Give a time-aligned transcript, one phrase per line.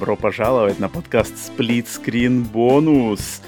[0.00, 3.42] Добро пожаловать на подкаст Split Screen Bonus.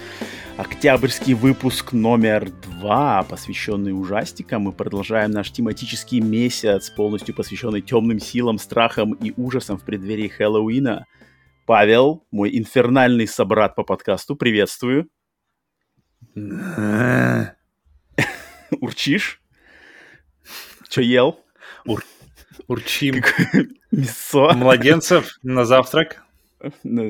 [0.59, 4.65] Октябрьский выпуск номер два, посвященный ужастикам.
[4.65, 11.07] Мы продолжаем наш тематический месяц, полностью посвященный темным силам, страхам и ужасам в преддверии Хэллоуина.
[11.65, 15.09] Павел, мой инфернальный собрат по подкасту, приветствую.
[18.79, 19.41] Урчишь?
[20.91, 21.41] Че ел?
[21.87, 22.05] Ур
[22.69, 23.23] Урчим.
[23.91, 24.53] Мясо.
[24.53, 26.22] Младенцев на завтрак.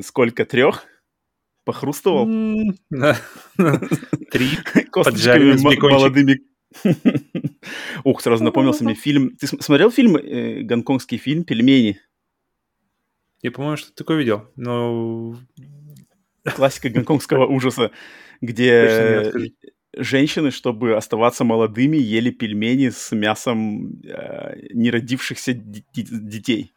[0.02, 0.44] Сколько?
[0.44, 0.84] Трех?
[1.64, 2.26] Похрустывал?
[4.30, 4.48] Три.
[4.90, 6.40] Косточками молодыми.
[8.04, 9.36] Ух, сразу напомнился мне фильм.
[9.36, 12.00] Ты смотрел фильм, э, гонконгский фильм «Пельмени»?
[13.42, 15.36] Я, по-моему, что такое видел, но...
[16.56, 17.92] Классика гонконгского ужаса,
[18.40, 19.32] где
[19.96, 26.72] женщины, чтобы оставаться молодыми, ели пельмени с мясом э, неродившихся детей.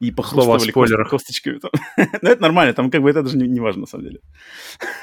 [0.00, 1.58] И похлопывали кост- косточками.
[1.58, 1.70] Там.
[2.22, 4.20] ну, это нормально, там как бы это даже не, не важно, на самом деле.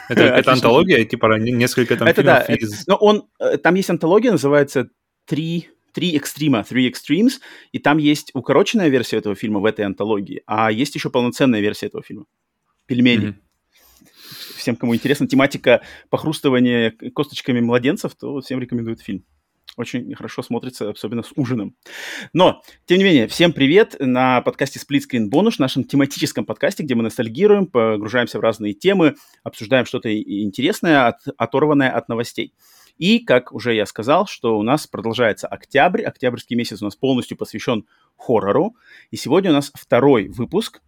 [0.10, 2.74] Это, это антология, типа несколько там это фильмов да, из...
[2.74, 4.90] Это, но он, э, там есть антология, называется
[5.26, 7.40] «Три три экстрима, Three Extremes,
[7.72, 11.88] и там есть укороченная версия этого фильма в этой антологии, а есть еще полноценная версия
[11.88, 12.26] этого фильма.
[12.86, 13.30] Пельмени.
[13.30, 13.48] Mm-hmm
[14.68, 19.24] всем, кому интересна тематика похрустывания косточками младенцев, то всем рекомендую фильм.
[19.76, 21.76] Очень хорошо смотрится, особенно с ужином.
[22.34, 26.96] Но, тем не менее, всем привет на подкасте Split Screen Bonus, нашем тематическом подкасте, где
[26.96, 32.54] мы ностальгируем, погружаемся в разные темы, обсуждаем что-то интересное, от, оторванное от новостей.
[32.98, 36.02] И, как уже я сказал, что у нас продолжается октябрь.
[36.02, 38.76] Октябрьский месяц у нас полностью посвящен хоррору.
[39.12, 40.82] И сегодня у нас второй выпуск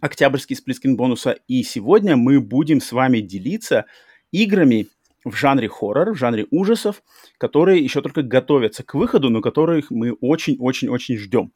[0.00, 1.38] октябрьский сплитскин бонуса.
[1.48, 3.86] И сегодня мы будем с вами делиться
[4.30, 4.88] играми
[5.24, 7.02] в жанре хоррор, в жанре ужасов,
[7.38, 11.52] которые еще только готовятся к выходу, но которых мы очень-очень-очень ждем.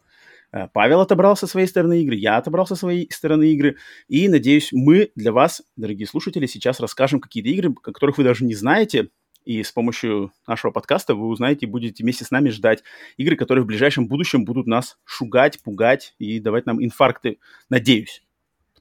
[0.53, 3.77] Э, Павел отобрал со своей стороны игры, я отобрал со своей стороны игры,
[4.09, 8.55] и, надеюсь, мы для вас, дорогие слушатели, сейчас расскажем какие-то игры, которых вы даже не
[8.55, 9.09] знаете,
[9.45, 12.85] и с помощью нашего подкаста вы узнаете и будете вместе с нами ждать
[13.17, 18.23] игры, которые в ближайшем будущем будут нас шугать, пугать и давать нам инфаркты, надеюсь.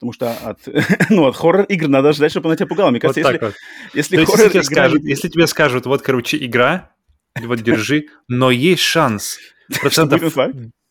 [0.02, 0.60] Потому что от,
[1.12, 2.90] ну, от хоррор-игр надо ждать, чтобы она тебя пугала.
[2.90, 3.56] Мне кажется, вот если, вот.
[3.94, 6.92] если То хоррор если, тебе скажут, если тебе скажут, вот, короче, игра,
[7.40, 9.38] вот держи, но есть шанс
[9.80, 10.36] процентов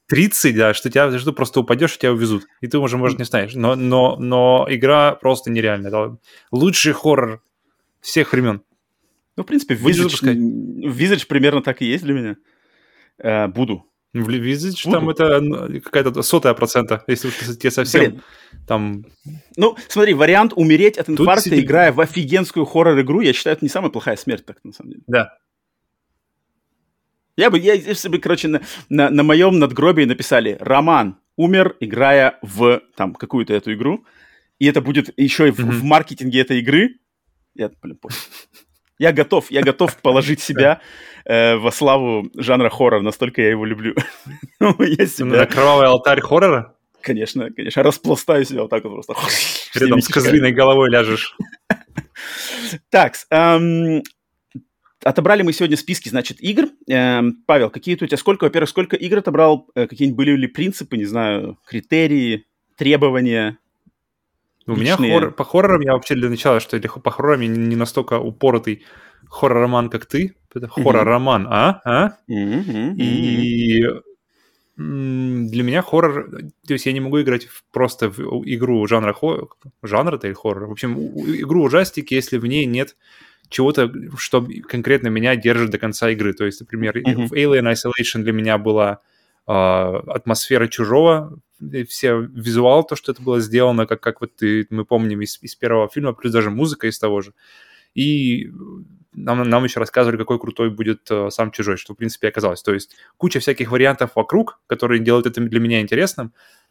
[0.06, 2.46] 30, да, что тебя, что просто упадешь, и тебя увезут.
[2.60, 3.54] И ты уже, может, не станешь.
[3.54, 6.16] Но, но, но игра просто нереальная.
[6.52, 7.42] Лучший хоррор
[8.00, 8.62] всех времен.
[9.36, 10.22] Ну, в принципе, Visage,
[10.84, 12.36] Visage примерно так и есть для меня.
[13.18, 13.89] Э, буду.
[14.12, 15.40] В Visage там это
[15.84, 18.22] какая-то сотая процента, если уж тебе совсем Блин.
[18.66, 19.04] там...
[19.56, 21.58] Ну, смотри, вариант умереть от инфаркта, Тут...
[21.60, 25.04] играя в офигенскую хоррор-игру, я считаю, это не самая плохая смерть, так, на самом деле.
[25.06, 25.38] Да.
[27.36, 32.38] Я бы, я, если бы, короче, на, на, на моем надгробии написали «Роман умер, играя
[32.42, 34.04] в там какую-то эту игру»,
[34.58, 35.70] и это будет еще и в, mm-hmm.
[35.70, 36.98] в маркетинге этой игры,
[37.54, 38.16] я, блин, понял.
[39.00, 40.82] Я готов, я готов положить себя
[41.24, 43.94] э, во славу жанра хоррор, настолько я его люблю.
[44.60, 45.46] Ну, я себя...
[45.46, 46.76] Кровавый алтарь хоррора?
[47.00, 47.82] Конечно, конечно.
[47.82, 49.14] Распластаю себя вот так вот просто.
[49.74, 51.34] Рядом с козлиной головой ляжешь.
[52.90, 54.02] Так, эм,
[55.02, 56.68] отобрали мы сегодня списки, значит, игр.
[56.86, 60.98] Эм, Павел, какие у тебя, сколько, во-первых, сколько игр отобрал, э, какие-нибудь были ли принципы,
[60.98, 62.44] не знаю, критерии,
[62.76, 63.56] требования?
[64.70, 68.18] У меня хоррор, по хоррорам я вообще для начала, что по хоррорам я не настолько
[68.18, 68.84] упоротый
[69.28, 70.36] хоррор-роман, как ты.
[70.54, 71.80] Это хоррор-роман, а?
[71.84, 72.16] а?
[72.26, 73.84] И
[74.76, 76.30] для меня хоррор,
[76.66, 79.50] то есть я не могу играть в, просто в игру жанра хоррор,
[79.82, 82.96] жанра-то или хоррор, в общем, игру ужастики, если в ней нет
[83.50, 86.32] чего-то, что конкретно меня держит до конца игры.
[86.32, 87.26] То есть, например, mm-hmm.
[87.26, 89.00] в Alien Isolation для меня была
[89.46, 91.38] э, атмосфера чужого,
[91.88, 95.54] все визуал, то, что это было сделано, как, как вот ты, мы помним из, из
[95.54, 97.32] первого фильма, плюс даже музыка из того же.
[97.94, 98.50] И
[99.12, 102.62] нам, нам еще рассказывали, какой крутой будет э, сам чужой, что в принципе оказалось.
[102.62, 106.26] То есть куча всяких вариантов вокруг, которые делают это для меня интересным,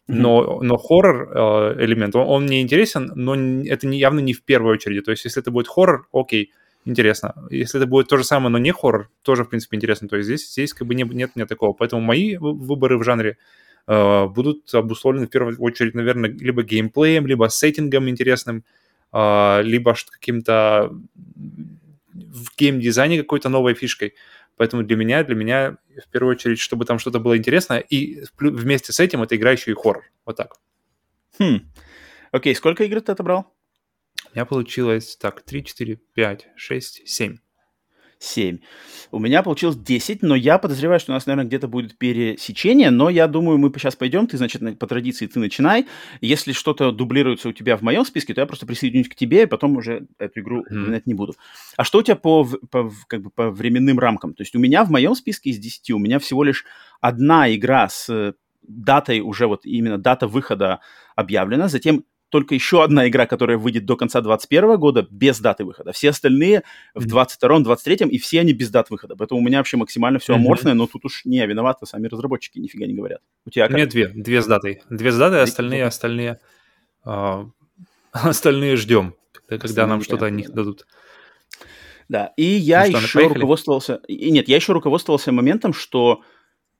[0.08, 0.14] mm-hmm.
[0.14, 4.42] но, но хоррор э, элемент, он, он мне интересен, но это не, явно не в
[4.42, 5.04] первую очередь.
[5.04, 6.52] То есть если это будет хоррор, окей,
[6.84, 7.34] интересно.
[7.50, 10.08] Если это будет то же самое, но не хоррор, тоже, в принципе, интересно.
[10.08, 11.72] То есть здесь, здесь как бы не, нет, нет такого.
[11.72, 13.34] Поэтому мои выборы в жанре э,
[14.26, 18.64] будут обусловлены в первую очередь, наверное, либо геймплеем, либо сеттингом интересным,
[19.12, 20.92] э, либо каким-то
[22.12, 24.14] в геймдизайне какой-то новой фишкой.
[24.56, 28.92] Поэтому для меня, для меня в первую очередь, чтобы там что-то было интересное, и вместе
[28.92, 30.04] с этим это игра еще и хоррор.
[30.26, 30.56] Вот так.
[31.38, 31.60] Хм.
[32.30, 33.52] Окей, сколько игр ты отобрал?
[34.32, 37.38] У меня получилось так, 3, 4, 5, 6, 7.
[38.20, 38.58] 7.
[39.12, 43.08] У меня получилось 10, но я подозреваю, что у нас, наверное, где-то будет пересечение, но
[43.08, 45.86] я думаю, мы сейчас пойдем, ты, значит, по традиции ты начинай.
[46.20, 49.46] Если что-то дублируется у тебя в моем списке, то я просто присоединюсь к тебе, и
[49.46, 51.06] потом уже эту игру упоминать mm.
[51.06, 51.34] не буду.
[51.76, 54.34] А что у тебя по, по, как бы, по временным рамкам?
[54.34, 56.66] То есть у меня в моем списке из 10, у меня всего лишь
[57.00, 60.80] одна игра с датой уже вот именно дата выхода
[61.16, 65.92] объявлена, затем только еще одна игра, которая выйдет до конца 2021 года без даты выхода.
[65.92, 66.62] Все остальные
[66.94, 69.16] в 2022, 2023 и все они без дат выхода.
[69.16, 72.06] Поэтому у меня вообще максимально все аморфное, но тут уж не я виноват, а сами
[72.06, 73.20] разработчики нифига не говорят.
[73.44, 73.74] У тебя как?
[73.74, 74.82] У меня две, две с датой.
[74.88, 76.38] Две с датой, остальные, остальные,
[77.04, 77.44] э,
[78.12, 79.14] остальные ждем,
[79.48, 80.86] когда, нам что-то о них дадут.
[82.08, 84.00] Да, и я ну, что, еще руководствовался...
[84.08, 86.22] И нет, я еще руководствовался моментом, что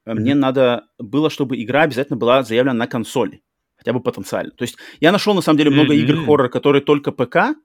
[0.06, 0.14] mm-hmm.
[0.14, 3.42] мне надо было, чтобы игра обязательно была заявлена на консоли
[3.80, 4.52] хотя бы потенциально.
[4.52, 5.98] То есть я нашел, на самом деле, много mm-hmm.
[5.98, 7.56] игр хоррор, которые только ПК,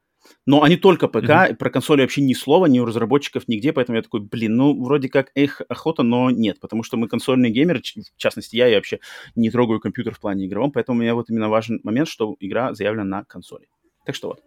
[0.45, 1.55] но они только ПК, mm-hmm.
[1.55, 5.09] про консоли вообще ни слова, ни у разработчиков, нигде, поэтому я такой, блин, ну, вроде
[5.09, 8.99] как, эх, охота, но нет, потому что мы консольные геймеры, в частности, я, я вообще
[9.35, 12.73] не трогаю компьютер в плане игровом, поэтому у меня вот именно важен момент, что игра
[12.73, 13.67] заявлена на консоли.
[14.05, 14.39] Так что вот.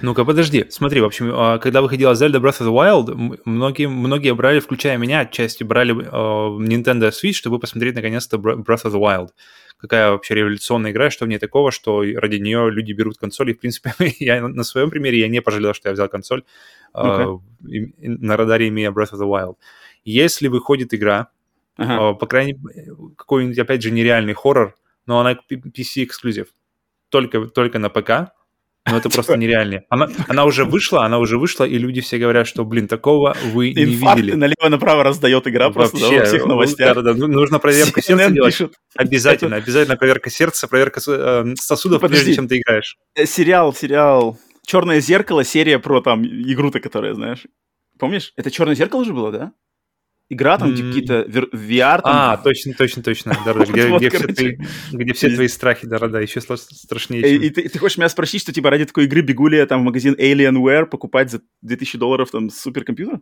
[0.00, 0.64] Ну-ка, подожди.
[0.70, 4.96] Смотри, в общем, а, когда выходила Zelda Breath of the Wild, многие, многие брали, включая
[4.96, 9.30] меня, отчасти брали uh, Nintendo Switch, чтобы посмотреть наконец-то Breath of the Wild
[9.78, 13.50] какая вообще революционная игра, что в ней такого, что ради нее люди берут консоль.
[13.50, 16.44] И, в принципе, я на своем примере я не пожалел, что я взял консоль,
[16.94, 17.40] okay.
[17.64, 19.56] э, на радаре имея Breath of the Wild.
[20.04, 21.30] Если выходит игра,
[21.78, 22.14] uh-huh.
[22.14, 24.76] э, по крайней мере, какой-нибудь, опять же, нереальный хоррор,
[25.06, 26.48] но она PC-эксклюзив,
[27.08, 28.32] только, только на ПК,
[28.90, 29.82] ну, это просто нереально.
[29.88, 33.72] Она, она уже вышла, она уже вышла, и люди все говорят, что, блин, такого вы
[33.72, 34.32] не видели.
[34.32, 36.94] налево-направо раздает игра просто да, во всех новостях.
[36.94, 37.26] Да, да, да.
[37.26, 38.54] Нужно проверку сердца делать.
[38.54, 38.74] Пишут.
[38.96, 42.24] Обязательно, обязательно проверка сердца, проверка э, сосудов, Подожди.
[42.24, 42.96] прежде чем ты играешь.
[43.14, 47.46] Э, сериал, сериал «Черное зеркало», серия про там игру-то, которая, знаешь.
[47.98, 48.32] Помнишь?
[48.36, 49.52] Это «Черное зеркало» же было, да?
[50.28, 52.02] Игра, там, где какие-то VR.
[52.02, 52.02] Там...
[52.04, 53.36] А, точно, точно, точно.
[53.44, 54.58] Да, да, где, вот, где, все твои,
[54.92, 57.22] где все твои страхи, да, да, еще страшнее.
[57.22, 57.42] Чем...
[57.42, 59.66] И, и, ты, ты хочешь меня спросить, что типа ради такой игры бегу ли я
[59.66, 63.20] там в магазин Alienware покупать за 2000 долларов там суперкомпьютер?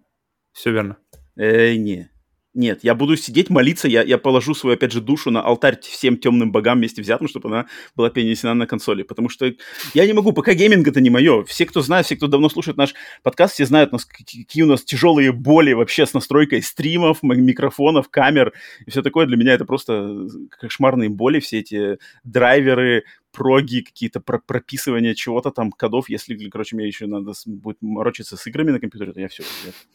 [0.53, 0.97] Все верно.
[1.37, 2.11] Эй, не.
[2.57, 6.17] Нет, я буду сидеть, молиться, я, я положу свою, опять же, душу на алтарь всем
[6.17, 9.03] темным богам вместе взятым, чтобы она была перенесена на консоли.
[9.03, 9.53] Потому что
[9.93, 11.45] я не могу, пока гейминг это не мое.
[11.45, 14.83] Все, кто знает, все, кто давно слушает наш подкаст, все знают, нас, какие у нас
[14.85, 18.55] тяжелые боли вообще с настройкой стримов, микрофонов, камер
[18.87, 19.27] и все такое.
[19.27, 25.71] Для меня это просто кошмарные боли, все эти драйверы, проги, какие-то про прописывания чего-то там,
[25.73, 26.09] кодов.
[26.09, 29.43] Если, короче, мне еще надо будет морочиться с играми на компьютере, то я все.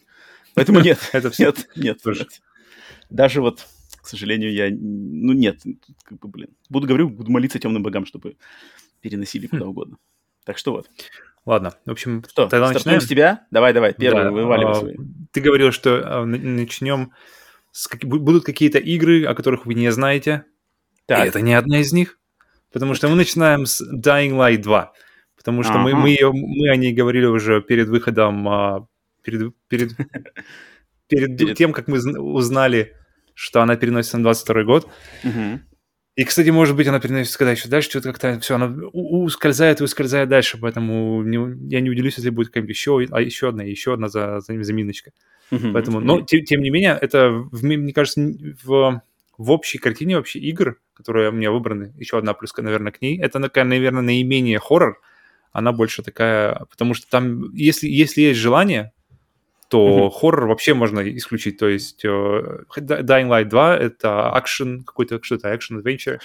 [0.54, 1.46] Поэтому нет, это все.
[1.46, 2.00] Нет, нет
[3.12, 3.66] даже вот,
[4.00, 4.68] к сожалению, я...
[4.70, 5.60] Ну, нет,
[6.04, 6.48] как бы, блин.
[6.68, 8.36] Буду, говорю, буду молиться темным богам, чтобы
[9.00, 9.68] переносили куда хм.
[9.68, 9.98] угодно.
[10.44, 10.88] Так что вот.
[11.44, 13.00] Ладно, в общем, что, тогда начнем.
[13.00, 13.46] с тебя?
[13.50, 14.96] Давай, давай, первый, да, вываливай а, свои.
[15.32, 17.12] Ты говорил, что а, начнем
[17.72, 17.88] с...
[18.02, 20.44] Будут какие-то игры, о которых вы не знаете.
[21.06, 21.24] Так.
[21.24, 22.18] И это не одна из них.
[22.72, 24.92] Потому что мы начинаем с Dying Light 2.
[25.36, 25.82] Потому что ага.
[25.82, 28.86] мы, мы, мы о ней говорили уже перед выходом, а,
[29.22, 29.96] перед, перед,
[31.08, 32.96] перед, перед тем, как мы узнали
[33.34, 34.88] что она переносится на 22 год.
[35.24, 35.60] Угу.
[36.14, 39.84] И, кстати, может быть, она переносится когда еще дальше, что-то как-то все, она ускользает и
[39.84, 43.94] ускользает дальше, поэтому не, я не удивлюсь, если будет какая-нибудь еще, а еще одна, еще
[43.94, 45.12] одна за, за, заминочка.
[45.50, 45.72] Mm-hmm.
[45.72, 48.20] Поэтому, но, тем, тем не менее, это, мне кажется,
[48.62, 49.02] в,
[49.38, 53.18] в общей картине вообще игр, которые у меня выбраны, еще одна плюска, наверное, к ней,
[53.18, 55.00] это, наверное, наименее хоррор,
[55.50, 58.92] она больше такая, потому что там, если, если есть желание,
[59.72, 60.10] то mm-hmm.
[60.10, 61.56] хоррор вообще можно исключить.
[61.56, 66.20] То есть uh, Dying Light 2— это акшен, какой-то, что это, акшен-адвенчер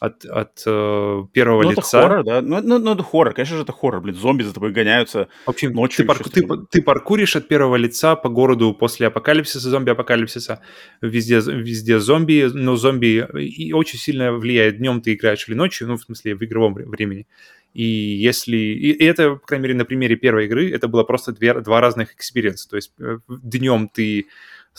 [0.00, 1.98] от, от uh, первого ну, лица.
[1.98, 2.42] это хоррор, да?
[2.42, 4.00] Ну, ну, ну, это хоррор, конечно же, это хоррор.
[4.00, 5.98] Блин, зомби за тобой гоняются В общем, ночью.
[5.98, 10.60] Ты, парку, ты, ты паркуришь от первого лица по городу после апокалипсиса, зомби-апокалипсиса.
[11.00, 14.78] Везде, везде зомби, но зомби и очень сильно влияет.
[14.78, 17.28] Днем ты играешь или ночью, ну, в смысле, в игровом времени.
[17.74, 18.56] И если...
[18.56, 22.14] И это, по крайней мере, на примере первой игры, это было просто две, два разных
[22.14, 22.68] experience 'а.
[22.68, 24.26] То есть э, днем ты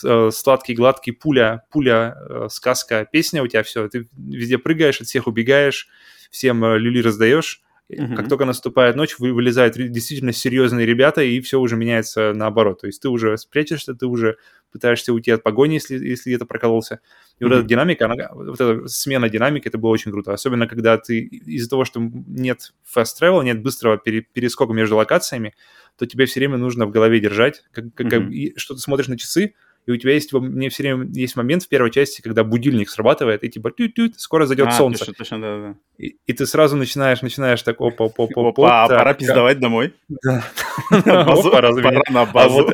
[0.04, 5.06] э, сладкий, гладкий, пуля, пуля, э, сказка, песня у тебя все, ты везде прыгаешь, от
[5.06, 5.88] всех убегаешь,
[6.30, 8.14] всем люли раздаешь, Mm-hmm.
[8.14, 12.80] Как только наступает ночь, вылезают действительно серьезные ребята, и все уже меняется наоборот.
[12.80, 14.36] То есть ты уже спрячешься, ты уже
[14.70, 17.00] пытаешься уйти от погони, если, если это прокололся.
[17.38, 17.48] И mm-hmm.
[17.48, 20.32] вот эта динамика, она, вот эта смена динамики, это было очень круто.
[20.32, 25.54] Особенно, когда ты из-за того, что нет fast travel, нет быстрого пере, перескока между локациями,
[25.96, 28.52] то тебе все время нужно в голове держать, как, как, mm-hmm.
[28.56, 29.54] что ты смотришь на часы,
[29.86, 33.44] и у тебя есть, мне все время есть момент в первой части, когда будильник срабатывает,
[33.44, 35.06] и типа тют -тют, скоро зайдет а, солнце.
[35.06, 35.74] Точно, точно, да, да.
[35.98, 38.84] И, и ты сразу начинаешь, начинаешь так, опа, опа, опа, опа.
[38.84, 39.94] А пора пиздовать домой.
[40.08, 40.44] Да.
[40.90, 41.72] Пора
[42.10, 42.72] на базу.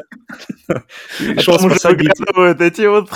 [1.39, 2.01] Шел спасать
[2.61, 3.11] эти вот...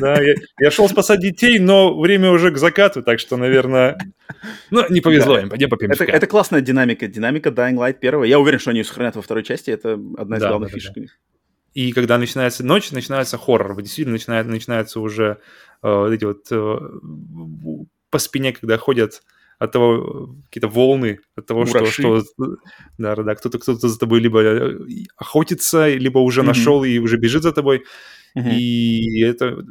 [0.00, 3.96] Да, я, я шел спасать детей, но время уже к закату, так что, наверное,
[4.70, 8.24] ну, не повезло им, пойдем попьем это, это классная динамика, динамика Dying Light первого.
[8.24, 10.74] Я уверен, что они ее сохранят во второй части, это одна из да, главных да,
[10.74, 10.92] фишек.
[10.96, 11.02] Да.
[11.76, 13.76] И когда начинается ночь, начинается хоррор.
[13.82, 15.40] Действительно, начинает, начинается уже
[15.82, 16.78] э, эти вот э,
[18.08, 19.22] по спине, когда ходят
[19.58, 22.22] от того какие-то волны, от того, что, что
[22.96, 24.78] да, да, кто-то кто-то за тобой либо э,
[25.18, 26.46] охотится, либо уже mm-hmm.
[26.46, 27.84] нашел и уже бежит за тобой.
[28.38, 28.54] Mm-hmm.
[28.54, 29.62] И это,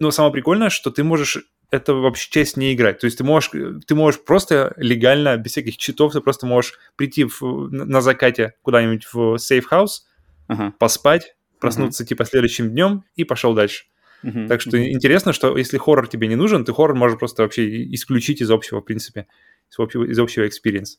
[0.00, 1.38] ну, самое прикольное, что ты можешь
[1.70, 2.98] это вообще часть не играть.
[2.98, 3.50] То есть ты можешь,
[3.86, 7.40] ты можешь просто легально, без всяких читов, ты просто можешь прийти в,
[7.70, 10.04] на закате куда-нибудь в safe house,
[10.50, 10.72] uh-huh.
[10.78, 11.33] поспать,
[11.64, 12.06] проснуться uh-huh.
[12.06, 13.84] типа следующим днем и пошел дальше.
[14.22, 14.48] Uh-huh.
[14.48, 14.90] Так что uh-huh.
[14.90, 18.80] интересно, что если хоррор тебе не нужен, ты хоррор можешь просто вообще исключить из общего,
[18.80, 19.26] в принципе,
[19.70, 20.98] из общего, из общего experience.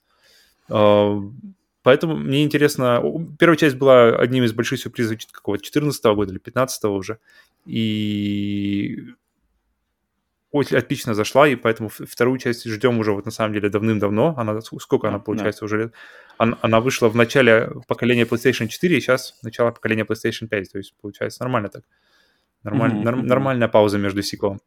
[0.69, 1.31] Uh,
[1.83, 3.03] поэтому мне интересно...
[3.39, 7.19] Первая часть была одним из больших сюрпризов какого-то 14 года или 15 уже.
[7.65, 8.97] И
[10.55, 14.33] очень отлично зашла, и поэтому вторую часть ждем уже вот на самом деле давным-давно.
[14.37, 15.65] Она, сколько она, получается, да.
[15.65, 15.93] уже лет?
[16.37, 20.71] Она, она вышла в начале поколения PlayStation 4, и сейчас начало поколения PlayStation 5.
[20.71, 21.83] То есть, получается, нормально так.
[22.63, 23.03] Нормаль, mm-hmm.
[23.03, 24.59] норм, нормальная пауза между сиквелом.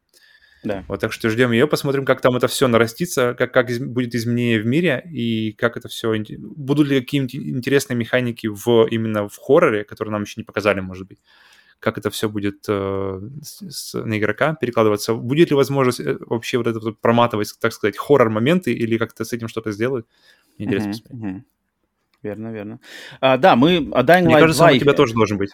[0.63, 0.85] Да.
[0.89, 4.15] Вот так что ждем ее, посмотрим, как там это все нарастится, как, как из, будет
[4.15, 6.15] изменение в мире и как это все...
[6.39, 11.09] Будут ли какие-нибудь интересные механики в, именно в хорроре, которые нам еще не показали, может
[11.09, 11.19] быть
[11.81, 15.15] как это все будет э, с, на игрока перекладываться.
[15.15, 19.33] Будет ли возможность э, вообще вот это вот проматывать, так сказать, хоррор-моменты или как-то с
[19.33, 20.05] этим что-то сделать?
[20.59, 21.43] Интересно uh-huh, uh-huh.
[22.23, 22.81] Верно, верно.
[23.21, 23.89] А, да, мы...
[23.93, 24.73] А Dying Light Мне кажется, 2...
[24.73, 25.51] у тебя тоже должен быть.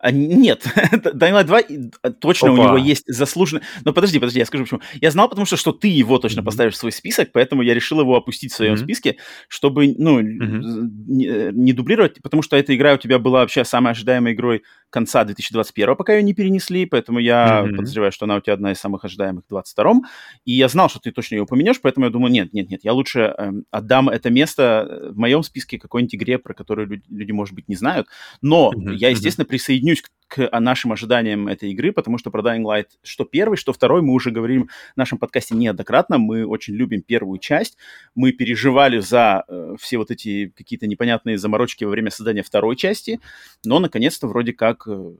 [0.00, 2.60] А, нет, Dying Light 2 э, точно Опа.
[2.60, 3.62] у него есть заслуженный...
[3.84, 4.80] Но подожди, подожди, я скажу почему.
[5.00, 6.44] Я знал, потому что, что ты его точно mm-hmm.
[6.44, 8.84] поставишь в свой список, поэтому я решил его опустить в своем mm-hmm.
[8.84, 9.16] списке,
[9.48, 10.90] чтобы, ну, mm-hmm.
[11.08, 14.62] не, э, не дублировать, потому что эта игра у тебя была вообще самой ожидаемой игрой
[14.90, 17.76] конца 2021, пока ее не перенесли, поэтому я mm-hmm.
[17.76, 20.08] подозреваю, что она у тебя одна из самых ожидаемых в 2022.
[20.44, 22.92] И я знал, что ты точно ее упомянешь, поэтому я думаю, нет, нет, нет, я
[22.92, 27.32] лучше э, отдам это место э, в моем списке какой-нибудь игре, про которую люди, люди
[27.32, 28.08] может быть, не знают.
[28.40, 28.94] Но mm-hmm.
[28.94, 33.24] я, естественно, присоединюсь к, к нашим ожиданиям этой игры, потому что про Dying Light что
[33.24, 37.76] первый, что второй, мы уже говорим в нашем подкасте неоднократно, мы очень любим первую часть,
[38.14, 43.20] мы переживали за э, все вот эти какие-то непонятные заморочки во время создания второй части,
[43.64, 45.12] но, наконец-то, вроде как э,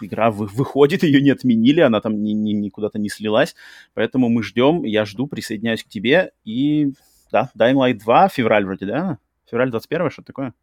[0.00, 3.54] игра выходит, ее не отменили, она там ни, ни, ни куда-то не слилась.
[3.94, 6.32] Поэтому мы ждем, я жду, присоединяюсь к тебе.
[6.44, 6.92] И
[7.30, 9.18] да, Dying Light 2, февраль вроде, да?
[9.50, 10.54] Февраль 21 что такое?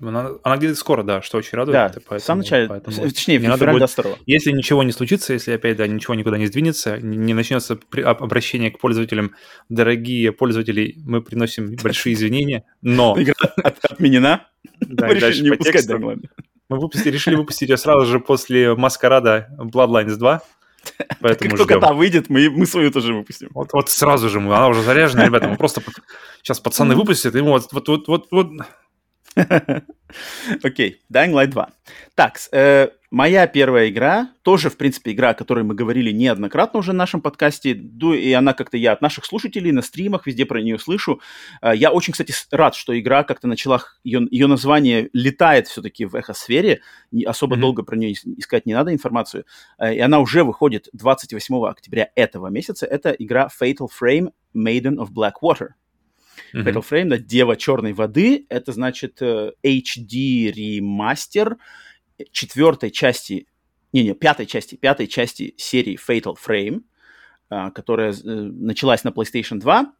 [0.00, 1.74] Она, она где-то скоро, да, что очень радует.
[1.74, 5.52] Да, поэтому, в самом начале, поэтому, точнее, в феврале 22 Если ничего не случится, если
[5.52, 9.34] опять, да, ничего никуда не сдвинется, не, не начнется обращение к пользователям,
[9.68, 13.14] дорогие пользователи, мы приносим большие извинения, но...
[13.18, 14.46] Игра отменена?
[14.80, 15.86] Да, мы решили не выпускать
[16.70, 20.40] мы выпустили, решили выпустить ее сразу же после Маскарада Bloodlines 2.
[21.20, 21.66] Поэтому как ждем.
[21.66, 23.48] только та выйдет, мы, мы свою тоже выпустим.
[23.52, 25.82] Вот, вот сразу же мы, она уже заряжена, ребята, мы просто
[26.42, 28.50] сейчас пацаны выпустят, и вот, вот, вот, вот, вот
[30.62, 30.94] Окей, okay.
[31.12, 31.70] Dying Light 2.
[32.14, 36.90] Так, э, моя первая игра, тоже, в принципе, игра, о которой мы говорили неоднократно уже
[36.90, 40.78] в нашем подкасте, и она как-то я от наших слушателей на стримах везде про нее
[40.78, 41.20] слышу.
[41.62, 46.16] Э, я очень, кстати, рад, что игра как-то начала, ее, ее название летает все-таки в
[46.16, 46.80] эхосфере,
[47.24, 47.60] особо mm-hmm.
[47.60, 49.44] долго про нее искать не надо информацию,
[49.78, 52.84] э, и она уже выходит 28 октября этого месяца.
[52.84, 55.68] Это игра Fatal Frame Maiden of Blackwater.
[56.54, 56.64] Mm-hmm.
[56.64, 61.56] Fatal Frame, да, Дева черной воды, это значит HD э, ремастер
[62.32, 63.46] четвертой части,
[63.92, 66.82] не-не, пятой части, пятой части серии Fatal Frame,
[67.48, 69.92] а, которая э, началась на PlayStation 2, а,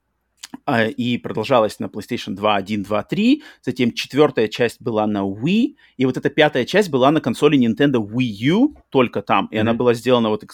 [0.97, 3.43] и продолжалась на PlayStation 2, 1, 2, 3.
[3.63, 7.97] Затем четвертая часть была на Wii, и вот эта пятая часть была на консоли Nintendo
[7.97, 9.47] Wii U, только там.
[9.47, 9.61] И mm-hmm.
[9.61, 10.45] она была сделана вот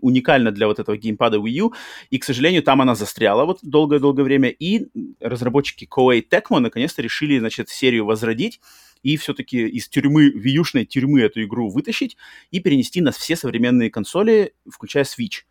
[0.00, 1.74] уникально для вот этого геймпада Wii U.
[2.10, 4.48] И, к сожалению, там она застряла вот долгое-долгое время.
[4.48, 4.86] И
[5.20, 8.60] разработчики Koei Tecmo наконец-то решили, значит, серию возродить
[9.02, 12.16] и все-таки из тюрьмы, виюшной тюрьмы эту игру вытащить
[12.50, 15.44] и перенести на все современные консоли, включая Switch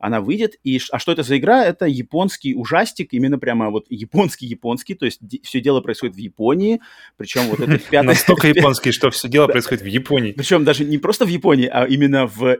[0.00, 0.56] она выйдет.
[0.64, 1.64] И, а что это за игра?
[1.64, 6.80] Это японский ужастик, именно прямо вот японский-японский, то есть все дело происходит в Японии,
[7.16, 8.02] причем вот это пятое...
[8.02, 10.32] Настолько японский, что все дело происходит в Японии.
[10.32, 12.58] Причем даже не просто в Японии, а именно в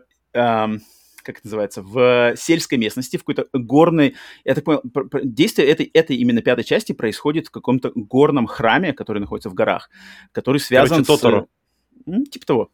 [1.23, 4.17] как это называется, в сельской местности, в какой-то горной...
[4.45, 4.81] Я так понял,
[5.23, 9.91] действие этой, этой именно пятой части происходит в каком-то горном храме, который находится в горах,
[10.33, 11.21] который связан Короче, с...
[11.21, 11.47] Тоторо.
[12.31, 12.71] Типа того.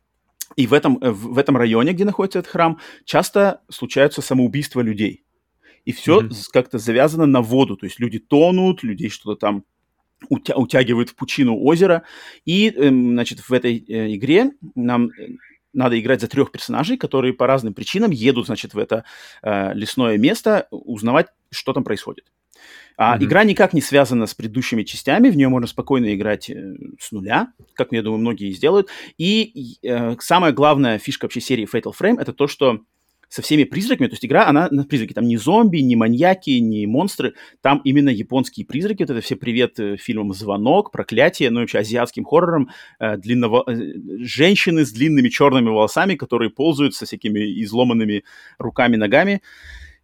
[0.55, 5.25] И в этом, э, в этом районе, где находится этот храм, часто случаются самоубийства людей.
[5.85, 6.45] И все mm-hmm.
[6.53, 7.77] как-то завязано на воду.
[7.77, 9.65] То есть люди тонут, людей что-то там
[10.31, 12.03] утягивают в пучину озера.
[12.45, 15.37] И, эм, значит, в этой э, игре нам э,
[15.73, 19.05] надо играть за трех персонажей, которые по разным причинам едут, значит, в это
[19.43, 22.33] э, лесное место, узнавать, что там происходит.
[22.97, 23.25] А mm-hmm.
[23.25, 27.53] игра никак не связана с предыдущими частями, в нее можно спокойно играть э, с нуля,
[27.75, 28.89] как, я думаю, многие сделают.
[29.19, 32.81] И э, самая главная фишка вообще серии Fatal Frame это то, что
[33.29, 36.87] со всеми призраками, то есть игра, она на призраки, там не зомби, не маньяки, не
[36.87, 41.63] монстры, там именно японские призраки, вот это все привет э, фильмам «Звонок», «Проклятие», ну и
[41.63, 43.65] вообще азиатским хоррором, э, длинного...
[43.67, 43.77] Э,
[44.21, 48.25] женщины с длинными черными волосами, которые ползают со всякими изломанными
[48.59, 49.43] руками, ногами,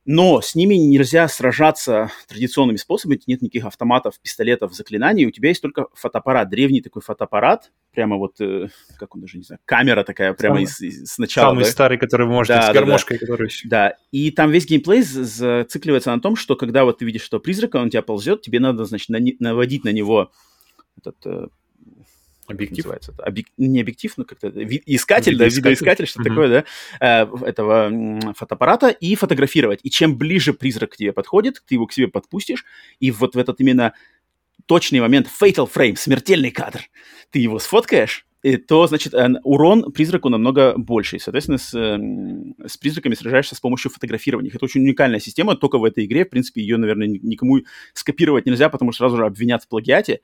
[0.05, 5.63] но с ними нельзя сражаться традиционными способами, нет никаких автоматов, пистолетов, заклинаний, у тебя есть
[5.63, 8.69] только фотоаппарат, древний такой фотоаппарат, прямо вот, э,
[8.99, 11.51] как он даже, не знаю, камера такая прямо самый, из, из, сначала.
[11.51, 11.71] Самый да?
[11.71, 13.27] старый, который вы можете, да, с да, гармошкой, да.
[13.27, 13.69] который еще.
[13.69, 17.77] Да, и там весь геймплей зацикливается на том, что когда вот ты видишь что призрака,
[17.77, 20.33] он тебя ползет, тебе надо, значит, наводить на него
[20.97, 21.47] этот э,
[22.53, 22.85] Объектив?
[22.85, 23.23] Называется это?
[23.25, 23.47] Объек...
[23.57, 26.25] Не объектив, но как-то искатель, да, видоискатель, mm-hmm.
[26.25, 26.65] такое, да,
[27.01, 29.81] э, этого фотоаппарата и фотографировать.
[29.83, 32.65] И чем ближе призрак к тебе подходит, ты его к себе подпустишь,
[33.01, 33.95] и вот в этот именно
[34.67, 36.83] точный момент, fatal frame, смертельный кадр,
[37.31, 38.27] ты его сфоткаешь,
[38.67, 41.17] то, значит, урон призраку намного больше.
[41.17, 44.51] И, соответственно, с, с призраками сражаешься с помощью фотографирования.
[44.53, 47.61] Это очень уникальная система, только в этой игре, в принципе, ее, наверное, никому
[47.95, 50.21] скопировать нельзя, потому что сразу же обвинят в плагиате.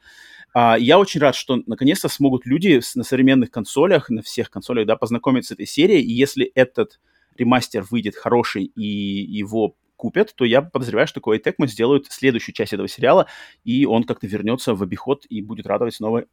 [0.60, 4.96] А, я очень рад, что наконец-то смогут люди на современных консолях, на всех консолях, да,
[4.96, 6.98] познакомиться с этой серией, и если этот
[7.36, 12.72] ремастер выйдет хороший и его купят, то я подозреваю, что Koei Tecmo сделают следующую часть
[12.72, 13.28] этого сериала,
[13.62, 16.24] и он как-то вернется в обиход и будет радовать снова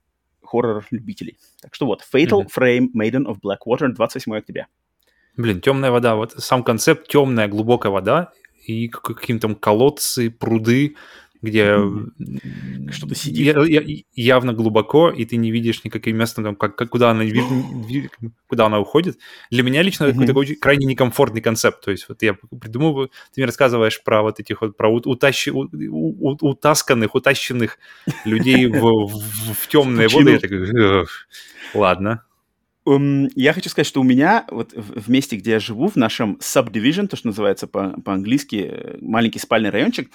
[0.44, 1.38] хоррор-любителей.
[1.62, 2.50] Так что вот, Fatal mm-hmm.
[2.58, 4.65] Frame Maiden of Blackwater, 28 октября.
[5.38, 6.15] Блин, темная вода.
[6.15, 8.32] Вот сам концепт темная, глубокая вода
[8.65, 10.95] и какие-то там колодцы, пруды,
[11.41, 11.78] где
[12.91, 13.56] что-то сидит.
[13.56, 17.24] Я, я, явно глубоко, и ты не видишь никаких мест, там, как, как, куда, она,
[18.48, 19.17] куда она уходит.
[19.52, 21.84] Для меня лично это такой крайне некомфортный концепт.
[21.84, 25.69] То есть вот я придумываю, ты мне рассказываешь про вот этих вот, про утащи, у,
[25.71, 27.78] у, утасканных, утащенных
[28.24, 30.32] людей в, в, в темные воды.
[30.32, 31.06] Я такой,
[31.74, 32.24] ладно.
[32.88, 36.38] Um, я хочу сказать, что у меня вот в, месте, где я живу, в нашем
[36.39, 40.12] subdivision, то, что называется по- по-английски, э, маленький спальный райончик,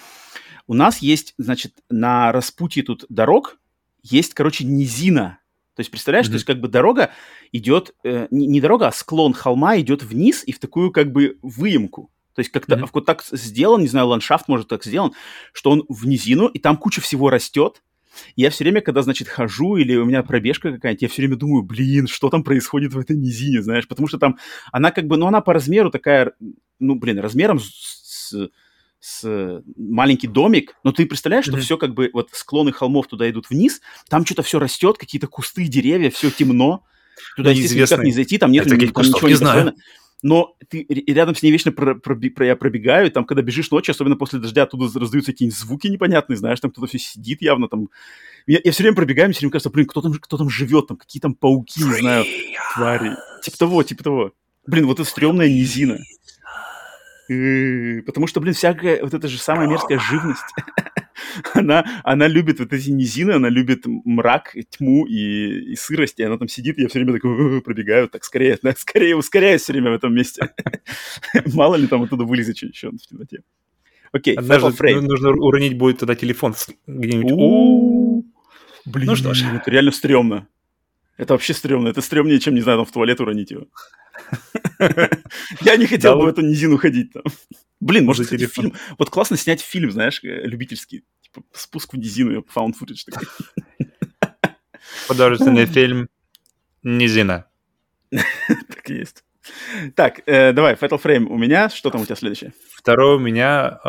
[0.70, 3.58] у нас есть, значит, на распутье тут дорог
[4.04, 5.40] есть, короче, низина.
[5.74, 6.30] То есть, представляешь, mm-hmm.
[6.30, 7.10] то есть как бы дорога
[7.50, 11.38] идет, э, не, не дорога, а склон холма идет вниз и в такую как бы
[11.42, 12.12] выемку.
[12.36, 12.88] То есть как-то mm-hmm.
[12.92, 15.10] вот так сделан, не знаю, ландшафт может так сделан,
[15.52, 17.82] что он в низину, и там куча всего растет.
[18.36, 21.34] И я все время, когда, значит, хожу или у меня пробежка какая-нибудь, я все время
[21.34, 24.38] думаю, блин, что там происходит в этой низине, знаешь, потому что там
[24.70, 26.32] она как бы, ну, она по размеру такая,
[26.78, 28.50] ну, блин, размером с, с
[29.00, 31.60] с маленький домик, но ты представляешь, что mm-hmm.
[31.60, 35.66] все как бы вот склоны холмов туда идут вниз, там что-то все растет, какие-то кусты,
[35.66, 36.84] деревья, все темно,
[37.36, 39.74] туда естественно никак не зайти, там нет там ничего не, знаю.
[40.22, 43.92] Но ты рядом с ней вечно про, про, про, я пробегаю, там, когда бежишь ночью,
[43.92, 47.88] особенно после дождя, оттуда раздаются какие-нибудь звуки непонятные, знаешь, там кто-то все сидит явно, там...
[48.46, 50.88] Я, я все время пробегаю, мне все время кажется, блин, кто там, кто там живет,
[50.88, 52.26] там какие там пауки, не знаю,
[52.74, 53.16] твари.
[53.42, 54.32] Типа того, типа того.
[54.66, 55.98] Блин, вот это стрёмная низина.
[58.06, 60.52] Потому что, блин, всякая вот эта же самая мерзкая живность,
[61.54, 66.38] она, она любит вот эти низины, она любит мрак, тьму и, и сырость, и она
[66.38, 69.92] там сидит, и я все время такой пробегаю, так скорее, да, скорее ускоряюсь все время
[69.92, 70.52] в этом месте.
[71.54, 73.42] Мало ли там оттуда вылезет еще в темноте.
[74.10, 76.56] Окей, Однажды нужно уронить будет тогда телефон
[76.88, 78.24] где-нибудь.
[78.86, 79.44] Блин, ну что ж.
[79.44, 80.48] это реально стрёмно.
[81.16, 81.88] Это вообще стрёмно.
[81.90, 83.66] Это стрёмнее, чем, не знаю, там в туалет уронить его.
[85.60, 87.22] Я не хотел бы в эту низину ходить там.
[87.80, 88.74] Блин, может, кстати, фильм...
[88.98, 91.04] Вот классно снять фильм, знаешь, э, любительский.
[91.22, 93.26] Типа спуск в низину, found footage такой.
[95.08, 96.08] Художественный фильм
[96.82, 97.46] «Низина».
[98.10, 99.24] Так и есть.
[99.94, 101.68] Так, э, давай, Fatal Frame у меня.
[101.70, 102.52] Что там у тебя следующее?
[102.74, 103.80] Второе у меня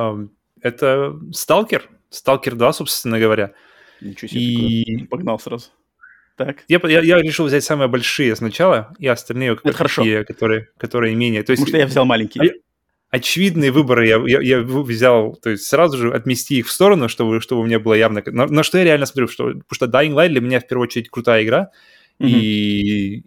[0.62, 1.90] это «Сталкер».
[2.10, 3.54] «Сталкер 2», собственно говоря.
[4.02, 5.06] Ничего себе, и...
[5.06, 5.70] погнал сразу.
[6.46, 6.64] Так.
[6.68, 10.02] Я, я, я решил взять самые большие сначала, и остальные Это хорошо.
[10.02, 11.44] Такие, которые, которые менее.
[11.44, 12.56] То есть, Потому что я взял маленькие.
[13.10, 17.42] Очевидные выборы я, я, я взял, то есть сразу же отмести их в сторону, чтобы,
[17.42, 18.24] чтобы у меня было явно...
[18.26, 20.88] На, на что я реально смотрю, что, потому что Dying Light для меня в первую
[20.88, 21.72] очередь крутая игра,
[22.20, 22.30] mm-hmm.
[22.30, 23.24] и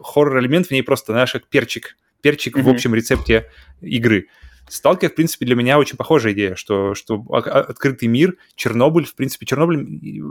[0.00, 1.98] хоррор-элемент в ней просто, знаешь, как перчик.
[2.22, 2.62] Перчик mm-hmm.
[2.62, 3.50] в общем рецепте
[3.82, 4.28] игры.
[4.68, 9.44] Сталкер, в принципе, для меня очень похожая идея, что, что открытый мир, Чернобыль, в принципе,
[9.44, 10.22] Чернобыль,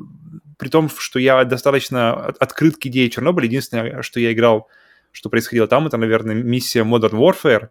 [0.62, 4.68] при том, что я достаточно открыт к идее Чернобыля, единственное, что я играл,
[5.12, 7.70] что происходило там, это, наверное, миссия Modern Warfare,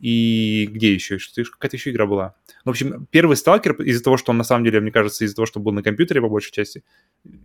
[0.00, 1.18] И где еще?
[1.18, 2.34] Какая-то еще игра была.
[2.64, 5.36] Ну, в общем, первый сталкер, из-за того, что он на самом деле, мне кажется, из-за
[5.36, 6.82] того, что был на компьютере по большей части,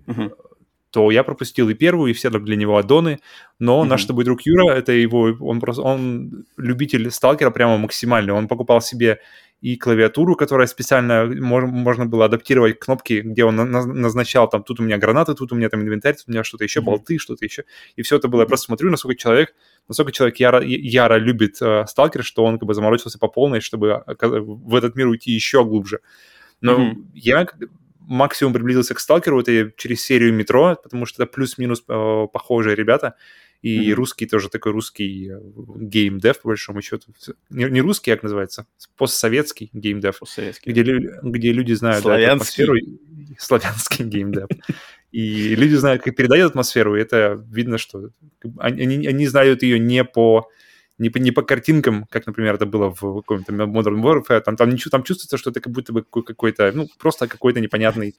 [0.08, 0.32] uh-huh
[0.94, 3.20] то я пропустил и первую, и все для него аддоны,
[3.58, 3.88] но mm-hmm.
[3.88, 8.48] наш с тобой друг Юра, это его, он просто, он любитель сталкера прямо максимальный, он
[8.48, 9.20] покупал себе
[9.64, 14.82] и клавиатуру, которая специально мож, можно было адаптировать кнопки, где он на, назначал, там, тут
[14.82, 16.84] у меня гранаты, тут у меня там инвентарь, тут у меня что-то еще, mm-hmm.
[16.84, 17.64] болты, что-то еще,
[17.96, 19.56] и все это было, я просто смотрю, насколько человек,
[19.88, 24.04] насколько человек яро, яро любит э, сталкер, что он как бы заморочился по полной, чтобы
[24.20, 26.02] в этот мир уйти еще глубже.
[26.60, 26.96] Но mm-hmm.
[27.14, 27.48] я
[28.00, 33.16] максимум приблизился к Сталкеру, это через серию метро, потому что это плюс-минус э, похожие ребята.
[33.64, 33.94] И mm-hmm.
[33.94, 35.40] русский тоже такой русский э,
[35.78, 37.14] геймдев, по большому счету.
[37.50, 40.20] Не, не русский, как называется, постсоветский геймдев.
[40.20, 40.70] Постсоветский.
[40.70, 40.84] Где,
[41.24, 42.76] где люди знают да, атмосферу.
[43.40, 44.50] Славянский геймдев.
[45.14, 48.10] И люди знают, как передать атмосферу, и это видно, что
[48.58, 50.50] они, они знают ее не по
[50.98, 54.78] не по, не по картинкам, как, например, это было в каком-то Modern Warfare, там, там,
[54.78, 58.16] там чувствуется, что это как будто бы какой-то, ну, просто какой-то непонятный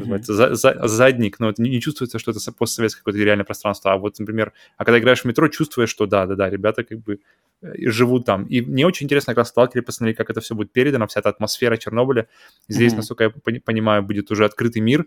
[0.00, 3.92] называется, за, за, задник, но это не, не чувствуется, что это постсоветское какое-то реальное пространство.
[3.92, 7.20] А вот, например, а когда играешь в метро, чувствуешь, что да-да-да, ребята как бы
[7.62, 8.44] э, живут там.
[8.46, 11.28] И мне очень интересно как раз сталкере посмотреть, как это все будет передано, вся эта
[11.28, 12.28] атмосфера Чернобыля.
[12.68, 12.96] Здесь, mm-hmm.
[12.96, 15.06] насколько я понимаю, будет уже открытый мир,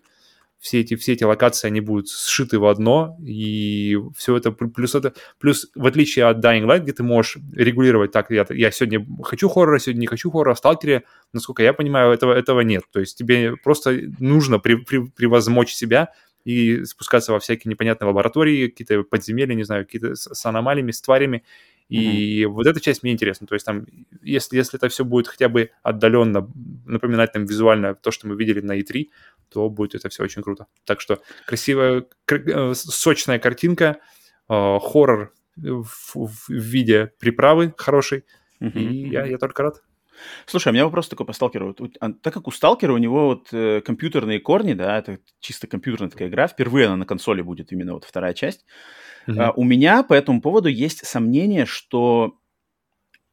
[0.60, 5.14] все эти, все эти локации, они будут сшиты в одно, и все это плюс это,
[5.40, 9.48] плюс в отличие от Dying Light, где ты можешь регулировать так, я, я сегодня хочу
[9.48, 12.84] хоррора, сегодня не хочу хоррора, в Сталкере, насколько я понимаю, этого, этого нет.
[12.92, 16.12] То есть тебе просто нужно при, при, превозмочь себя
[16.44, 21.02] и спускаться во всякие непонятные лаборатории, какие-то подземелья, не знаю, какие-то с, с аномалиями, с
[21.02, 21.44] тварями,
[21.90, 22.48] и mm-hmm.
[22.50, 23.48] вот эта часть мне интересна.
[23.48, 23.88] То есть там,
[24.22, 26.48] если, если это все будет хотя бы отдаленно
[26.86, 29.08] напоминать нам визуально то, что мы видели на E3,
[29.50, 30.68] то будет это все очень круто.
[30.86, 34.00] Так что красивая, э, сочная картинка,
[34.50, 38.26] э, хоррор в, в виде приправы хорошей,
[38.62, 38.80] mm-hmm.
[38.80, 39.82] и я, я только рад.
[40.46, 41.76] Слушай, а у меня вопрос такой по сталкеру.
[42.00, 46.10] А, так как у сталкера у него вот э, компьютерные корни, да, это чисто компьютерная
[46.10, 48.66] такая игра, впервые она на консоли будет именно вот вторая часть.
[49.28, 49.42] Mm-hmm.
[49.42, 52.40] А, у меня по этому поводу есть сомнение, что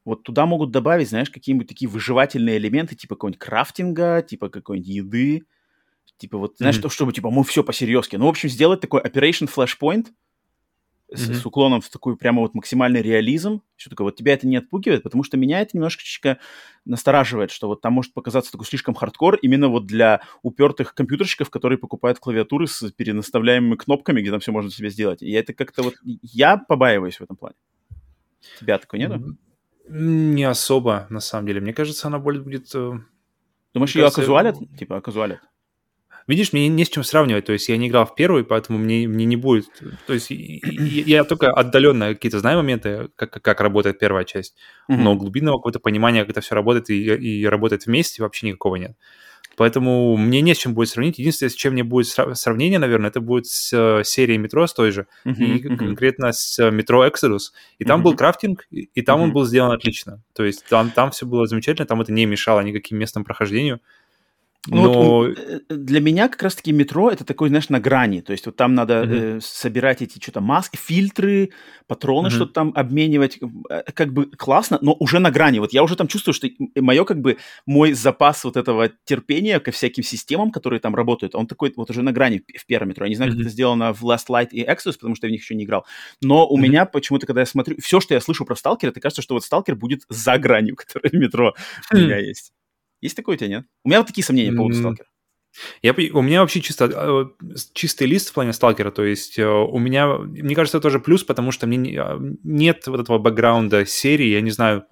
[0.05, 5.42] вот туда могут добавить, знаешь, какие-нибудь такие выживательные элементы, типа какого-нибудь крафтинга, типа какой-нибудь еды,
[6.18, 6.90] Типа вот, знаешь, mm-hmm.
[6.90, 8.16] чтобы, типа, мы все по-серьезки.
[8.16, 10.07] Ну, в общем, сделать такой Operation Flashpoint
[11.12, 11.35] с, mm-hmm.
[11.35, 13.62] с уклоном в такой прямо вот максимальный реализм.
[13.76, 16.38] Что такое, вот тебя это не отпугивает, потому что меня это немножечко
[16.87, 21.79] настораживает, что вот там может показаться такой слишком хардкор именно вот для упертых компьютерщиков, которые
[21.79, 25.22] покупают клавиатуры с перенаставляемыми кнопками, где там все можно себе сделать.
[25.22, 25.94] И это как-то вот...
[26.02, 27.57] Я побаиваюсь в этом плане.
[28.59, 29.37] Тебя такой нету?
[29.88, 31.61] Не особо, на самом деле.
[31.61, 32.74] Мне кажется, она будет...
[32.74, 32.98] Э,
[33.74, 34.57] Думаешь, ее оказуалят?
[34.79, 35.40] Типа оказуалят?
[36.27, 39.07] Видишь, мне не с чем сравнивать, то есть я не играл в первый, поэтому мне,
[39.07, 39.67] мне не будет...
[40.07, 44.57] То есть я только отдаленно какие-то знаю моменты, как, как работает первая часть,
[44.91, 44.97] mm-hmm.
[44.97, 48.97] но глубинного какого-то понимания, как это все работает и, и работает вместе, вообще никакого нет.
[49.57, 51.19] Поэтому мне не с чем будет сравнить.
[51.19, 54.91] Единственное, с чем мне будет сравнение, наверное, это будет с э, серией метро с той
[54.91, 55.77] же, uh-huh, и uh-huh.
[55.77, 57.53] конкретно с э, метро Exodus.
[57.79, 58.05] И там uh-huh.
[58.05, 59.25] был крафтинг, и там uh-huh.
[59.25, 60.23] он был сделан отлично.
[60.35, 63.81] То есть там, там все было замечательно, там это не мешало никаким местным прохождению.
[64.68, 64.92] Ну, Но...
[64.92, 68.20] вот э, для меня как раз-таки метро это такой, знаешь, на грани.
[68.20, 69.37] То есть вот там надо mm-hmm.
[69.37, 71.50] э, собирать эти что-то маски, фильтры,
[71.87, 72.31] патроны, mm-hmm.
[72.31, 73.38] что-то там обменивать.
[73.70, 75.61] Э, как бы классно, но уже на грани.
[75.61, 79.70] Вот я уже там чувствую, что мое как бы мой запас вот этого терпения ко
[79.70, 83.05] всяким системам, которые там работают, он такой вот уже на грани в первом метро.
[83.05, 83.35] Я не знаю, mm-hmm.
[83.37, 85.64] как это сделано в Last Light и Exodus, потому что я в них еще не
[85.64, 85.87] играл.
[86.22, 86.61] Но у mm-hmm.
[86.61, 89.44] меня почему-то, когда я смотрю, все, что я слышу про Сталкера, это кажется, что вот
[89.44, 91.96] Сталкер будет за гранью, которая в метро mm-hmm.
[91.96, 92.52] у меня есть.
[93.07, 93.66] Есть такое у тебя, нет?
[93.85, 95.09] У меня вот такие сомнения по поводу сталкера.
[95.81, 97.31] Я, у меня вообще чисто, а,
[97.73, 101.25] чистый лист в плане сталкера, то есть э, у меня, мне кажется, это тоже плюс,
[101.25, 104.85] потому что мне а, нет вот этого бэкграунда серии, я не знаю,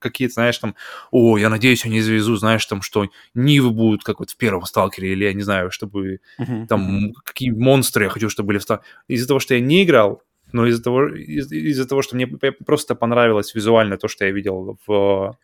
[0.00, 0.74] какие-то, знаешь, там,
[1.12, 4.64] о, я надеюсь, я не завезу, знаешь, там, что Нивы будут, как вот в первом
[4.64, 8.62] сталкере, или я не знаю, чтобы uh-huh, там, какие монстры я хочу, чтобы были в
[8.62, 8.88] сталкере.
[9.06, 12.94] Из-за того, что я не играл, но из-за того, из- из-за того, что мне просто
[12.94, 15.36] понравилось визуально то, что я видел в,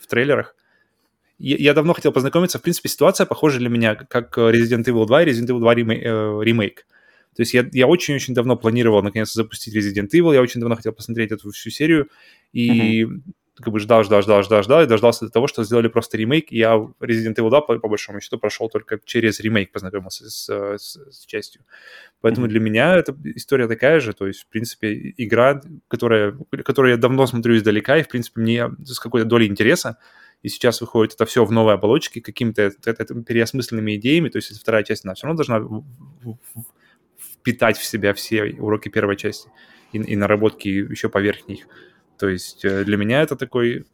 [0.00, 0.54] в трейлерах,
[1.38, 2.58] я давно хотел познакомиться.
[2.58, 6.44] В принципе, ситуация похожа для меня, как Resident Evil 2 и Resident Evil 2 э,
[6.44, 6.86] ремейк.
[7.36, 10.92] То есть я, я очень-очень давно планировал наконец запустить Resident Evil, я очень давно хотел
[10.92, 12.08] посмотреть эту всю серию,
[12.52, 13.20] и mm-hmm.
[13.54, 16.50] как бы ждал, ждал, ждал, ждал, ждал, и дождался до того, что сделали просто ремейк,
[16.50, 20.48] и я Resident Evil 2, по, по большому счету, прошел только через ремейк, познакомился с,
[20.48, 21.62] с, с частью.
[22.20, 22.50] Поэтому mm-hmm.
[22.50, 27.24] для меня эта история такая же, то есть, в принципе, игра, которая, которую я давно
[27.28, 29.98] смотрю издалека, и, в принципе, мне с какой-то долей интереса,
[30.42, 35.04] и сейчас выходит это все в новой оболочке, какими-то переосмысленными идеями, то есть вторая часть,
[35.04, 35.84] она все равно должна
[37.18, 39.50] впитать в себя все уроки первой части
[39.92, 41.66] и, и наработки еще поверх них.
[42.18, 43.86] То есть э, для меня это такой...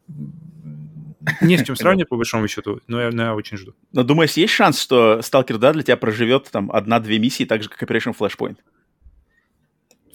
[1.41, 3.73] Не с чем сравнивать, по большому счету, но я, но я очень жду.
[3.91, 7.69] Но думаешь, есть шанс, что Stalker 2 для тебя проживет там одна-две миссии, так же,
[7.69, 8.57] как Operation Flashpoint?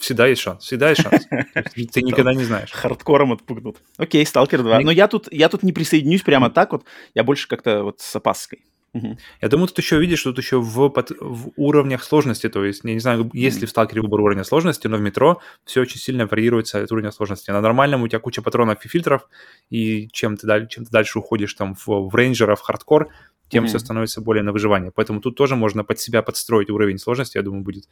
[0.00, 1.26] Всегда есть шанс, всегда есть шанс.
[1.92, 2.72] Ты никогда не знаешь.
[2.72, 3.76] Хардкором отпугнут.
[3.98, 4.80] Окей, Stalker 2.
[4.80, 6.84] Но я тут, я тут не присоединюсь прямо так вот,
[7.14, 8.64] я больше как-то вот с опаской.
[8.92, 9.18] Угу.
[9.40, 12.80] Я думаю, тут еще видишь, что тут еще в, под, в уровнях сложности, то есть,
[12.82, 16.00] я не знаю, есть ли в сталкере выбор уровня сложности, но в метро все очень
[16.00, 17.50] сильно варьируется от уровня сложности.
[17.50, 19.28] На нормальном у тебя куча патронов и фильтров,
[19.68, 23.10] и чем ты, чем ты дальше уходишь там в, в рейнджера, в хардкор,
[23.48, 24.90] тем mm все становится более на выживание.
[24.92, 27.84] Поэтому тут тоже можно под себя подстроить уровень сложности, я думаю, будет.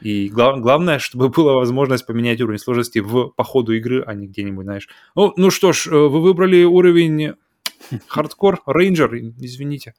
[0.00, 4.26] И глав, главное, чтобы была возможность поменять уровень сложности в по ходу игры, а не
[4.26, 4.88] где-нибудь, знаешь.
[5.14, 7.34] Ну, ну что ж, э, вы выбрали уровень
[8.06, 9.94] хардкор, рейнджер, извините.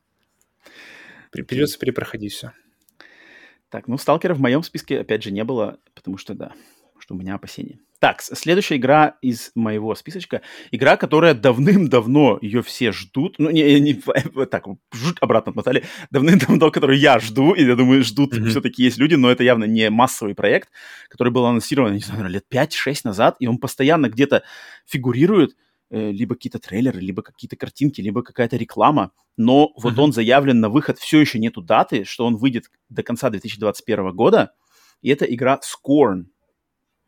[1.32, 2.52] Придется перепроходить все.
[3.70, 6.52] Так, ну, сталкера в моем списке, опять же, не было, потому что, да,
[7.00, 7.80] что у меня опасения.
[8.02, 10.42] Так, следующая игра из моего списочка.
[10.72, 13.36] Игра, которая давным-давно ее все ждут.
[13.38, 13.94] Ну, не, не
[14.50, 15.84] так, жуть обратно отмотали.
[16.10, 18.48] Давным-давно, которую я жду, и я думаю, ждут mm-hmm.
[18.48, 20.72] все-таки есть люди, но это явно не массовый проект,
[21.10, 24.42] который был анонсирован, не знаю, лет 5-6 назад, и он постоянно где-то
[24.88, 25.56] фигурирует.
[25.92, 30.02] Э, либо какие-то трейлеры, либо какие-то картинки, либо какая-то реклама, но вот uh-huh.
[30.02, 34.54] он заявлен на выход, все еще нету даты, что он выйдет до конца 2021 года,
[35.04, 36.26] и это игра Scorn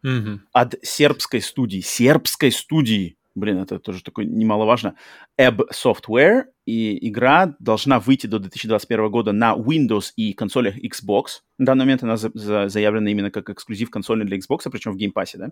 [0.05, 0.39] uh-huh.
[0.51, 4.95] от сербской студии, сербской студии, блин, это тоже такое немаловажно,
[5.39, 11.41] Ebb Software, и игра должна выйти до 2021 года на Windows и консолях Xbox.
[11.57, 14.97] На данный момент она за, за, заявлена именно как эксклюзив консоли для Xbox, причем в
[14.97, 15.49] геймпассе, да.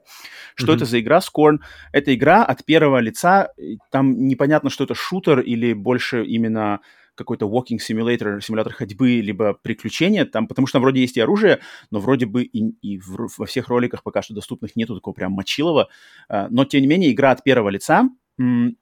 [0.55, 0.75] Что mm-hmm.
[0.75, 1.19] это за игра?
[1.19, 1.57] Scorn.
[1.91, 3.51] Это игра от первого лица.
[3.91, 6.81] Там непонятно, что это шутер или больше именно
[7.21, 11.59] какой-то walking simulator, симулятор ходьбы, либо приключения там, потому что там вроде есть и оружие,
[11.89, 15.31] но вроде бы и, и в, во всех роликах пока что доступных нету такого прям
[15.33, 15.89] мочилова.
[16.29, 18.09] А, но, тем не менее, игра от первого лица,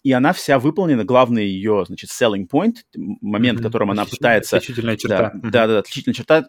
[0.04, 3.64] и она вся выполнена, главный ее, значит, selling point, момент, mm-hmm.
[3.64, 4.58] которым она пытается...
[4.58, 5.18] Отличительная черта.
[5.18, 5.52] Да, mm-hmm.
[5.52, 6.46] да, да, отличительная черта,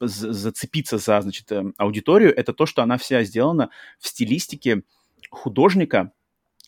[0.00, 4.82] зацепиться за, значит, э, аудиторию, это то, что она вся сделана в стилистике
[5.30, 6.12] художника,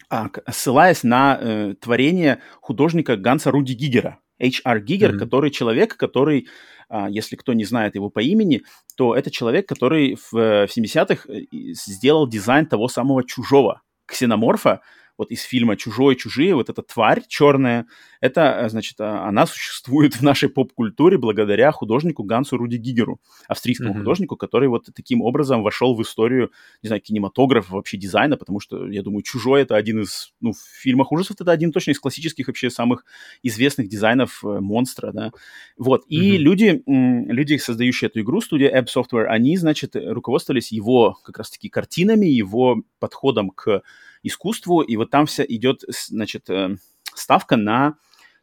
[0.09, 4.19] а, ссылаясь на э, творение художника Ганса Руди Гигера.
[4.39, 4.81] H.R.
[4.81, 5.19] Гигер, mm-hmm.
[5.19, 6.49] который человек, который,
[6.89, 8.63] а, если кто не знает его по имени,
[8.97, 14.81] то это человек, который в, в 70-х э, сделал дизайн того самого чужого ксеноморфа,
[15.19, 17.87] вот из фильма «Чужой, чужие», вот эта тварь черная,
[18.21, 23.93] это, э, значит, а, она существует в нашей поп-культуре благодаря художнику Гансу Руди Гигеру, австрийскому
[23.93, 23.99] mm-hmm.
[23.99, 26.51] художнику, который вот таким образом вошел в историю,
[26.83, 30.59] не знаю, кинематографа, вообще дизайна, потому что, я думаю, «Чужой»— это один из, ну, в
[30.81, 33.05] фильмах ужасов это один точно из классических вообще самых
[33.43, 35.33] известных дизайнов э, монстра, да.
[35.77, 36.39] Вот, и mm-hmm.
[36.39, 42.27] люди, люди, создающие эту игру, студия Ebb Software, они, значит, руководствовались его как раз-таки картинами,
[42.27, 43.83] его подходом к
[44.27, 46.77] искусству, и вот там вся идет, значит, э,
[47.15, 47.97] ставка на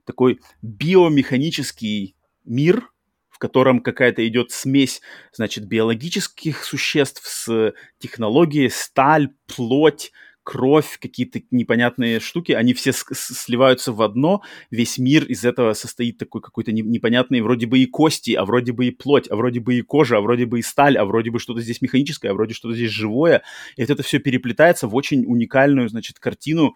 [0.05, 2.89] такой биомеханический мир,
[3.29, 10.11] в котором какая-то идет смесь, значит, биологических существ с технологией, сталь, плоть,
[10.43, 16.41] кровь, какие-то непонятные штуки, они все сливаются в одно, весь мир из этого состоит такой
[16.41, 19.81] какой-то непонятный, вроде бы и кости, а вроде бы и плоть, а вроде бы и
[19.81, 22.75] кожа, а вроде бы и сталь, а вроде бы что-то здесь механическое, а вроде что-то
[22.75, 23.43] здесь живое,
[23.77, 26.75] и вот это все переплетается в очень уникальную, значит, картину,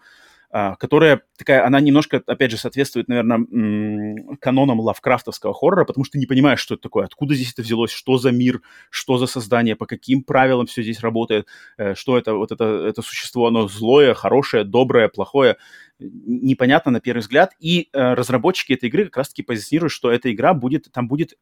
[0.50, 6.26] которая такая, она немножко, опять же, соответствует, наверное, канонам лавкрафтовского хоррора, потому что ты не
[6.26, 9.86] понимаешь, что это такое, откуда здесь это взялось, что за мир, что за создание, по
[9.86, 14.64] каким правилам все здесь работает, э, что это, вот это, это существо, оно злое, хорошее,
[14.64, 15.56] доброе, плохое,
[15.98, 17.52] непонятно на первый взгляд.
[17.60, 21.34] И э, разработчики этой игры как раз-таки позиционируют, что эта игра будет, там будет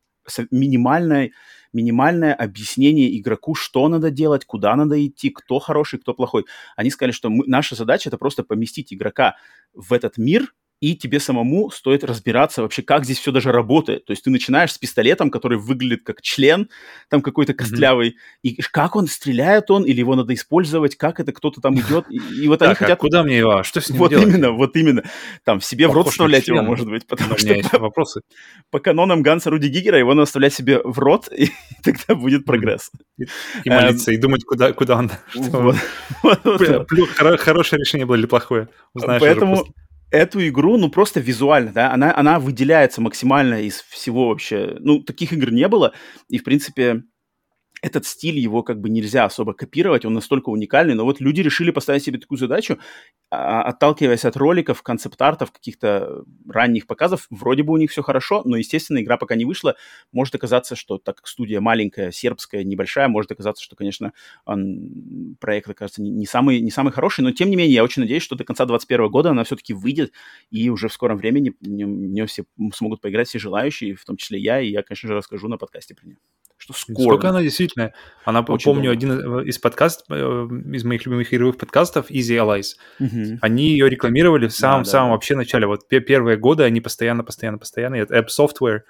[0.50, 1.32] минимальной
[1.72, 6.46] минимальное объяснение игроку, что надо делать, куда надо идти, кто хороший, кто плохой.
[6.74, 9.36] Они сказали, что мы, наша задача это просто поместить игрока
[9.74, 14.04] в этот мир, и тебе самому стоит разбираться вообще, как здесь все даже работает.
[14.04, 16.68] То есть ты начинаешь с пистолетом, который выглядит как член,
[17.08, 18.42] там какой-то костлявый, mm-hmm.
[18.42, 22.16] и как он, стреляет он, или его надо использовать, как это кто-то там идет, и,
[22.16, 22.98] и вот они так, хотят...
[22.98, 23.56] А куда мне его?
[23.56, 24.28] А что с ним Вот делать?
[24.28, 25.02] именно, вот именно.
[25.44, 28.20] Там себе Похож в рот вставлять его, может быть, потому У меня есть вопросы.
[28.70, 31.48] По канонам Ганса Руди Гигера его надо вставлять себе в рот, и
[31.82, 32.90] тогда будет прогресс.
[33.18, 33.24] И,
[33.64, 35.10] и молиться, и думать, куда, куда он...
[37.38, 38.68] Хорошее решение было или плохое?
[38.92, 39.64] Узнаешь Поэтому
[40.10, 44.76] эту игру, ну, просто визуально, да, она, она выделяется максимально из всего вообще.
[44.80, 45.92] Ну, таких игр не было,
[46.28, 47.02] и, в принципе,
[47.86, 51.70] этот стиль его как бы нельзя особо копировать, он настолько уникальный, но вот люди решили
[51.70, 52.78] поставить себе такую задачу,
[53.30, 58.56] а, отталкиваясь от роликов, концепт-артов, каких-то ранних показов, вроде бы у них все хорошо, но,
[58.56, 59.76] естественно, игра пока не вышла,
[60.12, 64.12] может оказаться, что так как студия маленькая, сербская, небольшая, может оказаться, что, конечно,
[64.44, 68.02] он, проект окажется не, не, самый, не самый хороший, но, тем не менее, я очень
[68.02, 70.12] надеюсь, что до конца 2021 года она все-таки выйдет,
[70.50, 72.44] и уже в скором времени мне все
[72.74, 75.94] смогут поиграть все желающие, в том числе я, и я, конечно же, расскажу на подкасте
[75.94, 76.18] про нее
[76.56, 77.14] что скоро.
[77.14, 77.92] Сколько она действительно.
[78.24, 79.38] Она, Очень помню, долго.
[79.38, 83.38] один из подкастов, э, из моих любимых игровых подкастов, Easy Allies, угу.
[83.42, 85.12] они ее рекламировали в самом-самом да, самом да.
[85.12, 85.66] вообще начале.
[85.66, 88.80] Вот первые годы они постоянно, постоянно, постоянно, это App Software,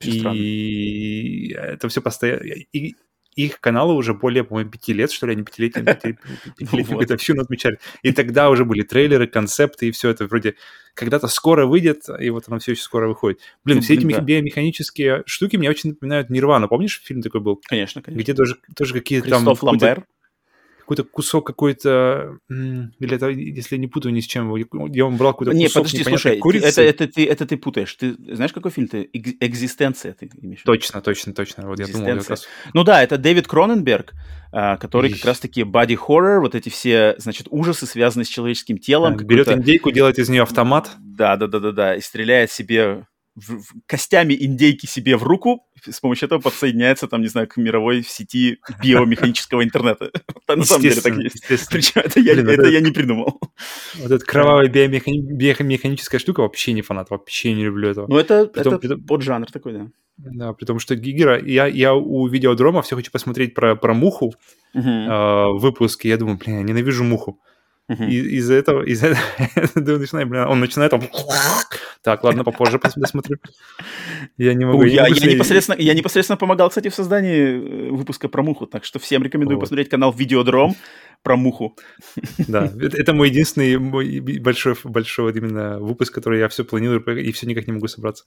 [0.00, 1.72] и странно.
[1.72, 2.42] это все постоянно.
[2.72, 2.94] И
[3.36, 5.84] их каналы уже более, по-моему, пяти лет, что ли, они пятилетним,
[6.56, 7.78] пятилетним годовщину отмечали.
[8.02, 10.54] И тогда уже были трейлеры, концепты, и все это вроде
[10.94, 13.40] когда-то скоро выйдет, и вот оно все еще скоро выходит.
[13.64, 16.68] Блин, все эти биомеханические штуки мне очень напоминают Нирвану.
[16.68, 17.60] Помнишь, фильм такой был?
[17.66, 18.22] Конечно, конечно.
[18.22, 19.44] Где тоже, тоже какие-то там...
[19.44, 20.04] Кристоф Ламбер
[20.84, 25.32] какой-то кусок какой-то, или это, если я не путаю ни с чем, я он брал
[25.32, 26.66] какой-то не, кусок подожди, слушай, курицы.
[26.66, 27.94] Это, это, ты, это ты путаешь.
[27.94, 29.08] Ты знаешь, какой фильм ты?
[29.12, 30.62] Экзистенция ты имеешь?
[30.62, 31.66] Точно, точно, точно.
[31.66, 32.46] Вот я думал, как раз...
[32.74, 34.12] Ну да, это Дэвид Кроненберг,
[34.52, 35.16] а, который Ищ.
[35.16, 39.16] как раз-таки body horror, вот эти все, значит, ужасы, связанные с человеческим телом.
[39.16, 40.90] Берет индейку, делает из нее автомат.
[40.98, 45.66] Да, да, да, да, да, и стреляет себе в, в, костями индейки себе в руку,
[45.82, 50.10] с помощью этого подсоединяется, там, не знаю, к мировой сети биомеханического интернета.
[50.48, 51.44] На самом деле так есть.
[51.70, 53.40] Причем это я, Блин, это я не придумал.
[53.96, 58.06] Вот эта кровавая биомеханическая штука вообще не фанат, вообще не люблю этого.
[58.08, 59.90] Ну, это, это поджанр такой, да.
[60.16, 64.34] Да, при том, что Гигера, я, я у видеодрома все хочу посмотреть про, про муху
[64.72, 64.80] uh-huh.
[64.80, 67.40] э, выпуск, я думаю, блин, я ненавижу муху.
[67.90, 68.08] Uh-huh.
[68.08, 69.08] И, из-за этого, из-за
[69.74, 71.02] этого начинаю, блин, он начинает там...
[72.02, 73.38] Так, ладно, попозже посмотрю.
[74.36, 74.84] Я не могу.
[74.84, 78.98] Я, я, непосредственно, я непосредственно помогал, кстати, в создании э, выпуска про муху, так что
[78.98, 79.62] всем рекомендую вот.
[79.62, 80.76] посмотреть канал Видеодром
[81.22, 81.76] про муху.
[82.46, 87.02] Да, это, это мой единственный мой большой, большой вот именно выпуск, который я все планирую
[87.18, 88.24] и все никак не могу собраться.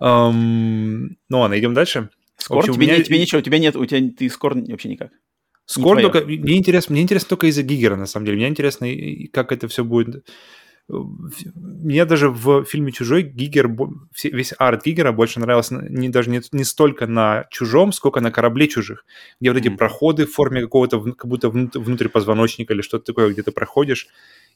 [0.00, 2.08] Um, ну ладно, идем дальше.
[2.38, 2.58] Скор?
[2.58, 3.02] Общем, тебе, меня...
[3.02, 5.10] тебе ничего, у тебя нет, у тебя ты скор вообще никак.
[5.68, 6.22] Скор только...
[6.22, 8.38] Мне интересно, мне интересно только из-за Гигера, на самом деле.
[8.38, 8.88] Мне интересно,
[9.32, 10.24] как это все будет...
[10.88, 13.70] Мне даже в фильме «Чужой» Гигер,
[14.24, 18.68] весь арт Гигера больше нравился не, даже не, не столько на «Чужом», сколько на «Корабле
[18.68, 19.04] чужих»,
[19.38, 19.76] где вот эти mm-hmm.
[19.76, 24.08] проходы в форме какого-то, как будто внутрь позвоночника или что-то такое, где ты проходишь,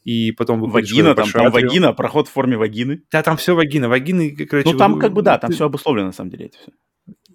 [0.03, 3.03] и потом выходишь Вагина, там, там вагина, проход в форме вагины.
[3.11, 3.87] Да, там все вагина.
[3.87, 4.71] Вагины, короче...
[4.71, 6.71] Ну, там как бы, да, там все обусловлено, на самом деле, это все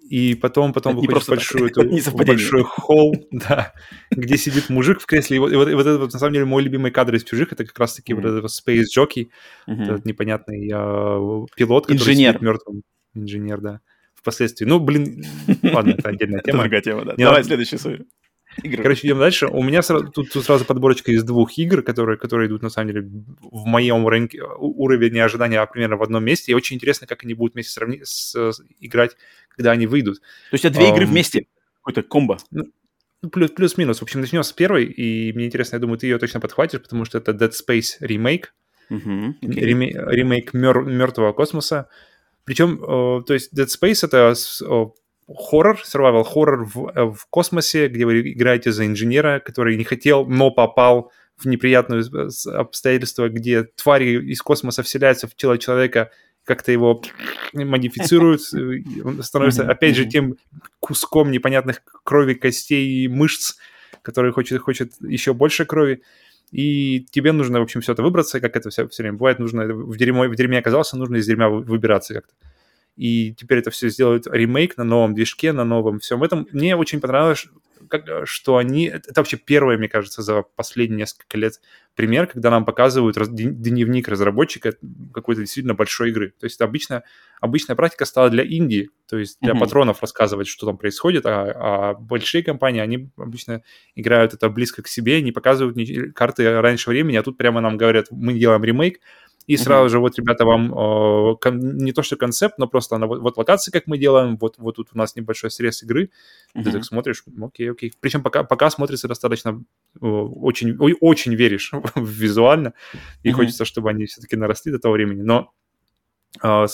[0.09, 3.73] и потом, потом это выходишь в большой, эту, в большой холл, да,
[4.09, 5.37] где сидит мужик в кресле.
[5.37, 7.23] И вот, и вот, и вот это, вот, на самом деле, мой любимый кадр из
[7.23, 8.15] «Чужих»— это как раз-таки mm-hmm.
[8.15, 9.29] вот этот Space Jockey,
[9.67, 9.83] mm-hmm.
[9.83, 12.31] этот непонятный uh, пилот, который Инженер.
[12.31, 12.81] сидит мертвым.
[13.13, 13.81] Инженер, да.
[14.15, 14.65] Впоследствии.
[14.65, 15.23] Ну, блин,
[15.63, 16.63] ладно, это отдельная тема.
[16.63, 17.13] Другая тема, да.
[17.15, 18.05] Давай следующую свою
[18.63, 18.83] игры.
[18.83, 19.47] Короче, идем дальше.
[19.47, 22.89] У меня сразу, тут, тут сразу подборочка из двух игр, которые, которые идут, на самом
[22.89, 23.09] деле,
[23.41, 26.51] в моем рынке, уровне ожидания примерно в одном месте.
[26.51, 29.15] И очень интересно, как они будут вместе сравнить, с, с, играть,
[29.55, 30.19] когда они выйдут.
[30.19, 31.47] То есть это две um, игры вместе?
[31.81, 32.37] Какой-то комбо?
[32.51, 32.65] Ну,
[33.21, 33.99] ну, плюс, плюс-минус.
[33.99, 37.05] В общем, начнем с первой, и мне интересно, я думаю, ты ее точно подхватишь, потому
[37.05, 38.53] что это Dead Space ремейк.
[38.89, 39.59] Uh-huh, okay.
[39.59, 41.89] Ремейк мер, мертвого космоса.
[42.43, 44.33] Причем, э, то есть Dead Space это
[45.37, 50.25] хоррор, survival хоррор в, э, в космосе, где вы играете за инженера, который не хотел,
[50.25, 52.03] но попал в неприятные
[52.53, 56.11] обстоятельства, где твари из космоса вселяются в тело человека,
[56.43, 57.01] как-то его
[57.53, 58.41] модифицируют,
[59.03, 60.35] он становится, опять же, тем
[60.79, 63.55] куском непонятных крови, костей и мышц,
[64.01, 66.01] который хочет, хочет еще больше крови.
[66.51, 69.65] И тебе нужно, в общем, все это выбраться, как это все, все время бывает, нужно
[69.67, 72.33] в дерьме, в дерьме оказался, нужно из дерьма выбираться как-то
[72.99, 76.45] и теперь это все сделают ремейк на новом движке, на новом всем этом.
[76.51, 77.47] Мне очень понравилось,
[77.87, 78.87] как, что они...
[78.87, 81.61] Это вообще первое, мне кажется, за последние несколько лет
[81.95, 84.73] пример, когда нам показывают раз, дневник разработчика
[85.13, 86.33] какой-то действительно большой игры.
[86.37, 87.03] То есть обычно,
[87.39, 89.59] обычная практика стала для Индии, то есть для mm-hmm.
[89.59, 93.63] патронов рассказывать, что там происходит, а, а большие компании, они обычно
[93.95, 97.77] играют это близко к себе, не показывают ни, карты раньше времени, а тут прямо нам
[97.77, 98.99] говорят, мы делаем ремейк,
[99.49, 99.89] и сразу mm-hmm.
[99.89, 103.35] же вот, ребята, вам э, кон, не то что концепт, но просто она, вот, вот
[103.35, 106.11] локации, как мы делаем, вот, вот тут у нас небольшой срез игры,
[106.53, 106.63] mm-hmm.
[106.63, 107.91] ты так смотришь, окей, окей.
[107.99, 109.63] Причем пока, пока смотрится достаточно,
[109.99, 112.73] э, очень, очень веришь визуально,
[113.23, 113.31] и mm-hmm.
[113.31, 115.23] хочется, чтобы они все-таки наросли до того времени.
[115.23, 115.51] Но
[116.43, 116.65] э,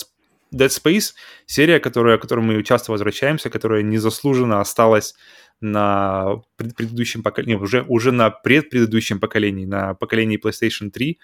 [0.53, 1.13] Dead Space—
[1.45, 5.15] серия, которая, к которой мы часто возвращаемся, которая незаслуженно осталась
[5.61, 11.19] на пред предыдущем поколении, уже, уже на предпредыдущем поколении, на поколении PlayStation 3,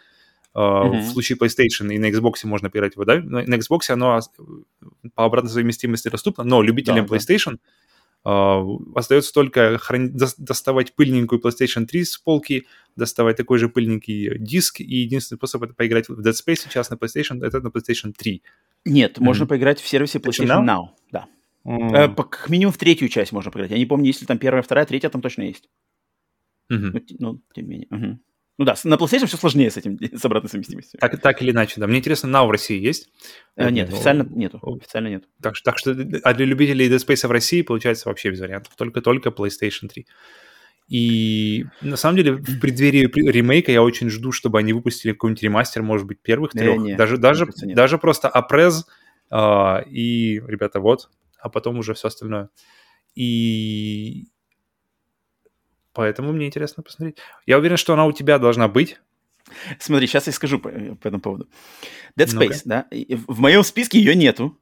[0.53, 0.99] Uh-huh.
[0.99, 3.21] В случае PlayStation и на Xbox можно поиграть его, да?
[3.21, 4.19] На Xbox оно
[5.15, 7.57] по обратной совместимости доступно, но любителям да, PlayStation
[8.23, 10.11] Uh, остается только храни...
[10.37, 15.73] доставать пыльненькую PlayStation 3 с полки, доставать такой же пыльненький диск, и единственный способ это
[15.73, 18.43] поиграть в Dead Space сейчас на PlayStation, это на PlayStation 3.
[18.85, 19.23] Нет, mm-hmm.
[19.23, 21.27] можно поиграть в сервисе PlayStation Now, Now да.
[21.65, 22.13] Mm.
[22.15, 23.71] Как минимум в третью часть можно поиграть.
[23.71, 25.67] Я не помню, если там первая, вторая, третья, там точно есть.
[26.71, 26.91] Mm-hmm.
[26.93, 27.87] Ну, ну, тем не менее.
[27.89, 28.19] Угу.
[28.61, 30.99] Ну да, на PlayStation все сложнее с этим, с обратной совместимостью.
[30.99, 31.87] Так, так или иначе, да.
[31.87, 33.09] Мне интересно, Now в России есть?
[33.55, 34.59] А, нет, официально нету.
[34.61, 35.23] Официально нет.
[35.41, 38.75] Так, так что, а для любителей Dead Space в России получается вообще без вариантов.
[38.75, 40.05] Только-только PlayStation 3.
[40.89, 45.81] И на самом деле в преддверии ремейка я очень жду, чтобы они выпустили какой-нибудь ремастер,
[45.81, 46.77] может быть, первых трех.
[46.77, 48.85] Не, не, даже даже, даже просто апрез
[49.31, 51.09] uh, и, ребята, вот,
[51.39, 52.49] а потом уже все остальное.
[53.15, 54.27] И
[55.93, 57.17] Поэтому мне интересно посмотреть.
[57.45, 58.99] Я уверен, что она у тебя должна быть.
[59.79, 61.49] Смотри, сейчас я скажу по, по этому поводу.
[62.17, 62.87] Dead Space, ну да?
[63.27, 64.57] В моем списке ее нету.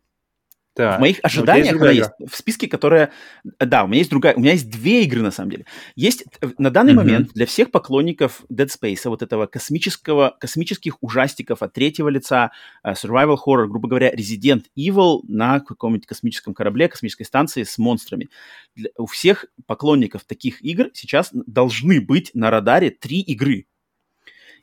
[0.79, 0.95] Да.
[0.95, 3.11] В моих ну, ожиданиях она есть в списке, которая...
[3.59, 4.33] Да, у меня есть другая...
[4.35, 5.65] У меня есть две игры, на самом деле.
[5.97, 6.95] Есть э, на данный mm-hmm.
[6.95, 12.51] момент для всех поклонников Dead Space, вот этого космического, космических ужастиков от третьего лица,
[12.87, 18.29] uh, survival horror, грубо говоря, Resident Evil на каком-нибудь космическом корабле, космической станции с монстрами.
[18.73, 23.65] Для, у всех поклонников таких игр сейчас должны быть на радаре три игры.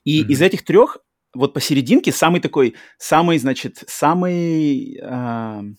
[0.05, 0.29] И mm-hmm.
[0.29, 0.97] из этих трех
[1.35, 4.99] вот посерединке самый такой, самый, значит, самый...
[4.99, 5.75] Uh,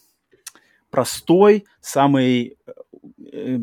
[0.97, 2.57] простой, самый
[3.31, 3.59] э,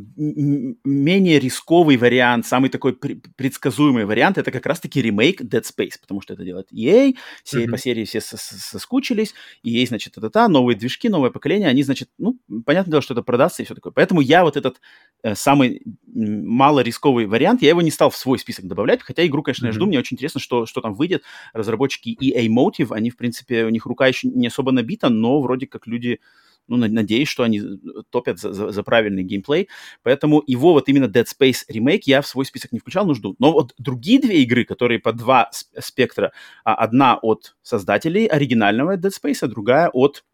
[0.85, 6.35] менее рисковый вариант, самый такой предсказуемый вариант, это как раз-таки ремейк Dead Space, потому что
[6.35, 7.71] это делает EA, все mm-hmm.
[7.73, 9.35] по серии все соскучились,
[9.67, 13.23] EA, значит, это та, новые движки, новое поколение, они, значит, ну, понятное дело, что это
[13.23, 13.93] продастся и все такое.
[13.93, 14.81] Поэтому я вот этот
[15.25, 19.43] э, самый мало рисковый вариант, я его не стал в свой список добавлять, хотя игру,
[19.43, 19.71] конечно, mm-hmm.
[19.71, 21.25] я жду, мне очень интересно, что, что там выйдет.
[21.53, 25.67] Разработчики EA Motive, они, в принципе, у них рука еще не особо набита, но вроде
[25.67, 26.21] как люди
[26.69, 27.63] ну, надеюсь, что они
[28.11, 29.69] топят за, за, за правильный геймплей.
[30.03, 33.37] Поэтому его вот именно Dead Space ремейк я в свой список не включал, но жду.
[33.39, 36.33] Но вот другие две игры, которые по два спектра,
[36.65, 40.25] а одна от создателей оригинального Dead Space, а другая от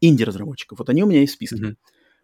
[0.00, 0.78] инди-разработчиков.
[0.78, 1.62] Вот они у меня есть в списке.
[1.62, 1.76] Mm-hmm.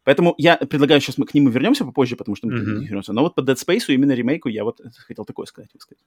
[0.04, 2.84] Поэтому я предлагаю, сейчас мы к ним вернемся попозже, потому что мы mm-hmm.
[2.84, 3.12] вернемся.
[3.12, 5.70] Но вот по Dead Space именно ремейку я вот хотел такое сказать.
[5.78, 6.04] сказать.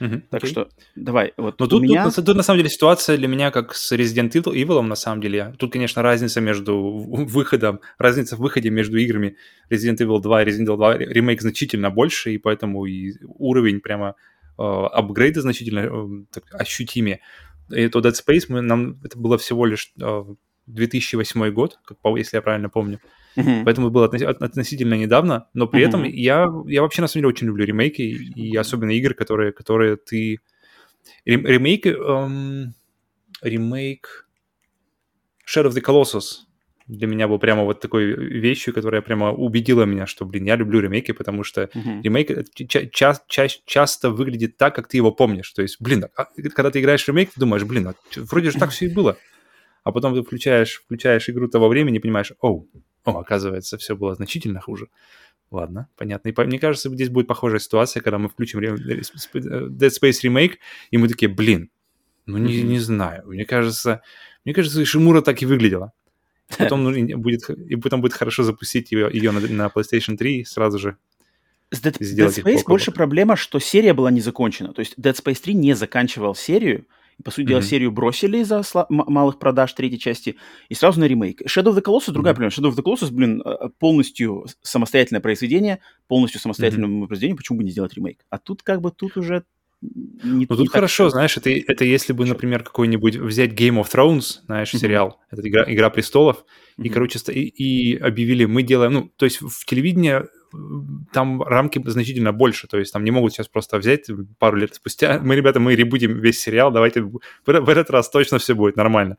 [0.00, 0.50] Угу, так окей.
[0.50, 1.34] что давай.
[1.36, 2.10] Вот Но тут, меня...
[2.10, 5.54] тут, тут, на самом деле ситуация для меня как с Resident Evil, на самом деле.
[5.58, 9.36] Тут, конечно, разница между выходом, разница в выходе между играми
[9.70, 14.14] Resident Evil 2 и Resident Evil 2 ремейк значительно больше, и поэтому и уровень прямо
[14.58, 17.20] э, апгрейда значительно э, так, ощутимее.
[17.70, 20.24] И то Dead Space мы, нам это было всего лишь э,
[20.66, 23.00] 2008 год, как, если я правильно помню.
[23.36, 23.64] Mm-hmm.
[23.64, 25.88] Поэтому было относительно недавно, но при mm-hmm.
[25.88, 29.96] этом я, я вообще на самом деле очень люблю ремейки, и особенно игры, которые, которые
[29.96, 30.40] ты...
[31.24, 31.86] Ремейк...
[31.86, 32.74] Эм...
[33.42, 34.28] Ремейк...
[35.46, 36.44] Shadow of the Colossus
[36.86, 40.80] для меня был прямо вот такой вещью, которая прямо убедила меня, что, блин, я люблю
[40.80, 42.02] ремейки, потому что mm-hmm.
[42.02, 45.50] ремейк ча- ча- ча- часто выглядит так, как ты его помнишь.
[45.52, 46.24] То есть, блин, а,
[46.54, 49.16] когда ты играешь в ремейк, ты думаешь, блин, а вроде же так все и было
[49.84, 52.68] а потом ты включаешь, включаешь игру того времени и понимаешь, оу,
[53.04, 54.88] о, оказывается, все было значительно хуже.
[55.50, 56.28] Ладно, понятно.
[56.28, 60.54] И мне кажется, здесь будет похожая ситуация, когда мы включим Dead Space Remake,
[60.90, 61.70] и мы такие, блин,
[62.26, 63.26] ну не, не знаю.
[63.26, 64.02] Мне кажется,
[64.44, 65.92] мне кажется, Шимура так и выглядела.
[66.58, 66.84] Потом
[67.20, 70.96] будет, и потом будет хорошо запустить ее, ее на, на PlayStation 3 сразу же.
[71.70, 74.72] С Dead, Dead Space больше проблема, что серия была не закончена.
[74.72, 76.86] То есть Dead Space 3 не заканчивал серию,
[77.24, 77.48] по сути mm-hmm.
[77.48, 80.36] дела, серию бросили из-за сла- малых продаж третьей части
[80.68, 81.42] и сразу на ремейк.
[81.42, 82.36] Shadow of the Colossus другая mm-hmm.
[82.36, 82.50] проблема.
[82.50, 87.06] Shadow of the Colossus, блин, э, полностью самостоятельное произведение, полностью самостоятельное mm-hmm.
[87.06, 88.24] произведение, почему бы не сделать ремейк?
[88.30, 89.44] А тут как бы, тут уже
[89.82, 91.12] не, ну, тут не хорошо, так...
[91.12, 94.78] знаешь, это, это если бы, например, какой-нибудь взять Game of Thrones, знаешь, mm-hmm.
[94.78, 96.44] сериал, это игра, игра престолов,
[96.78, 96.84] mm-hmm.
[96.84, 100.20] и, короче, и, и объявили, мы делаем, ну, то есть в телевидении
[101.12, 105.20] там рамки значительно больше, то есть там не могут сейчас просто взять пару лет спустя,
[105.22, 109.16] мы, ребята, мы ребудим весь сериал, давайте в, этот раз точно все будет нормально.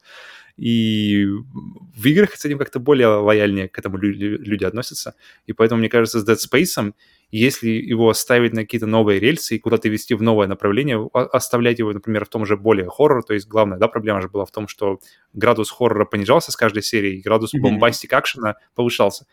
[0.58, 5.16] И в играх с этим как-то более лояльнее к этому люди, люди относятся.
[5.48, 6.94] И поэтому, мне кажется, с Dead Space,
[7.32, 11.94] если его оставить на какие-то новые рельсы и куда-то вести в новое направление, оставлять его,
[11.94, 14.68] например, в том же более хоррор, то есть главная да, проблема же была в том,
[14.68, 15.00] что
[15.34, 17.62] градус хоррора понижался с каждой серии, градус mm-hmm.
[17.62, 19.26] бомбастик акшена повышался.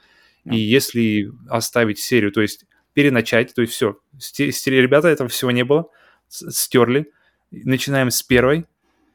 [0.45, 2.65] И если оставить серию, то есть
[2.95, 5.89] переначать, то есть все, стерли, ребята, этого всего не было,
[6.29, 7.11] стерли,
[7.51, 8.65] начинаем с первой,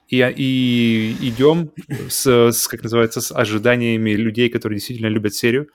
[0.10, 1.72] и, и идем
[2.10, 5.70] с, с, как называется, с ожиданиями людей, которые действительно любят серию,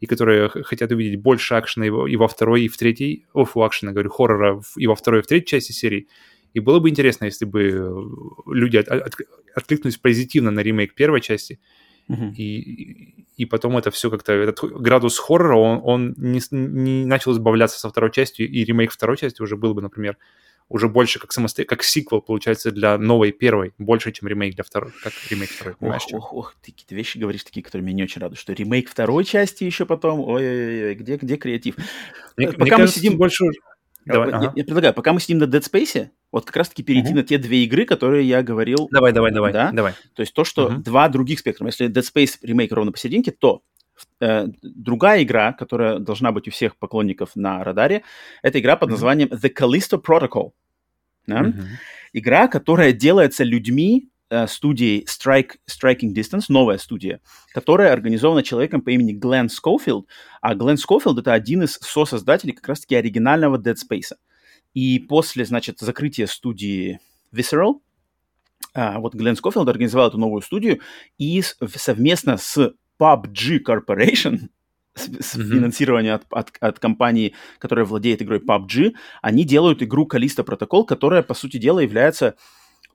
[0.00, 3.56] и которые хотят увидеть больше акшена и во, и во второй, и в третьей, оф,
[3.56, 6.08] акшена, говорю, хоррора и во второй, и в третьей части серии.
[6.54, 8.08] И было бы интересно, если бы
[8.46, 9.14] люди от, от,
[9.54, 11.60] откликнулись позитивно на ремейк первой части,
[12.08, 12.32] Uh-huh.
[12.34, 17.78] И, и потом это все как-то, этот градус хоррора, он, он не, не начал избавляться
[17.78, 20.16] со второй частью, и ремейк второй части уже был бы, например,
[20.70, 24.92] уже больше как самостоятельно, как сиквел, получается, для новой первой, больше, чем ремейк для второй,
[25.02, 26.02] как ремейк второй, понимаешь?
[26.12, 28.88] Ох, ох, ох, ты какие-то вещи говоришь такие, которые меня не очень радуют, что ремейк
[28.88, 31.76] второй части еще потом, ой-ой-ой, где, где креатив?
[32.36, 33.18] Мне, пока мне мы кажется, сидим...
[33.18, 33.46] больше...
[34.06, 34.52] Давай, я, ага.
[34.56, 37.16] я предлагаю, пока мы сидим на Dead Space, вот как раз-таки перейти uh-huh.
[37.16, 38.88] на те две игры, которые я говорил.
[38.90, 39.70] Давай, давай, давай, да?
[39.72, 39.94] давай.
[40.14, 40.78] То есть то, что uh-huh.
[40.78, 41.66] два других спектра.
[41.66, 43.62] Если Dead Space ремейк ровно посерединке, то
[44.20, 48.02] э, другая игра, которая должна быть у всех поклонников на радаре,
[48.42, 50.52] это игра под названием The Callisto Protocol.
[51.26, 51.42] Да?
[51.42, 51.64] Uh-huh.
[52.12, 57.20] Игра, которая делается людьми э, студией Strike, Striking Distance, новая студия,
[57.52, 60.06] которая организована человеком по имени Глен Скофилд.
[60.40, 64.14] А Глен Скофилд это один из сосоздателей как раз-таки оригинального Dead Space.
[64.72, 67.00] И после, значит, закрытия студии
[67.32, 67.80] Visceral,
[68.74, 70.80] а, вот Глен Скофилд организовал эту новую студию
[71.18, 74.48] и совместно с PUBG Corporation,
[74.94, 75.48] с, с mm-hmm.
[75.48, 81.22] финансирования от, от, от компании, которая владеет игрой PUBG, они делают игру Callisto Protocol, которая,
[81.22, 82.36] по сути дела, является,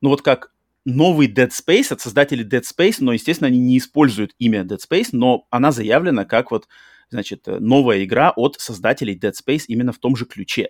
[0.01, 0.54] ну вот как
[0.85, 5.09] новый Dead Space от создателей Dead Space, но, естественно, они не используют имя Dead Space,
[5.11, 6.67] но она заявлена как вот,
[7.09, 10.69] значит, новая игра от создателей Dead Space именно в том же ключе.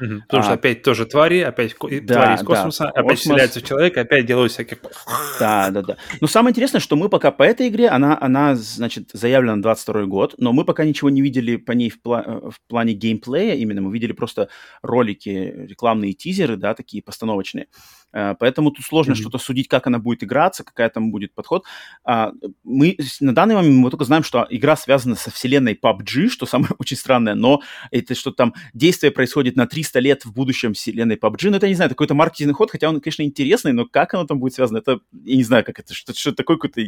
[0.00, 0.22] Угу.
[0.22, 3.20] Потому а, что опять тоже твари, опять да, твари из космоса, да, опять космос...
[3.20, 4.78] вселяются в человека, опять делают всяких...
[5.38, 5.96] Да, да, да.
[6.20, 10.06] Но самое интересное, что мы пока по этой игре, она, она значит, заявлена на 22
[10.06, 13.80] год, но мы пока ничего не видели по ней в, пла- в плане геймплея именно,
[13.82, 14.48] мы видели просто
[14.82, 17.64] ролики, рекламные тизеры, да, такие постановочные.
[17.64, 17.66] Э,
[18.12, 19.16] поэтому тут сложно mm-hmm.
[19.16, 21.64] что-то судить, как она будет играться, какая там будет подход.
[22.04, 22.32] А,
[22.64, 26.72] мы на данный момент мы только знаем, что игра связана со вселенной PUBG, что самое
[26.78, 31.50] очень странное, но это что там действие происходит на 300 лет в будущем вселенной PUBG.
[31.50, 34.38] Ну, это, не знаю, какой-то маркетинговый ход, хотя он, конечно, интересный, но как оно там
[34.38, 36.82] будет связано, это, я не знаю, как это, что, что такой какой-то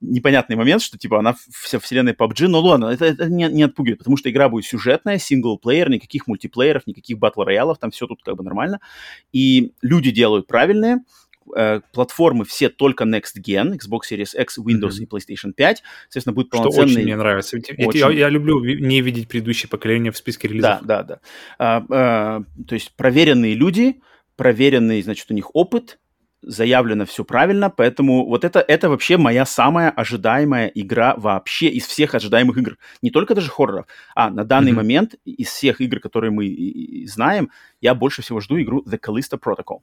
[0.00, 3.98] непонятный момент, что, типа, она вся вселенная PUBG, но ладно, это, это не, не отпугивает,
[3.98, 8.44] потому что игра будет сюжетная, синглплеер, никаких мультиплееров, никаких батл-роялов, там все тут как бы
[8.44, 8.80] нормально.
[9.32, 10.98] И люди делают правильные.
[11.54, 15.02] Э, платформы все только Next Gen, Xbox Series X, Windows mm-hmm.
[15.02, 15.82] и PlayStation 5.
[16.04, 16.88] Соответственно, будет полноценный...
[16.88, 17.56] Что очень мне нравится.
[17.56, 17.98] Очень...
[17.98, 20.80] Я, я люблю не видеть предыдущие поколения в списке релизов.
[20.82, 21.20] Да, да, да.
[21.58, 24.00] А, а, то есть проверенные люди,
[24.36, 25.98] проверенный, значит, у них опыт,
[26.42, 32.14] заявлено все правильно, поэтому вот это, это вообще моя самая ожидаемая игра вообще из всех
[32.14, 32.76] ожидаемых игр.
[33.02, 34.74] Не только даже хорроров, а на данный mm-hmm.
[34.74, 39.80] момент из всех игр, которые мы знаем, я больше всего жду игру The Callisto Protocol.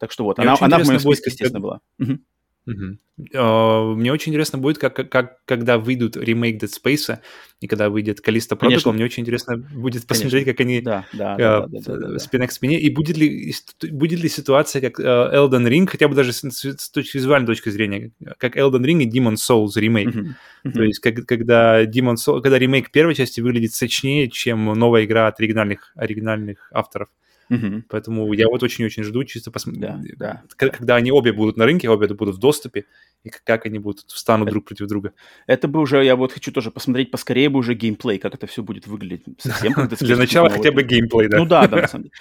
[0.00, 1.80] Так что вот, она, она в моем списке, естественно, была.
[1.98, 2.18] Угу.
[2.66, 2.98] Угу.
[3.34, 7.18] Uh, мне очень интересно будет, как, как, когда выйдут ремейк Dead Space,
[7.60, 10.52] и когда выйдет Callisto Protocol, мне очень интересно будет посмотреть, Конечно.
[10.52, 13.52] как они да, да, uh, да, да, да, спина к спине, и будет ли,
[13.90, 17.68] будет ли ситуация, как uh, Elden Ring, хотя бы даже с, с точки визуальной точки
[17.68, 20.08] зрения, как Elden Ring и Demon Souls ремейк.
[20.08, 20.26] Uh-huh.
[20.64, 20.72] Uh-huh.
[20.72, 25.26] То есть, как, когда, Demon Souls, когда ремейк первой части выглядит сочнее, чем новая игра
[25.26, 27.08] от оригинальных, оригинальных авторов.
[27.50, 27.82] Угу.
[27.88, 29.82] Поэтому я вот очень-очень жду, чисто посмотреть,
[30.16, 30.70] да, да.
[30.70, 32.84] когда они обе будут на рынке, обе будут в доступе,
[33.24, 35.12] и как они будут встанут это, друг против друга.
[35.48, 38.62] Это бы уже, я вот хочу тоже посмотреть поскорее бы уже геймплей, как это все
[38.62, 39.24] будет выглядеть.
[39.38, 41.38] Совсем Для начала хотя бы геймплей, да?
[41.38, 42.14] Ну да, да, на самом деле.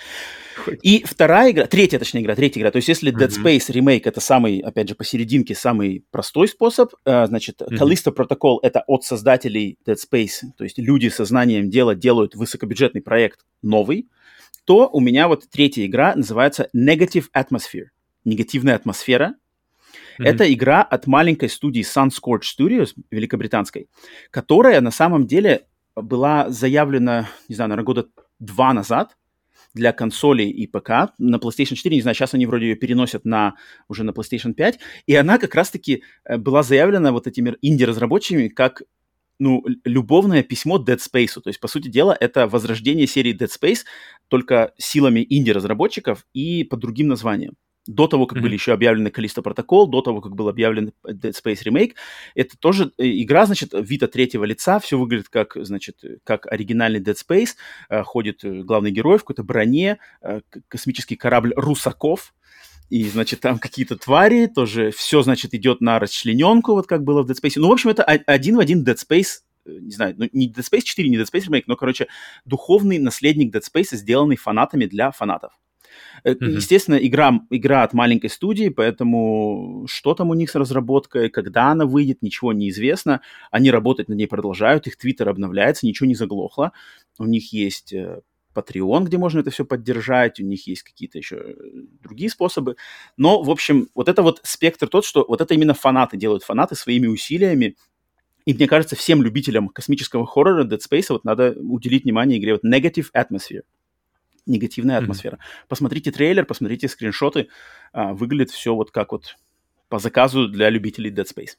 [0.81, 2.71] И вторая игра, третья, точнее игра, третья игра.
[2.71, 7.27] То есть если Dead Space ремейк это самый, опять же, посерединке самый простой способ, э,
[7.27, 12.35] значит, Callisto Protocol это от создателей Dead Space, то есть люди со знанием дела делают
[12.35, 14.09] высокобюджетный проект новый,
[14.69, 17.87] то у меня вот третья игра называется Negative Atmosphere.
[18.23, 19.33] Негативная атмосфера.
[20.19, 20.25] Mm-hmm.
[20.25, 23.89] Это игра от маленькой студии Sunscorch Studios, великобританской,
[24.29, 25.65] которая на самом деле
[25.95, 29.17] была заявлена, не знаю, наверное, года два назад
[29.73, 31.15] для консолей и ПК.
[31.17, 33.55] На PlayStation 4, не знаю, сейчас они вроде ее переносят на,
[33.87, 34.79] уже на PlayStation 5.
[35.07, 38.83] И она как раз-таки э, была заявлена вот этими инди-разработчиками как
[39.39, 41.41] ну, любовное письмо Dead Space.
[41.41, 43.85] То есть, по сути дела, это возрождение серии Dead Space
[44.29, 47.55] только силами инди-разработчиков и под другим названием.
[47.87, 48.41] До того, как mm-hmm.
[48.41, 51.93] были еще объявлены Callisto Protocol, до того, как был объявлен Dead Space Remake,
[52.35, 57.15] это тоже э, игра, значит, вида третьего лица, все выглядит как, значит, как оригинальный Dead
[57.15, 57.55] Space,
[57.89, 59.97] э, ходит э, главный герой в какой-то броне,
[60.67, 62.35] космический корабль Русаков,
[62.89, 67.29] и, значит, там какие-то твари, тоже все, значит, идет на расчлененку, вот как было в
[67.29, 67.53] Dead Space.
[67.55, 69.39] Ну, в общем, это один в один Dead Space,
[69.79, 72.07] не знаю, ну, не Dead Space 4, не Dead Space Remake, но, короче,
[72.45, 75.53] духовный наследник Dead Space, сделанный фанатами для фанатов.
[76.23, 76.49] Mm-hmm.
[76.49, 81.85] Естественно, игра, игра от маленькой студии, поэтому что там у них с разработкой, когда она
[81.85, 83.21] выйдет, ничего не известно.
[83.51, 86.73] Они работать над ней продолжают, их твиттер обновляется, ничего не заглохло.
[87.17, 87.93] У них есть
[88.53, 91.55] Patreon, где можно это все поддержать, у них есть какие-то еще э,
[92.01, 92.75] другие способы.
[93.17, 96.75] Но, в общем, вот это вот спектр тот, что вот это именно фанаты делают, фанаты
[96.75, 97.75] своими усилиями.
[98.45, 102.65] И мне кажется, всем любителям космического хоррора Dead Space вот надо уделить внимание игре вот
[102.65, 103.63] Negative Atmosphere.
[104.45, 105.03] Негативная mm-hmm.
[105.03, 105.39] атмосфера.
[105.67, 107.49] Посмотрите трейлер, посмотрите скриншоты.
[107.93, 109.37] А, выглядит все вот как вот
[109.89, 111.57] по заказу для любителей Dead Space.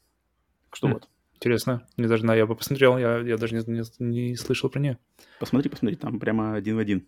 [0.73, 0.93] Что mm.
[0.93, 1.09] вот.
[1.35, 1.87] Интересно.
[1.97, 4.97] Не даже, на, я бы посмотрел, я, я даже не, не, не слышал про нее.
[5.39, 7.07] Посмотри, посмотри, там прямо один в один.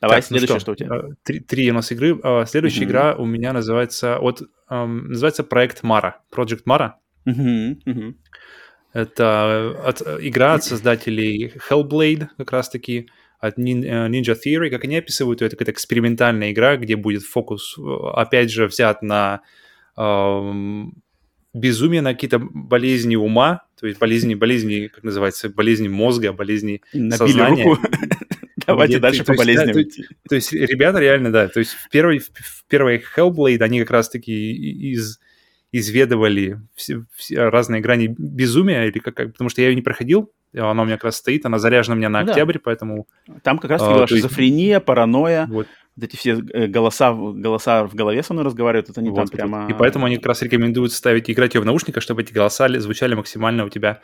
[0.00, 0.60] Давай, так, следующее, ну что?
[0.60, 0.94] что у тебя?
[0.94, 2.20] А, три, три у нас игры.
[2.22, 2.84] А, следующая mm-hmm.
[2.84, 6.92] игра у меня называется, вот, называется проект Мара, Project Mara.
[8.92, 13.08] Это от, игра от создателей Hellblade, как раз-таки,
[13.38, 14.70] от Ninja Theory.
[14.70, 17.76] Как они описывают, это какая-то экспериментальная игра, где будет фокус,
[18.14, 19.42] опять же, взят на
[19.98, 20.92] um,
[21.56, 27.16] безумие на какие-то болезни ума, то есть болезни, болезни, как называется, болезни мозга, болезни Набили
[27.16, 27.64] сознания.
[27.64, 27.82] Руку.
[28.66, 29.84] Давайте дальше по болезням То,
[30.28, 34.32] то есть ребята реально, да, то есть в первой, в первой Hellblade они как раз-таки
[34.92, 35.20] из,
[35.78, 40.82] изведывали все, все разные грани безумия, или как, потому что я ее не проходил, она
[40.82, 42.60] у меня как раз стоит, она заряжена у меня на октябрь, да.
[42.64, 43.06] поэтому...
[43.42, 44.84] Там как раз-таки а, шизофрения, есть...
[44.84, 45.66] паранойя, вот
[45.96, 49.24] вот эти все э, голоса, голоса в голове со мной разговаривают, вот они вот, там
[49.24, 49.70] вот, прямо...
[49.70, 53.14] И поэтому они как раз рекомендуют ставить, играть ее в наушниках, чтобы эти голоса звучали
[53.14, 54.00] максимально у тебя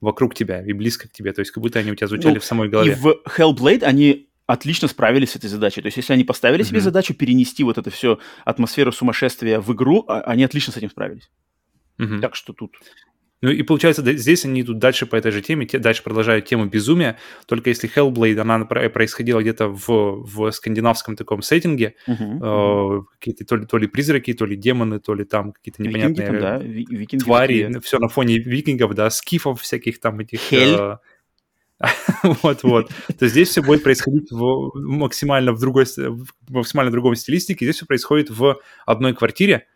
[0.00, 2.40] вокруг тебя и близко к тебе, то есть как будто они у тебя звучали ну,
[2.40, 2.92] в самой голове.
[2.92, 5.82] И в Hellblade они отлично справились с этой задачей.
[5.82, 6.68] То есть, если они поставили mm-hmm.
[6.68, 10.90] себе задачу перенести вот это все атмосферу сумасшествия в игру, а, они отлично с этим
[10.90, 11.30] справились.
[11.98, 12.20] Mm-hmm.
[12.20, 12.76] Так что тут
[13.42, 16.66] ну и получается, здесь они идут дальше по этой же теме, те, дальше продолжают тему
[16.66, 23.44] безумия, только если Hellblade, она происходила где-то в, в скандинавском таком сеттинге, uh-huh, э, какие-то
[23.44, 26.40] то ли, то ли призраки, то ли демоны, то ли там какие-то непонятные Викинги, там,
[26.40, 26.64] да?
[26.64, 30.40] Викинги твари, все на фоне викингов, да, скифов всяких там этих...
[30.40, 30.98] Хель.
[32.42, 32.90] Вот-вот.
[33.18, 37.66] То здесь все будет происходить в максимально в другой, в максимально другом стилистике.
[37.66, 39.66] Здесь все происходит в одной квартире,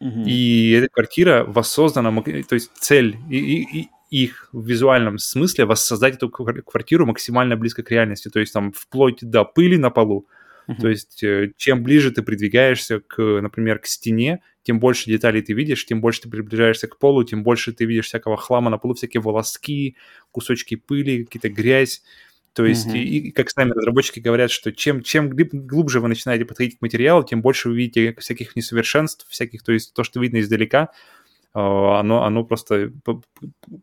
[0.00, 6.14] и эта квартира воссоздана, то есть цель и, и, и их в визуальном смысле воссоздать
[6.16, 10.26] эту квартиру максимально близко к реальности, то есть там вплоть до пыли на полу.
[10.70, 10.80] Uh-huh.
[10.80, 15.52] То есть э, чем ближе ты придвигаешься, к, например, к стене, тем больше деталей ты
[15.52, 18.94] видишь, тем больше ты приближаешься к полу, тем больше ты видишь всякого хлама на полу,
[18.94, 19.96] всякие волоски,
[20.30, 22.02] кусочки пыли, какие-то грязь.
[22.52, 22.98] То есть, mm-hmm.
[22.98, 27.24] и, и как сами разработчики говорят, что чем, чем глубже вы начинаете подходить к материалу,
[27.24, 30.90] тем больше вы видите всяких несовершенств, всяких, то есть то, что видно издалека,
[31.52, 33.22] а, оно, оно просто по,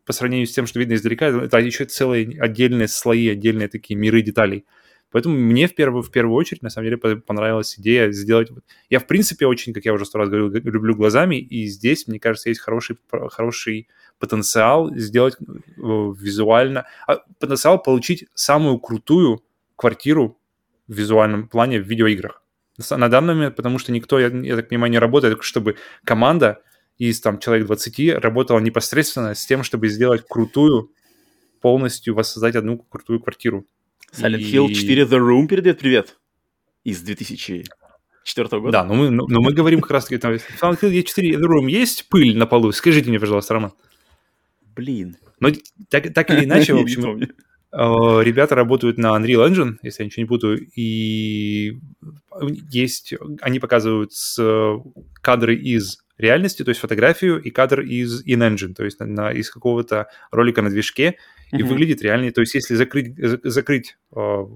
[0.04, 4.22] по сравнению с тем, что видно издалека, это еще целые отдельные слои, отдельные такие миры
[4.22, 4.64] деталей.
[5.10, 8.50] Поэтому мне в первую, в первую очередь, на самом деле, понравилась идея сделать...
[8.90, 12.20] Я, в принципе, очень, как я уже сто раз говорил, люблю глазами, и здесь, мне
[12.20, 12.98] кажется, есть хороший,
[13.30, 13.88] хороший
[14.18, 15.44] потенциал сделать э,
[15.76, 16.86] визуально...
[17.06, 19.42] А, потенциал получить самую крутую
[19.76, 20.38] квартиру
[20.88, 22.42] в визуальном плане в видеоиграх.
[22.90, 26.62] На данный момент, потому что никто, я, я так понимаю, не работает, чтобы команда
[26.98, 30.92] из там человек 20 работала непосредственно с тем, чтобы сделать крутую,
[31.60, 33.64] полностью воссоздать одну крутую квартиру.
[34.12, 34.52] Silent и...
[34.52, 36.18] Hill 4 The Room передает привет
[36.84, 38.70] из 2004 года.
[38.70, 41.70] Да, но мы, но, но мы говорим как раз-таки, там, Silent Hill 4 The Room
[41.70, 42.72] есть пыль на полу?
[42.72, 43.72] Скажите мне, пожалуйста, Роман.
[44.74, 45.16] Блин.
[45.40, 45.52] Ну,
[45.88, 47.26] так, так или иначе, в общем, э,
[47.72, 51.78] ребята работают на Unreal Engine, если я ничего не путаю, и
[52.70, 54.12] есть, они показывают
[55.20, 60.08] кадры из реальности, то есть фотографию и кадр из in-engine, то есть на, из какого-то
[60.30, 61.16] ролика на движке,
[61.52, 62.30] и выглядит реально.
[62.32, 64.46] То есть если закрыть, закрыть э,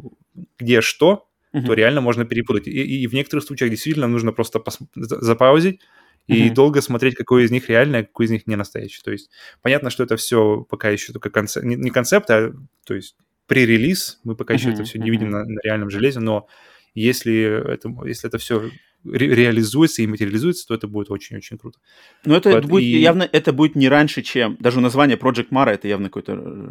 [0.58, 1.64] где что, uh-huh.
[1.64, 2.66] то реально можно перепутать.
[2.66, 5.80] И, и в некоторых случаях действительно нужно просто пос- запаузить
[6.26, 6.54] и uh-huh.
[6.54, 9.02] долго смотреть, какой из них реальный, а какой из них не настоящий.
[9.02, 9.30] То есть
[9.60, 12.52] понятно, что это все пока еще только концепт, не, не концепт, а
[12.86, 13.16] то есть
[13.46, 14.58] при-релиз, мы пока uh-huh.
[14.58, 16.46] еще это все не видим на, на реальном железе, но
[16.94, 18.70] если это, если это все
[19.04, 21.78] ре- реализуется и материализуется, то это будет очень-очень круто.
[22.24, 22.98] Но это вот, будет и...
[22.98, 26.68] явно, это будет не раньше, чем даже название Project Mara, это явно какой-то э,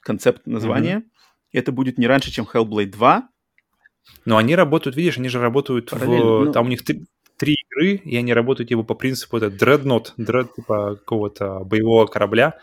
[0.00, 0.98] концепт названия.
[0.98, 1.50] Mm-hmm.
[1.52, 3.28] Это будет не раньше, чем Hellblade 2.
[4.24, 6.06] Но они работают, видишь, они же работают в...
[6.06, 6.52] Ну...
[6.52, 7.04] Там у них три,
[7.36, 12.58] три игры, и они работают типа по принципу это Dreadnought, Dread типа какого-то боевого корабля,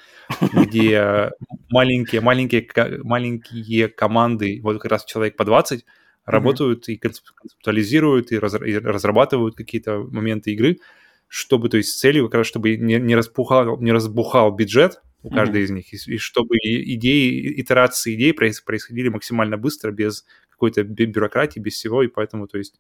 [0.54, 1.32] где
[1.70, 2.68] маленькие, маленькие,
[3.04, 5.86] маленькие команды, вот как раз человек по 20,
[6.26, 6.94] работают mm-hmm.
[6.94, 10.80] и концептуализируют, и, раз, и разрабатывают какие-то моменты игры,
[11.28, 15.62] чтобы, то есть, целью как раз, чтобы не, не, распухал, не разбухал бюджет у каждой
[15.62, 15.66] mm-hmm.
[15.66, 21.74] из них, и, и чтобы идеи, итерации идей происходили максимально быстро, без какой-то бюрократии, без
[21.74, 22.80] всего, и поэтому, то есть,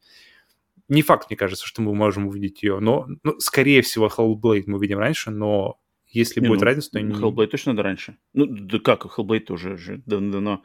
[0.88, 4.78] не факт, мне кажется, что мы можем увидеть ее, но, ну, скорее всего, Hellblade мы
[4.78, 7.00] увидим раньше, но если не, будет ну, разница, то...
[7.00, 8.18] Hellblade точно надо раньше.
[8.34, 10.64] Ну, да как, Hellblade уже давно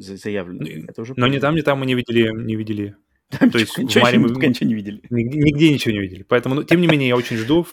[0.00, 0.64] заявлено.
[0.64, 2.96] Ну, это уже но не там, не там мы не видели, не видели
[3.38, 5.02] там То есть ничего, в Маре мы ничего не видели.
[5.10, 6.22] Нигде, нигде ничего не видели.
[6.22, 7.66] Поэтому, ну, тем не менее, я очень жду.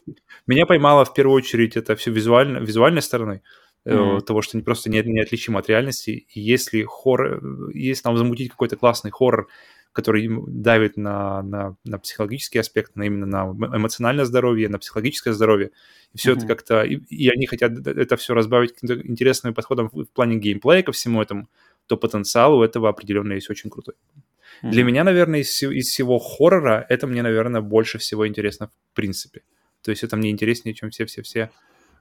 [0.48, 3.42] Меня поймало в первую очередь это все визуально, визуальной стороны
[3.86, 4.22] mm-hmm.
[4.22, 6.26] того, что не просто не, неотличимо от реальности.
[6.30, 7.42] И если хоррор,
[7.74, 9.48] если там замутить какой-то классный хоррор,
[9.94, 13.44] который давит на, на, на психологический аспект, на именно на
[13.78, 15.72] эмоциональное здоровье, на психологическое здоровье,
[16.14, 16.38] и все mm-hmm.
[16.38, 16.84] это как-то...
[16.84, 20.92] И, и они хотят это все разбавить каким-то интересным подходом в, в плане геймплея ко
[20.92, 21.48] всему этому,
[21.88, 23.96] то потенциал у этого определенно есть очень крутой.
[23.96, 24.70] Mm-hmm.
[24.72, 29.42] Для меня, наверное, из, из всего хоррора это мне, наверное, больше всего интересно в принципе.
[29.82, 31.50] То есть это мне интереснее, чем все-все-все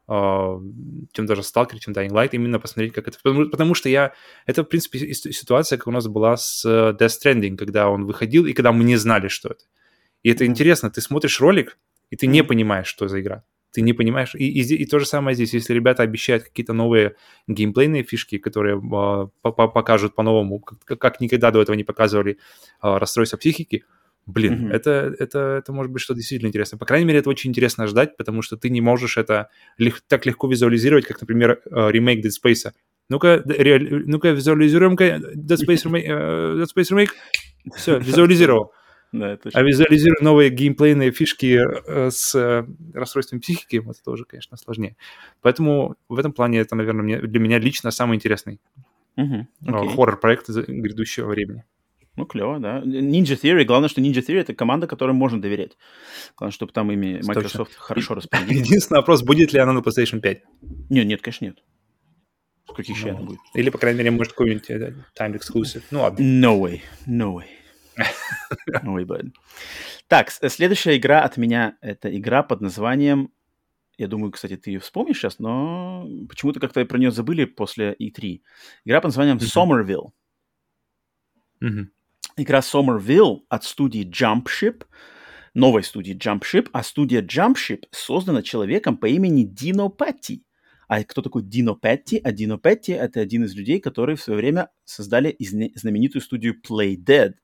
[0.06, 0.60] Uh,
[1.12, 3.16] чем даже Stalker, чем Dying Light, именно посмотреть, как это...
[3.22, 4.12] Потому, потому что я...
[4.44, 8.44] Это, в принципе, ситуация, как у нас была с э, Death Stranding, когда он выходил,
[8.44, 9.64] и когда мы не знали, что это.
[10.22, 11.78] И это интересно, ты смотришь ролик,
[12.10, 13.44] и ты не понимаешь, что за игра.
[13.74, 14.36] Ты не понимаешь.
[14.36, 15.52] И, и, и то же самое здесь.
[15.52, 17.16] Если ребята обещают какие-то новые
[17.48, 22.38] геймплейные фишки, которые uh, покажут по-новому, как, как никогда до этого не показывали
[22.82, 23.84] uh, расстройства психики,
[24.26, 24.72] Блин, mm-hmm.
[24.72, 26.78] это, это, это может быть что-то действительно интересное.
[26.78, 30.24] По крайней мере, это очень интересно ждать, потому что ты не можешь это лег- так
[30.24, 32.72] легко визуализировать, как, например, э, ремейк Dead Space.
[33.10, 37.10] Ну-ка, ре- ну-ка визуализируем-ка Dead Space, remake, Dead Space Remake.
[37.76, 38.72] Все, визуализировал.
[39.14, 44.96] Да, а визуализировать новые геймплейные фишки э, с э, расстройством психики, это тоже, конечно, сложнее.
[45.40, 48.60] Поэтому в этом плане это, наверное, для меня лично самый интересный
[49.16, 51.62] хоррор-проект грядущего времени.
[52.16, 52.80] Ну, клево, да.
[52.80, 55.76] Ninja Theory, главное, что Ninja Theory— это команда, которой можно доверять.
[56.36, 57.84] Главное, чтобы там ими Microsoft Точно.
[57.84, 58.58] хорошо распределили.
[58.64, 60.42] Единственный вопрос, будет ли она на PlayStation 5?
[60.90, 61.62] Нет, нет, конечно, нет.
[62.74, 63.38] Каких еще ну, будет?
[63.54, 65.82] Или, по крайней мере, может, какой-нибудь uh, timed exclusive.
[65.92, 66.20] Ну, ладно.
[66.20, 67.46] No way, no way.
[68.84, 69.32] Way, bud.
[70.08, 73.30] Так, следующая игра от меня— это игра под названием
[73.96, 78.40] я думаю, кстати, ты ее вспомнишь сейчас, но почему-то как-то про нее забыли после E3.
[78.84, 79.38] Игра под названием.
[79.38, 80.10] Somerville.
[82.36, 84.84] Игра Somerville от студии Jumpship,
[85.54, 90.44] новой студии Jumpship, а студия Jumpship создана человеком по имени Дино Патти.
[90.88, 92.20] А кто такой Дино Петти?
[92.22, 96.96] А Дино Петти— это один из людей, которые в свое время создали знаменитую студию Play
[96.96, 97.34] Dead,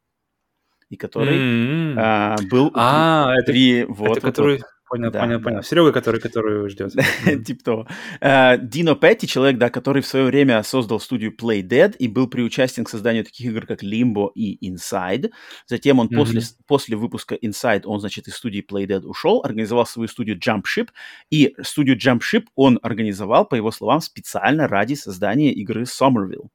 [0.90, 1.94] и который mm-hmm.
[1.96, 3.80] а, был а, при...
[3.80, 4.58] Это, вот, это вот, который...
[4.58, 5.44] Вот, Понял, да, понял, да.
[5.44, 5.62] понял.
[5.62, 6.92] Серега, который, который ждет.
[7.46, 7.86] типа того.
[8.20, 12.26] Э, Дино Петти, человек, да, который в свое время создал студию Play Dead и был
[12.26, 15.30] приучастен к созданию таких игр, как Limbo и Inside.
[15.66, 20.08] Затем он после, после выпуска Inside, он, значит, из студии Play Dead ушел, организовал свою
[20.08, 20.88] студию Jump Ship,
[21.30, 26.48] и студию Jump Ship он организовал, по его словам, специально ради создания игры Somerville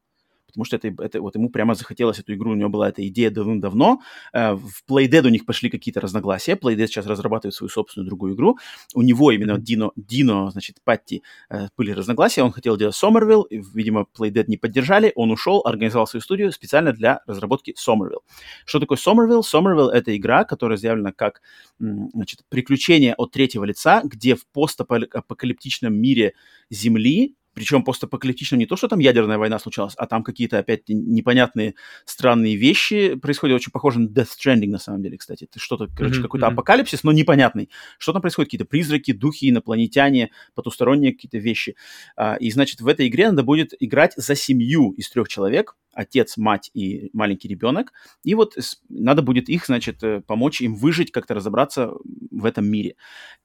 [0.56, 3.30] потому что это, это вот ему прямо захотелось эту игру, у него была эта идея
[3.30, 4.00] давным-давно.
[4.34, 6.56] Э, в Playdead у них пошли какие-то разногласия.
[6.56, 8.58] Playdead сейчас разрабатывает свою собственную другую игру.
[8.94, 12.42] У него именно Дино, Дино значит, Патти, э, были разногласия.
[12.42, 15.12] Он хотел делать Somerville, и, видимо, Playdead не поддержали.
[15.16, 18.22] Он ушел, организовал свою студию специально для разработки Somerville.
[18.66, 19.42] Что такое Somerville?
[19.42, 21.42] Somerville— это игра, которая заявлена как
[21.80, 26.34] значит, приключение от третьего лица, где в постапокалиптичном мире
[26.70, 31.76] Земли причем постапокалиптично не то, что там ядерная война случалась, а там какие-то опять непонятные
[32.04, 35.46] странные вещи происходят, очень похоже на Death Stranding на самом деле, кстати.
[35.46, 36.22] Это что-то, короче, mm-hmm.
[36.22, 37.70] какой-то апокалипсис, но непонятный.
[37.98, 38.50] Что там происходит?
[38.50, 41.76] Какие-то призраки, духи, инопланетяне, потусторонние какие-то вещи.
[42.18, 46.36] А, и, значит, в этой игре надо будет играть за семью из трех человек, отец,
[46.36, 47.94] мать и маленький ребенок.
[48.24, 48.58] И вот
[48.90, 51.94] надо будет их, значит, э, помочь им выжить, как-то разобраться
[52.32, 52.96] в этом мире.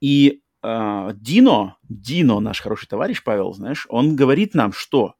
[0.00, 5.14] И Дино, Дино, наш хороший товарищ Павел, знаешь, он говорит нам, что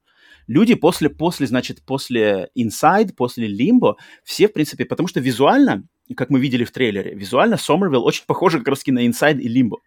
[0.47, 5.83] люди после, после, значит, после Inside, после Limbo, все, в принципе, потому что визуально,
[6.15, 9.77] как мы видели в трейлере, визуально Somerville очень похоже как раз на Inside и Limbo.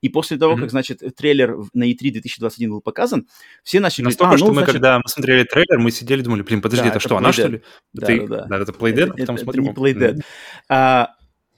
[0.00, 0.60] И после того, mm-hmm.
[0.60, 3.26] как, значит, трейлер на E3 2021 был показан,
[3.62, 4.72] все начали Настолько, говорить, а, ну, что мы, значит...
[4.72, 7.32] когда мы смотрели трейлер, мы сидели и думали, блин, подожди, да, это, это что, она,
[7.32, 7.62] что ли?
[7.92, 8.46] Да, это, да, да.
[8.46, 9.62] да, это Playdead, это, потом это, смотрим.
[9.64, 10.14] Это не Playdead.
[10.14, 10.24] Mm-hmm.
[10.70, 11.14] А,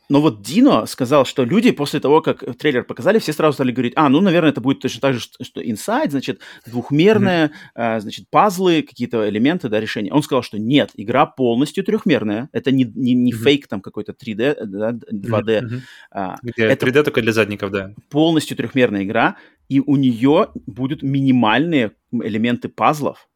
[0.08, 3.92] но вот Дино сказал, что люди после того, как трейлер показали, все сразу стали говорить,
[3.96, 8.00] а, ну, наверное, это будет точно так же, что Inside, значит, двухмерная, mm-hmm.
[8.00, 10.12] значит, пазлы, какие-то элементы, да, решения.
[10.12, 12.48] Он сказал, что нет, игра полностью трехмерная.
[12.52, 13.36] Это не, не, не mm-hmm.
[13.36, 15.62] фейк там какой-то 3D, да, 2D.
[15.62, 15.80] Mm-hmm.
[16.12, 17.92] А, это 3D только для задников, да.
[18.10, 19.36] Полностью трехмерная игра,
[19.68, 23.28] и у нее будут минимальные элементы пазлов,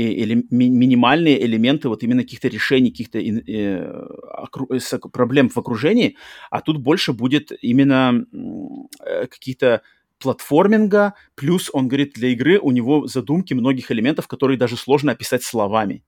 [0.00, 4.06] или ми- минимальные элементы вот именно каких-то решений, каких-то э,
[4.38, 6.16] окру- проблем в окружении,
[6.50, 8.24] а тут больше будет именно
[9.04, 9.82] э, каких-то
[10.18, 15.42] платформинга, плюс он говорит, для игры у него задумки многих элементов, которые даже сложно описать
[15.42, 16.04] словами.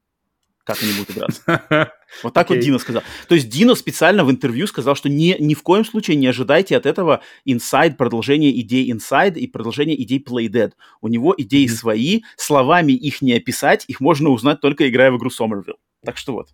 [0.65, 1.93] Как они будут играться.
[2.23, 2.57] Вот так okay.
[2.57, 3.03] вот Дино сказал.
[3.27, 6.77] То есть Дино специально в интервью сказал, что ни, ни в коем случае не ожидайте
[6.77, 10.73] от этого Inside, продолжение идей Inside и продолжение идей Playdead.
[11.01, 11.75] У него идеи mm-hmm.
[11.75, 15.79] свои, словами их не описать, их можно узнать только играя в игру Somerville.
[16.05, 16.51] Так что вот,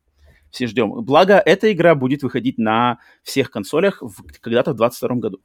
[0.51, 0.93] все ждем.
[1.03, 5.41] Благо, эта игра будет выходить на всех консолях в, когда-то в 2022 году.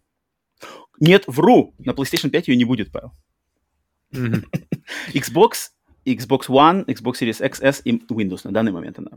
[1.00, 3.14] Нет, вру, на PlayStation 5 ее не будет, Павел.
[4.14, 4.46] Mm-hmm.
[5.16, 5.72] Xbox
[6.06, 9.12] Xbox One, Xbox Series XS и Windows на данный момент она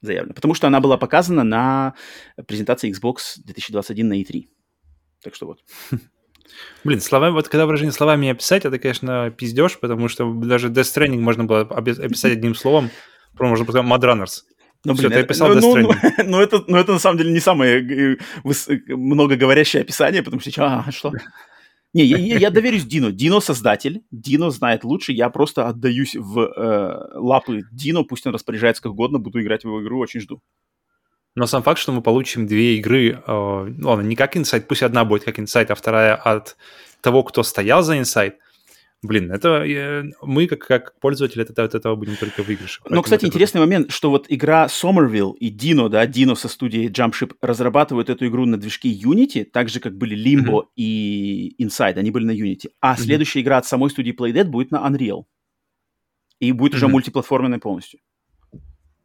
[0.00, 0.34] заявлена.
[0.34, 1.94] Потому что она была показана на
[2.46, 4.46] презентации Xbox 2021 на E3.
[5.22, 5.60] Так что вот.
[6.84, 11.18] Блин, словами, вот когда выражение словами описать, это, конечно, пиздеж, потому что даже Death Stranding
[11.18, 12.90] можно было описать одним словом,
[13.38, 14.28] можно было сказать Mad
[14.84, 15.76] Ну, блин, Все, ты описал ну, ну.
[15.82, 15.94] Ну,
[16.24, 18.16] ну, это, ну, это на самом деле не самое э,
[18.88, 21.12] многоговорящее описание, потому что, а, что?
[21.96, 23.10] Не, я, я, я доверюсь Дино.
[23.10, 28.82] Дино создатель, Дино знает лучше, я просто отдаюсь в э, лапы Дино, пусть он распоряжается
[28.82, 30.42] как угодно, буду играть в его игру, очень жду.
[31.34, 33.32] Но сам факт, что мы получим две игры, э,
[33.82, 36.58] ладно, не как инсайт, пусть одна будет как инсайт, а вторая от
[37.00, 38.36] того, кто стоял за инсайт,
[39.06, 42.80] Блин, это э, мы как, как пользователи от от этого будем только выигрыши.
[42.88, 43.66] Но, кстати, интересный тоже...
[43.66, 48.46] момент, что вот игра Somerville и Dino, да, Dino со студией Jumpship разрабатывают эту игру
[48.46, 50.66] на движке Unity, так же, как были Limbo mm-hmm.
[50.76, 52.68] и Inside, они были на Unity.
[52.80, 53.00] А mm-hmm.
[53.00, 55.24] следующая игра от самой студии Playdead будет на Unreal.
[56.40, 56.76] И будет mm-hmm.
[56.76, 58.00] уже мультиплатформенной полностью.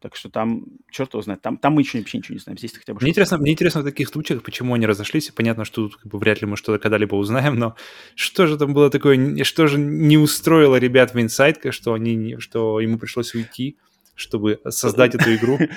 [0.01, 2.57] Так что там, черт его знает, там, там мы еще вообще ничего не знаем.
[2.57, 5.29] Здесь хотя бы мне интересно, мне интересно в таких случаях, почему они разошлись.
[5.29, 7.75] Понятно, что тут как бы, вряд ли мы что-то когда-либо узнаем, но
[8.15, 12.79] что же там было такое, что же не устроило ребят в Insight, что, они, что
[12.79, 13.77] ему пришлось уйти,
[14.15, 15.59] чтобы создать эту игру?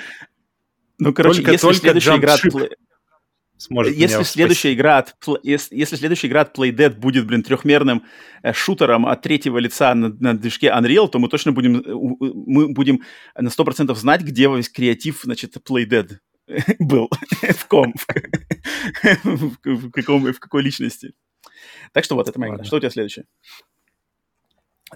[0.97, 2.37] Ну, короче, если следующая игра
[3.65, 8.03] сможет если следующая игра от если, если следующая игра от Playdead будет, блин, трехмерным
[8.43, 12.69] э, шутером от третьего лица на, на движке Unreal, то мы точно будем э, мы
[12.69, 13.01] будем
[13.37, 16.17] на сто процентов знать, где весь креатив, значит, Playdead
[16.79, 17.09] был
[17.41, 17.93] в ком
[19.23, 21.13] в, каком в какой личности.
[21.91, 22.63] Так что вот это моя игра.
[22.63, 23.25] Что у тебя следующее?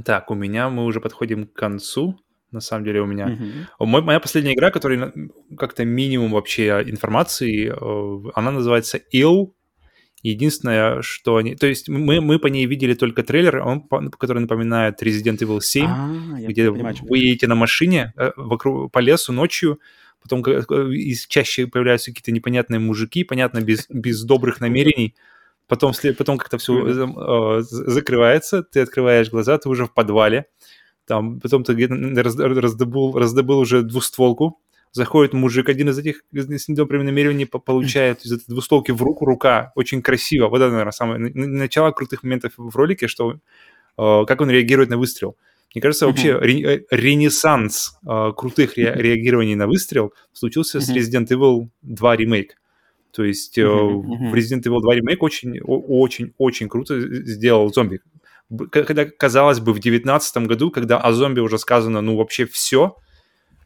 [0.05, 2.19] Так, у меня мы уже подходим к концу
[2.51, 3.27] на самом деле у меня.
[3.27, 3.85] Mm-hmm.
[3.85, 5.13] Мой, моя последняя игра, которая
[5.57, 9.51] как-то минимум вообще информации, э, она называется Ill.
[10.21, 11.55] Единственное, что они...
[11.55, 13.87] То есть мы, мы по ней видели только трейлер, он,
[14.17, 16.09] который напоминает Resident Evil 7, а,
[16.41, 19.79] где понимаю, вы едете на машине э, вокруг, по лесу ночью,
[20.21, 25.15] потом из чаще появляются какие-то непонятные мужики, понятно, без, без добрых намерений,
[25.67, 30.47] потом, потом как-то все э, закрывается, ты открываешь глаза, ты уже в подвале,
[31.09, 31.73] там, потом ты
[32.21, 34.59] раздобыл, раздобыл уже двустволку,
[34.91, 39.71] заходит мужик, один из этих с недобрыми намерениями получает из этой двустволки в руку, рука,
[39.73, 40.49] очень красиво.
[40.49, 44.99] Вот это, наверное, самое начало крутых моментов в ролике, что э, как он реагирует на
[44.99, 45.35] выстрел.
[45.73, 46.41] Мне кажется, вообще uh-huh.
[46.41, 50.81] ре- ренессанс э, крутых ре- реагирований на выстрел случился uh-huh.
[50.81, 52.53] с Resident Evil 2 ремейк.
[53.11, 57.99] То есть э, в Resident Evil 2 ремейк очень, очень, очень круто сделал зомби
[58.71, 62.95] когда, казалось бы, в 2019 году, когда о зомби уже сказано, ну, вообще все,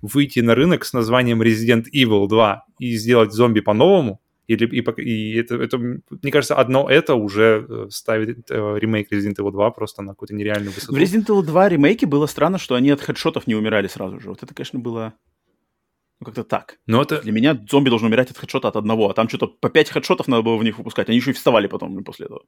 [0.02, 5.40] выйти на рынок с названием Resident Evil 2 и сделать зомби по-новому, или, и, и
[5.40, 10.02] это, это, мне кажется, одно это уже э, ставит э, ремейк Resident Evil 2 просто
[10.02, 10.94] на какую-то нереальную высоту.
[10.94, 14.30] В Resident Evil 2 ремейке было странно, что они от хедшотов не умирали сразу же.
[14.30, 15.14] Вот это, конечно, было
[16.20, 16.80] ну, как-то так.
[16.88, 17.22] Но это...
[17.22, 20.28] Для меня зомби должны умирать от хедшота от одного, а там что-то по 5 хедшотов
[20.28, 21.08] надо было в них выпускать.
[21.08, 22.44] Они еще и вставали потом после этого.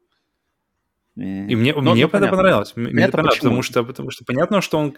[1.18, 2.74] И мне, Но, мне ну, это понравилось.
[2.76, 4.93] Мне это понравилось, потому что, потому что понятно, что он...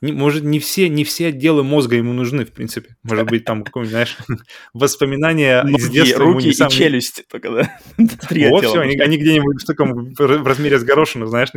[0.00, 2.96] Не, может, не все, не все отделы мозга ему нужны, в принципе.
[3.02, 4.16] Может быть, там какое-нибудь, знаешь,
[4.72, 6.24] воспоминания из детства.
[6.24, 7.78] руки и челюсть только, да?
[8.48, 11.50] Вот, все, они, они где-нибудь в таком в размере с горошину, знаешь,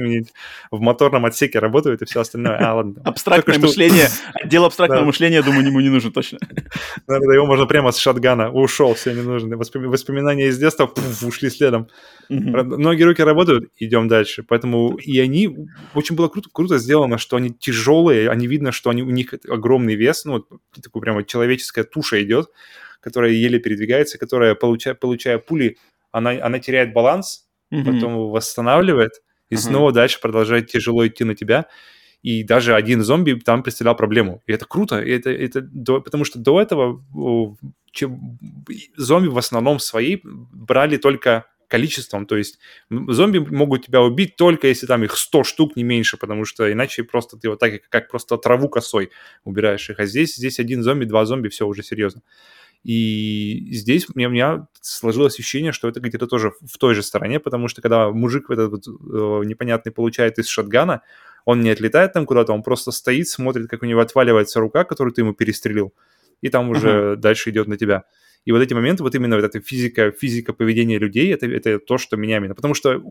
[0.72, 2.58] в моторном отсеке работают и все остальное.
[2.58, 3.02] А, ладно.
[3.06, 6.40] Абстрактное мышление, отдел абстрактного мышления, думаю, ему не нужен точно.
[7.08, 8.52] Да, да, его можно прямо с шатгана.
[8.52, 9.56] Ушел, все не нужно.
[9.56, 10.92] Воспоминания из детства
[11.22, 11.88] ушли следом.
[12.30, 14.44] Многие руки работают, идем идем дальше.
[14.44, 19.04] Поэтому и они очень было круто, круто сделано, что они тяжелые, они видно, что они,
[19.04, 20.46] у них огромный вес, ну,
[20.82, 22.50] такой прямо человеческая туша идет,
[23.00, 25.78] которая еле передвигается, которая, получая, получая пули,
[26.12, 27.86] она, она теряет баланс, mm-hmm.
[27.86, 29.58] потом его восстанавливает, и uh-huh.
[29.58, 31.68] снова дальше продолжает тяжело идти на тебя.
[32.22, 34.44] И даже один зомби там представлял проблему.
[34.46, 37.04] И это круто, и это, это до, потому что до этого
[37.92, 38.38] чем,
[38.96, 42.60] зомби в основном свои брали только количеством, то есть
[42.90, 47.04] зомби могут тебя убить только если там их 100 штук, не меньше, потому что иначе
[47.04, 49.10] просто ты вот так, как просто траву косой
[49.46, 52.22] убираешь их, а здесь, здесь один зомби, два зомби, все уже серьезно.
[52.84, 57.04] И здесь у меня, у меня сложилось ощущение, что это где-то тоже в той же
[57.04, 61.02] стороне, потому что когда мужик этот вот, э, непонятный получает из шотгана,
[61.46, 65.14] Он не отлетает там куда-то, он просто стоит, смотрит, как у него отваливается рука, которую
[65.14, 65.94] ты ему перестрелил,
[66.42, 67.16] и там уже uh-huh.
[67.16, 68.04] дальше идет на тебя.
[68.46, 71.98] И вот эти моменты, вот именно вот эта физика, физика поведения людей, это, это то,
[71.98, 72.56] что меня именно.
[72.56, 73.02] Потому что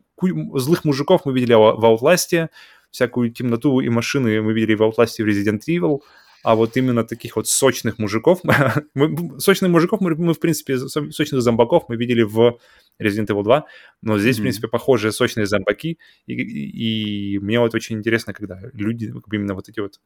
[0.55, 2.49] злых мужиков мы видели в Outlast,
[2.91, 6.01] всякую темноту и машины мы видели в Outlast и в Resident Evil,
[6.43, 8.41] а вот именно таких вот сочных мужиков,
[8.95, 12.59] мы, сочных мужиков мы, мы, в принципе, сочных зомбаков мы видели в
[13.01, 13.66] Resident Evil 2,
[14.03, 14.39] но здесь, mm-hmm.
[14.39, 19.55] в принципе, похожие сочные зомбаки, и, и, и мне вот очень интересно, когда люди, именно
[19.55, 20.01] вот эти вот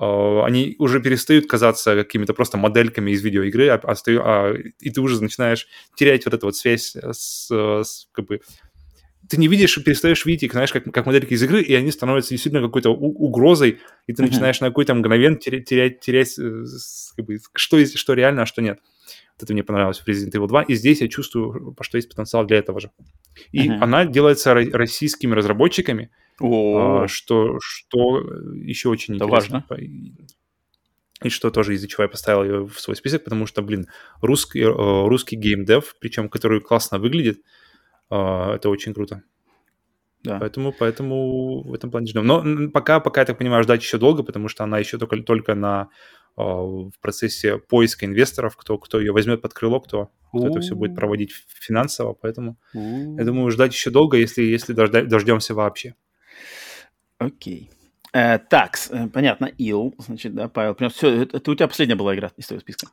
[0.00, 5.22] они уже перестают казаться какими-то просто модельками из видеоигры, а, а, а, и ты уже
[5.22, 8.40] начинаешь терять вот эту вот связь с, с как бы
[9.28, 12.30] ты не видишь, перестаешь видеть их, знаешь, как, как модельки из игры, и они становятся
[12.30, 14.26] действительно какой-то угрозой, и ты mm-hmm.
[14.26, 16.64] начинаешь на какой-то мгновен терять, терять, терять э,
[17.16, 18.80] как бы, что, есть, что реально, а что нет.
[19.36, 22.44] Вот это мне понравилось в Resident Evil 2, и здесь я чувствую, что есть потенциал
[22.44, 22.90] для этого же.
[23.52, 23.78] И mm-hmm.
[23.80, 27.06] она делается российскими разработчиками, oh.
[27.08, 28.20] что, что
[28.54, 29.64] еще очень это интересно.
[29.68, 29.86] важно.
[31.22, 33.88] И что тоже из-за чего я поставил ее в свой список, потому что, блин,
[34.22, 37.42] русский, э, русский геймдев, причем который классно выглядит,
[38.08, 39.22] а, это очень круто.
[40.22, 40.38] Да.
[40.38, 42.26] Поэтому, поэтому в этом плане ждем.
[42.26, 45.54] Но пока, пока, я так понимаю, ждать еще долго, потому что она еще только, только
[45.54, 45.88] на, а,
[46.40, 50.94] в процессе поиска инвесторов, кто, кто ее возьмет под крыло, кто, кто это все будет
[50.94, 52.14] проводить финансово.
[52.14, 55.94] Поэтому я думаю, ждать еще долго, если, если дожда, дождемся вообще.
[57.18, 57.70] Окей.
[58.12, 62.14] Э, так, э, понятно, Ил, значит, да, Павел, все, это, это у тебя последняя была
[62.14, 62.88] игра из твоего списка.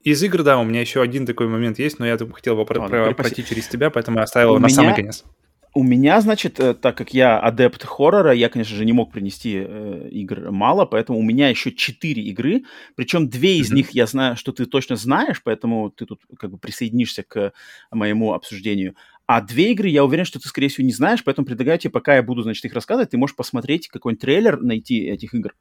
[0.00, 2.88] Из игр, да, у меня еще один такой момент есть, но я хотел бы про-
[2.88, 4.68] про- пройти через тебя, поэтому я оставил у его меня...
[4.68, 5.24] на самый конец.
[5.74, 9.54] У меня, значит, э, так как я адепт хоррора, я, конечно же, не мог принести
[9.56, 12.64] э, игр мало, поэтому у меня еще четыре игры,
[12.94, 13.76] причем две из mm-hmm.
[13.76, 17.54] них я знаю, что ты точно знаешь, поэтому ты тут как бы присоединишься к
[17.90, 18.96] моему обсуждению.
[19.24, 22.16] А две игры я уверен, что ты, скорее всего, не знаешь, поэтому предлагаю тебе, пока
[22.16, 25.54] я буду, значит, их рассказывать, ты можешь посмотреть какой-нибудь трейлер, найти этих игр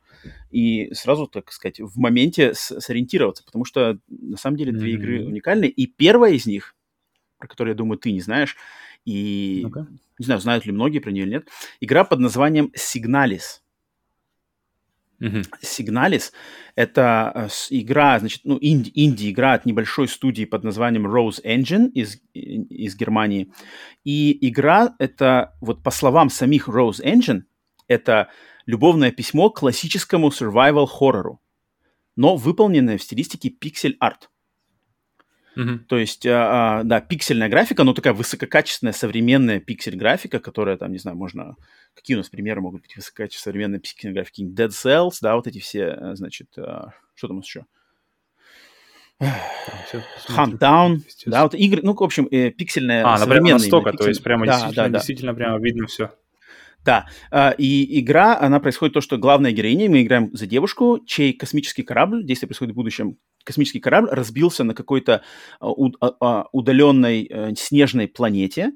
[0.49, 4.95] и сразу, так сказать, в моменте сориентироваться, потому что, на самом деле, две mm-hmm.
[4.95, 5.69] игры уникальные.
[5.69, 6.75] И первая из них,
[7.37, 8.57] про которую, я думаю, ты не знаешь,
[9.05, 9.85] и okay.
[10.19, 11.47] не знаю, знают ли многие про нее или нет,
[11.79, 13.61] игра под названием Signalis.
[15.61, 16.31] Signalis—
[16.75, 22.19] это э, игра, значит, ну, инди, инди-игра от небольшой студии под названием Rose Engine из,
[22.33, 23.51] из Германии.
[24.03, 27.43] И игра— это, вот по словам самих Rose Engine,
[27.87, 28.29] это
[28.65, 31.39] любовное письмо к классическому survival хоррору,
[32.15, 34.30] но выполненное в стилистике пиксель-арт.
[35.57, 35.79] Mm-hmm.
[35.87, 40.97] То есть, а, а, да, пиксельная графика, но такая высококачественная современная пиксель-графика, которая там, не
[40.97, 41.55] знаю, можно...
[41.93, 44.43] Какие у нас примеры могут быть высококачественной современной пиксельной графики?
[44.43, 47.65] Dead Cells, да, вот эти все, э, значит, а, что там еще?
[49.19, 54.23] Hunt Down, да, вот игры, ну, в общем, э, пиксельная А, например, настолько, то есть
[54.23, 54.97] прямо да, действительно, да, да.
[54.97, 56.11] действительно прямо видно все.
[56.83, 57.05] Да,
[57.59, 62.25] и игра, она происходит то, что главная героиня, мы играем за девушку, чей космический корабль,
[62.25, 65.23] действие происходит в будущем, космический корабль разбился на какой-то
[65.59, 65.71] а,
[66.19, 68.71] а, удаленной э, снежной планете,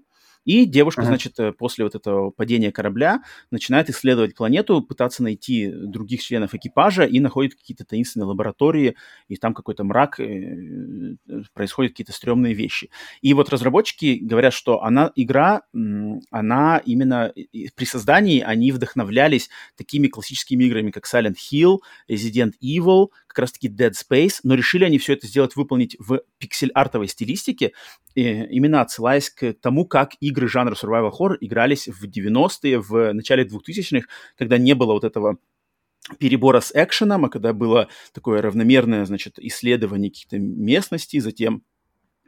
[0.45, 1.05] и девушка, uh-huh.
[1.05, 7.03] значит, э, после вот этого падения корабля начинает исследовать планету, пытаться найти других членов экипажа
[7.03, 8.95] и находит какие-то таинственные лаборатории,
[9.27, 11.15] и там какой-то мрак, э,
[11.53, 12.91] происходят какие-то стрёмные вещи.
[13.21, 15.63] И вот разработчики говорят, что она, игра,
[16.29, 17.33] она именно
[17.75, 23.91] при создании, они вдохновлялись такими классическими играми, как Silent Hill, Resident Evil, как раз-таки Dead
[23.91, 27.73] Space, но решили они все это сделать, выполнить в пиксель-артовой стилистике,
[28.15, 34.07] именно отсылаясь к тому, как игры жанра survival horror игрались в 90-е, в начале 2000-х,
[34.37, 35.37] когда не было вот этого
[36.17, 41.63] перебора с экшеном, а когда было такое равномерное, значит, исследование каких-то местностей, затем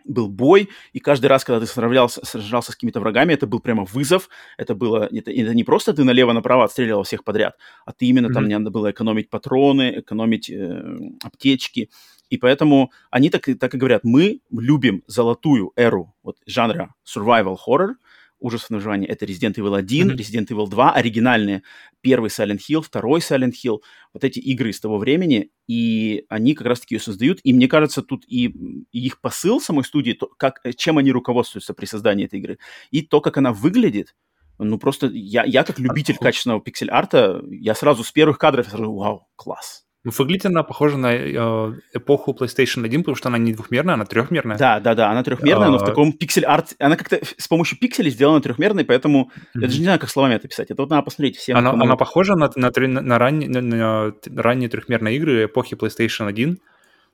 [0.08, 3.86] был бой, и каждый раз, когда ты сражался, сражался с какими-то врагами, это был прямо
[3.86, 7.56] вызов, это было, это, это не просто ты налево-направо отстреливал всех подряд,
[7.86, 8.34] а ты именно mm-hmm.
[8.34, 10.84] там не надо было экономить патроны, экономить э,
[11.24, 11.90] аптечки,
[12.30, 17.96] и поэтому они так, так и говорят, мы любим золотую эру вот, жанра survival horror,
[18.40, 19.10] ужасов на выживание.
[19.10, 20.16] Это Resident Evil 1, mm-hmm.
[20.16, 21.64] Resident Evil 2, оригинальные.
[22.02, 23.80] Первый Silent Hill, второй Silent Hill.
[24.14, 27.40] Вот эти игры из того времени, и они как раз-таки ее создают.
[27.44, 28.46] И мне кажется, тут и,
[28.92, 32.60] и их посыл самой студии, то, как, чем они руководствуются при создании этой игры,
[32.92, 34.16] и то, как она выглядит,
[34.60, 39.28] ну просто я, я как любитель качественного пиксель-арта, я сразу с первых кадров сразу, вау,
[39.36, 39.87] класс.
[40.18, 44.58] Выглядит она похожа на э, эпоху PlayStation 1, потому что она не двухмерная, она трехмерная.
[44.58, 45.86] Да, да, да, она трехмерная, но в а.
[45.86, 46.76] таком пиксель-арт...
[46.80, 49.50] Она как-то с помощью пикселей сделана трехмерной, поэтому mm-hmm.
[49.56, 50.72] я даже не знаю, как словами это писать.
[50.72, 51.58] Это вот надо посмотреть всем.
[51.58, 56.28] Она, она похожа на, на, на, на, ранние, на, на ранние трехмерные игры эпохи PlayStation
[56.28, 56.60] 1,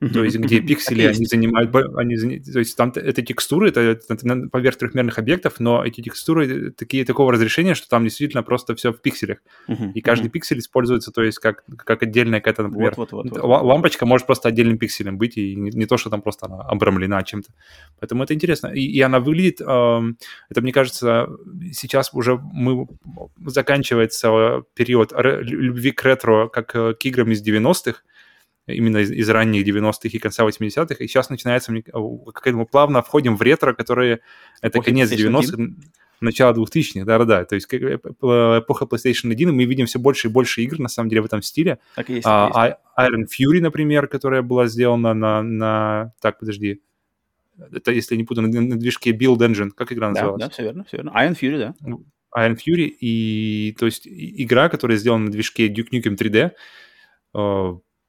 [0.00, 4.76] то есть где пиксели, они занимают, они, то есть там это текстуры, это, это поверх
[4.76, 9.38] трехмерных объектов, но эти текстуры такие такого разрешения, что там действительно просто все в пикселях,
[9.94, 13.62] и каждый пиксель используется, то есть как, как отдельная какая-то, например, вот, вот, вот, вот.
[13.62, 17.22] лампочка может просто отдельным пикселем быть, и не, не то, что там просто она обрамлена
[17.22, 17.52] чем-то.
[18.00, 18.68] Поэтому это интересно.
[18.68, 20.00] И, и она выглядит, э,
[20.50, 21.28] это, мне кажется,
[21.72, 22.86] сейчас уже мы
[23.44, 28.00] заканчивается период любви к ретро, как э, к играм из 90-х,
[28.66, 31.72] именно из, из ранних 90-х и конца 80-х, и сейчас начинается,
[32.32, 34.20] как мы плавно входим в ретро, которые,
[34.60, 35.74] это Эпохи конец 90-х,
[36.20, 40.78] начало 2000-х, да-да-да, то есть эпоха PlayStation 1, мы видим все больше и больше игр,
[40.78, 41.78] на самом деле, в этом стиле.
[41.94, 42.76] Так и есть, а, есть.
[42.98, 46.12] Iron Fury, например, которая была сделана на, на...
[46.20, 46.80] Так, подожди.
[47.72, 50.40] Это, если я не путаю, на, на движке Build Engine, как игра называлась?
[50.40, 51.10] Да, да, все верно, все верно.
[51.10, 51.74] Iron Fury, да.
[52.36, 56.52] Iron Fury, и то есть игра, которая сделана на движке Duke Nukem 3D,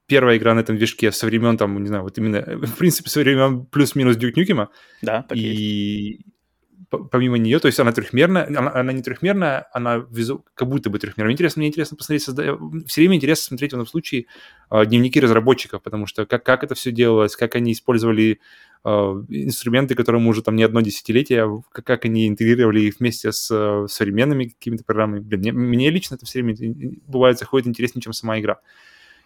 [0.08, 3.20] первая игра на этом движке со времен, там, не знаю, вот именно, в принципе, со
[3.20, 4.68] времен плюс-минус Duke Nukem.
[5.01, 6.22] Да, так и есть.
[7.12, 10.99] помимо нее, то есть она трехмерная, она, она не трехмерная, она визу, как будто бы
[10.99, 11.34] трехмерная.
[11.34, 12.58] Интересно, мне интересно посмотреть, созда...
[12.88, 14.26] все время интересно смотреть в этом случае
[14.70, 18.39] э, дневники разработчиков, потому что как, как это все делалось, как они использовали
[18.84, 23.32] э, инструменты, которые мы уже там не одно десятилетие, как, как они интегрировали их вместе
[23.32, 25.22] с э, современными какими-то программами.
[25.22, 26.56] Блин, мне, мне лично это все время
[27.08, 28.60] бывает заходит интереснее, чем сама игра.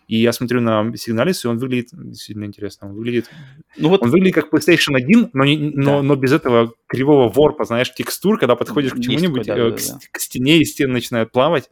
[0.10, 2.88] И я смотрю на Сигналис, и он выглядит сильно интересно.
[2.88, 3.30] Он выглядит,
[3.78, 4.02] ну, вот...
[4.02, 6.02] он выглядит как PlayStation 1, но, не, но, да.
[6.02, 9.80] но без этого кривого ворпа, знаешь, текстур, когда подходишь к чему-нибудь, да, э, да, к,
[9.80, 10.00] да.
[10.12, 11.70] к стене, и стены начинают плавать.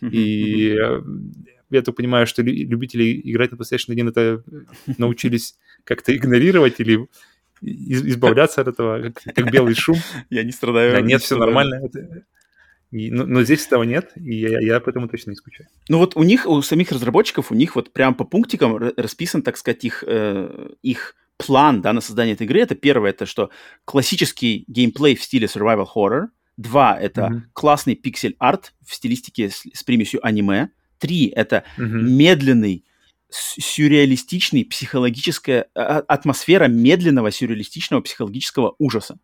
[0.00, 0.78] и
[1.70, 4.44] я то понимаю, что любители играть на PlayStation 1 это
[4.98, 7.08] научились как-то игнорировать или
[7.60, 9.96] избавляться от этого, как, как белый шум.
[10.30, 10.92] Я не страдаю.
[10.92, 11.80] Да, нет, все нормально.
[11.84, 12.22] Это,
[12.90, 15.68] и, но, но здесь этого нет, и я, я поэтому точно не скучаю.
[15.88, 19.56] Ну вот у них, у самих разработчиков, у них вот прям по пунктикам расписан, так
[19.56, 22.60] сказать, их, э, их план да, на создание этой игры.
[22.60, 23.50] Это первое, это что
[23.84, 26.26] классический геймплей в стиле survival horror.
[26.56, 27.40] Два, это mm-hmm.
[27.52, 30.70] классный пиксель-арт в стилистике с, с примесью аниме.
[30.98, 31.86] Три, это mm-hmm.
[31.86, 32.84] медленный
[33.30, 39.18] сюрреалистичный, психологическая а, атмосфера медленного сюрреалистичного психологического ужаса.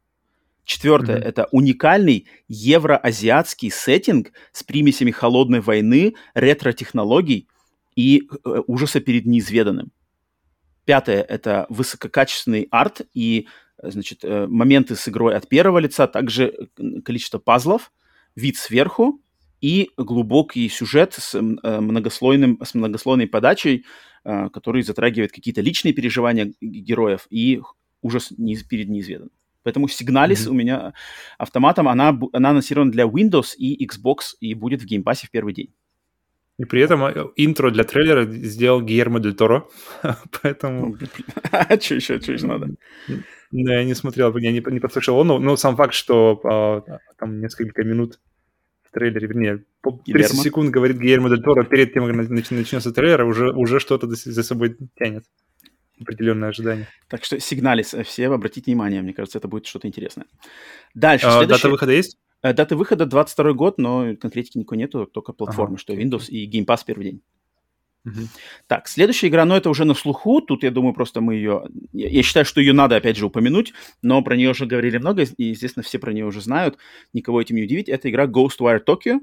[0.67, 1.29] Четвертое mm-hmm.
[1.29, 7.49] это уникальный евроазиатский сеттинг с примесями холодной войны, ретро-технологий
[7.95, 9.93] и э, ужаса перед неизведанным.
[10.85, 13.47] Пятое это высококачественный арт и
[13.81, 16.69] значит, э, моменты с игрой от первого лица, также
[17.05, 17.93] количество пазлов,
[18.35, 19.23] вид сверху
[19.61, 21.41] и глубокий сюжет с, э,
[21.81, 23.85] многослойным, с многослойной подачей,
[24.25, 27.61] э, который затрагивает какие-то личные переживания героев и
[28.03, 28.33] ужас
[28.69, 29.31] перед неизведанным.
[29.67, 30.51] Поэтому Signalis mm-hmm.
[30.51, 30.93] у меня
[31.39, 35.75] автоматом, она, она анонсирована для Windows и Xbox и будет в Pass в первый день.
[36.57, 39.67] И при этом э, интро для трейлера сделал Гиермо Дель Торо,
[40.43, 40.97] поэтому...
[41.51, 42.69] А что еще, что еще надо?
[43.51, 45.25] Да, я не смотрел, я не, не послушал.
[45.25, 48.21] Но, но сам факт, что а, там несколько минут
[48.85, 50.43] в трейлере, вернее, 30 Гильермо.
[50.45, 54.77] секунд говорит Гиермо Дель Торо перед тем, как начнется трейлер, уже, уже что-то за собой
[54.97, 55.25] тянет
[56.01, 56.89] определенное ожидание.
[57.09, 60.27] Так что сигналис э, все, обратите внимание, мне кажется, это будет что-то интересное.
[60.95, 61.27] Дальше.
[61.27, 61.63] А, следующий...
[61.63, 62.19] Дата выхода есть?
[62.43, 65.81] Э, дата выхода 22 год, но конкретики никакой нету, только платформы, ага.
[65.81, 67.23] что Windows и Game Pass первый день.
[68.05, 68.21] Угу.
[68.69, 70.41] Так, следующая игра, но это уже на слуху.
[70.41, 71.67] Тут, я думаю, просто мы ее...
[71.93, 75.45] Я считаю, что ее надо, опять же, упомянуть, но про нее уже говорили много, и,
[75.45, 76.79] естественно, все про нее уже знают.
[77.13, 77.89] Никого этим не удивить.
[77.89, 79.21] Это игра Ghostwire Tokyo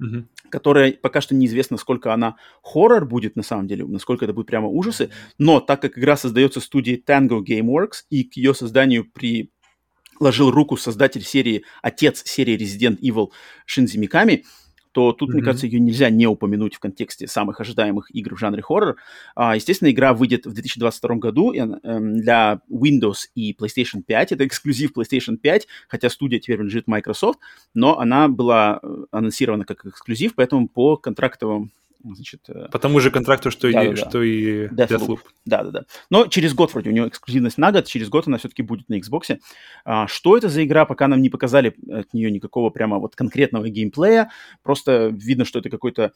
[0.00, 0.24] угу.
[0.48, 4.68] которая пока что неизвестно, сколько она хоррор будет на самом деле, насколько это будет прямо
[4.68, 10.76] ужасы, но так как игра создается студией Tango Gameworks, и к ее созданию приложил руку
[10.76, 13.30] создатель серии, отец серии Resident Evil
[13.66, 14.44] Шинзи Миками,
[14.92, 15.32] то тут, mm-hmm.
[15.34, 18.96] мне кажется, ее нельзя не упомянуть в контексте самых ожидаемых игр в жанре хоррор.
[19.34, 21.66] А, естественно, игра выйдет в 2022 году э,
[22.00, 24.32] для Windows и PlayStation 5.
[24.32, 27.38] Это эксклюзив PlayStation 5, хотя студия теперь принадлежит Microsoft,
[27.74, 31.70] но она была э, анонсирована как эксклюзив, поэтому по контрактовым
[32.02, 34.88] Значит, э, По тому же контракту, что, да, и, да, что и Deathloop.
[34.88, 35.18] Deathloop.
[35.44, 35.84] Да, да, да.
[36.08, 38.98] Но через год вроде у него эксклюзивность на год, через год она все-таки будет на
[38.98, 39.38] Xbox.
[39.84, 43.68] А, что это за игра, пока нам не показали от нее никакого прямо вот конкретного
[43.68, 44.30] геймплея.
[44.62, 46.12] Просто видно, что это какой-то,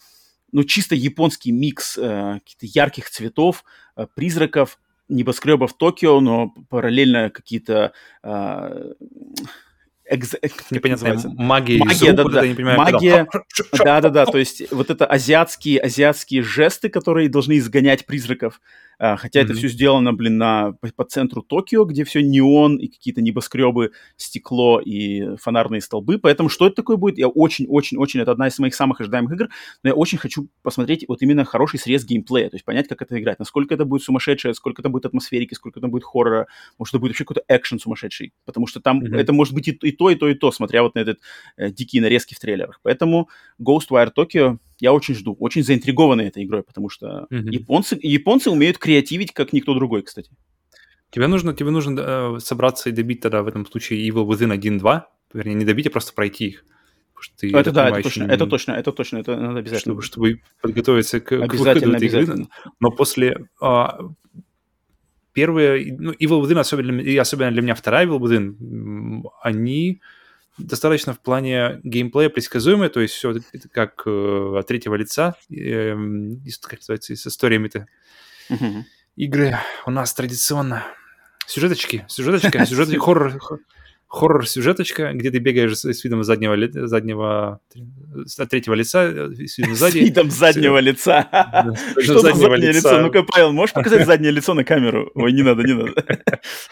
[0.53, 3.65] ну, чисто японский микс э, каких-то ярких цветов,
[3.97, 4.79] э, призраков,
[5.09, 7.93] небоскребов Токио, но параллельно какие-то
[8.23, 8.93] э,
[10.07, 10.37] экз...
[10.71, 13.29] непонятная магия, магия да, да, не понимаю, магия,
[13.73, 18.61] да, да, да, то есть вот это азиатские азиатские жесты, которые должны изгонять призраков,
[18.99, 19.45] хотя mm-hmm.
[19.45, 23.93] это все сделано, блин, на, по, по центру Токио, где все неон и какие-то небоскребы,
[24.17, 26.19] стекло и фонарные столбы.
[26.19, 27.19] Поэтому что это такое будет?
[27.19, 28.21] Я очень-очень-очень...
[28.21, 29.49] Это одна из моих самых ожидаемых игр,
[29.83, 33.19] но я очень хочу посмотреть вот именно хороший срез геймплея, то есть понять, как это
[33.21, 36.47] играть, насколько это будет сумасшедшее, сколько там будет атмосферики, сколько там будет хоррора,
[36.79, 39.17] может, это будет вообще какой-то экшен сумасшедший, потому что там mm-hmm.
[39.17, 41.19] это может быть и, и то, и то, и то, смотря вот на этот
[41.57, 42.81] э, дикие нарезки в трейлерах.
[42.83, 43.29] Поэтому
[43.61, 47.51] Ghostwire Tokyo я очень жду, очень заинтригованный этой игрой, потому что mm-hmm.
[47.51, 50.31] японцы, японцы умеют креативить, как никто другой, кстати.
[51.11, 55.03] Тебе нужно, тебе нужно э, собраться и добить тогда в этом случае Evil Within 1-2,
[55.33, 56.65] вернее, не добить, а просто пройти их.
[57.39, 60.01] Ты, это да, это точно, это точно, это точно, это надо обязательно.
[60.03, 62.47] Чтобы, чтобы подготовиться к, к выходу этой игры.
[62.81, 63.47] Но после...
[63.61, 63.99] А,
[65.33, 70.01] первые, ну, Evil Within, особенно, и особенно для меня вторая Evil Within, они
[70.59, 73.35] достаточно в плане геймплея предсказуемые, то есть все
[73.73, 75.95] как э, от третьего лица, э,
[76.63, 77.87] как называется, с историями-то.
[79.17, 80.85] Игры у нас традиционно
[81.47, 83.41] сюжеточки, сюжеточка, сюжет, хоррор,
[84.09, 86.57] хоррор-сюжеточка, где ты бегаешь с, с видом заднего,
[86.87, 87.61] заднего
[88.39, 89.99] от третьего лица, с видом сзади.
[89.99, 91.29] С видом заднего лица.
[92.01, 93.01] Что за заднее лицо?
[93.01, 95.11] Ну-ка, Павел, можешь показать заднее лицо на камеру?
[95.15, 95.93] Ой, не надо, не надо.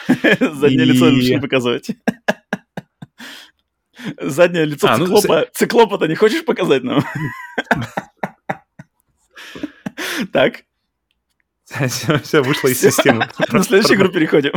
[0.54, 1.90] Заднее лицо лучше не показывать.
[4.20, 5.41] Заднее лицо а, ну, циклопа.
[5.41, 7.05] Ну, циклопа-то не хочешь показать нам?
[10.33, 10.65] Так.
[11.65, 13.29] Все, вышло из системы.
[13.53, 14.53] На следующую игру переходим.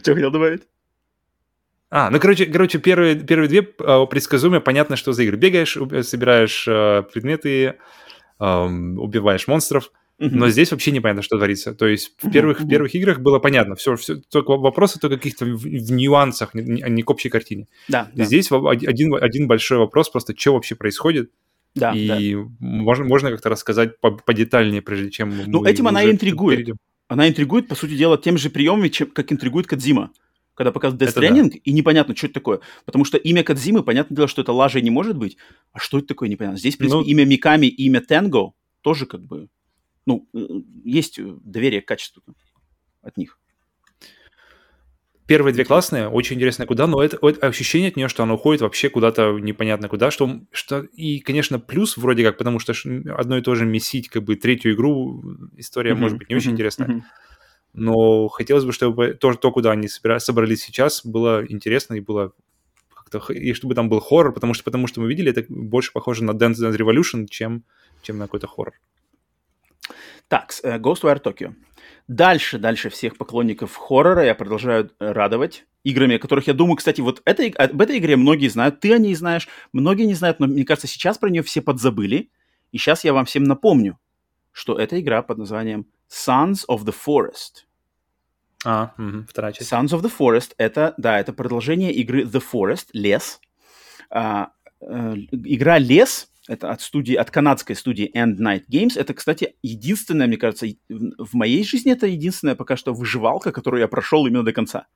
[0.00, 0.62] Что хотел добавить?
[1.90, 5.36] А, ну, короче, короче первые, первые две э, предсказуемые, понятно, что за игры.
[5.36, 7.76] Бегаешь, собираешь э, предметы,
[8.38, 10.30] убиваешь монстров, mm-hmm.
[10.30, 11.74] но здесь вообще непонятно, что творится.
[11.74, 12.64] То есть в первых, mm-hmm.
[12.64, 16.82] в первых играх было понятно, все, все только вопросы только каких-то в, в нюансах, не,
[16.88, 17.66] не к общей картине.
[17.88, 18.24] Да, да.
[18.24, 21.30] Здесь один, один большой вопрос, просто что вообще происходит,
[21.74, 22.42] да, и да.
[22.60, 26.58] можно, можно как-то рассказать подетальнее, прежде чем Ну, этим она и интригует.
[26.58, 26.76] Перейдем.
[27.08, 30.10] Она интригует, по сути дела, тем же приемами, чем, как интригует Кадзима.
[30.54, 31.58] Когда показывают Death Stranding, да.
[31.64, 32.60] и непонятно, что это такое.
[32.84, 35.36] Потому что имя Кадзимы, понятное дело, что это лажа не может быть.
[35.72, 36.58] А что это такое, непонятно.
[36.58, 37.04] Здесь, в принципе, ну...
[37.04, 39.48] имя Миками и имя Тенго тоже как бы...
[40.06, 40.38] Ну, э,
[40.84, 42.22] есть доверие к качеству
[43.02, 43.38] от них.
[45.26, 48.60] Первые две классные, очень интересно куда, но это, это ощущение от нее, что она уходит
[48.60, 52.74] вообще куда-то непонятно куда, что, что и, конечно, плюс вроде как, потому что
[53.16, 55.24] одно и то же месить как бы третью игру,
[55.56, 55.94] история mm-hmm.
[55.94, 56.52] может быть не очень mm-hmm.
[56.52, 56.88] интересная.
[56.88, 57.02] Mm-hmm.
[57.72, 62.32] Но хотелось бы, чтобы то, то куда они собира- собрались сейчас, было интересно и было
[62.94, 63.32] как-то...
[63.32, 66.32] И чтобы там был хоррор, потому что, потому что мы видели, это больше похоже на
[66.32, 67.64] Dance Dance Revolution, чем,
[68.02, 68.74] чем на какой-то хоррор.
[70.28, 71.54] Так, uh, Ghostwire Tokyo.
[72.08, 77.00] Дальше, дальше всех поклонников хоррора я продолжаю э, радовать играми, о которых я думаю, кстати,
[77.00, 80.46] вот это, об этой игре многие знают, ты о ней знаешь, многие не знают, но
[80.46, 82.30] мне кажется, сейчас про нее все подзабыли.
[82.72, 83.98] И сейчас я вам всем напомню,
[84.52, 87.64] что это игра под названием Sons of the Forest.
[88.64, 89.72] А, угу, вторая часть.
[89.72, 93.40] Sons of the Forest это, да, это продолжение игры The Forest, Лес.
[94.10, 94.50] А,
[94.80, 98.98] а, игра Лес это от студии, от канадской студии End Night Games.
[98.98, 103.88] Это, кстати, единственная, мне кажется, в моей жизни это единственная пока что выживалка, которую я
[103.88, 104.86] прошел именно до конца.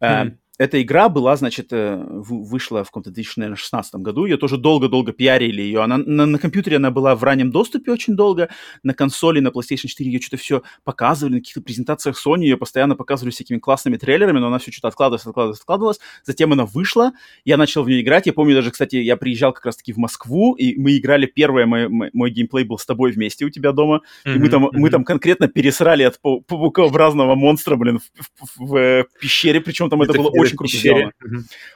[0.00, 4.26] Mm-hmm эта игра была, значит, э, вышла в каком-то 2016 году.
[4.26, 5.82] Ее тоже долго-долго пиарили ее.
[5.82, 8.50] Она, на, на компьютере она была в раннем доступе очень долго.
[8.82, 11.34] На консоли, на PlayStation 4 ее что-то все показывали.
[11.34, 15.26] На каких-то презентациях Sony ее постоянно показывали всякими классными трейлерами, но она все что-то откладывалась,
[15.26, 16.00] откладывалась, откладывалась.
[16.24, 17.12] Затем она вышла.
[17.46, 18.26] Я начал в нее играть.
[18.26, 21.88] Я помню даже, кстати, я приезжал как раз-таки в Москву, и мы играли первое, мой,
[21.88, 24.02] мой, мой геймплей был с тобой вместе у тебя дома.
[24.26, 24.70] Mm-hmm, и мы там, mm-hmm.
[24.74, 29.62] мы там конкретно пересрали от паукообразного монстра, блин, в, в, в, в пещере.
[29.62, 31.12] Причем там это, это было очень круто сделано.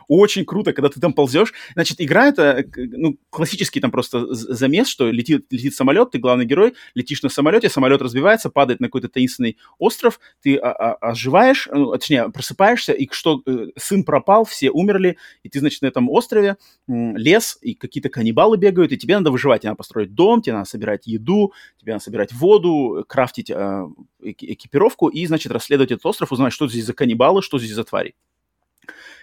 [0.08, 1.52] Очень круто, когда ты там ползешь.
[1.74, 6.74] Значит, игра это, ну, классический там просто замес, что летит, летит самолет, ты главный герой,
[6.94, 11.92] летишь на самолете, самолет разбивается, падает на какой-то таинственный остров, ты а, а, оживаешь, ну,
[11.92, 16.56] точнее, просыпаешься, и что э, сын пропал, все умерли, и ты, значит, на этом острове
[16.86, 20.68] лес, и какие-то каннибалы бегают, и тебе надо выживать, тебе надо построить дом, тебе надо
[20.68, 23.86] собирать еду, тебе надо собирать воду, крафтить э,
[24.20, 28.14] экипировку, и, значит, расследовать этот остров, узнать, что здесь за каннибалы, что здесь за твари.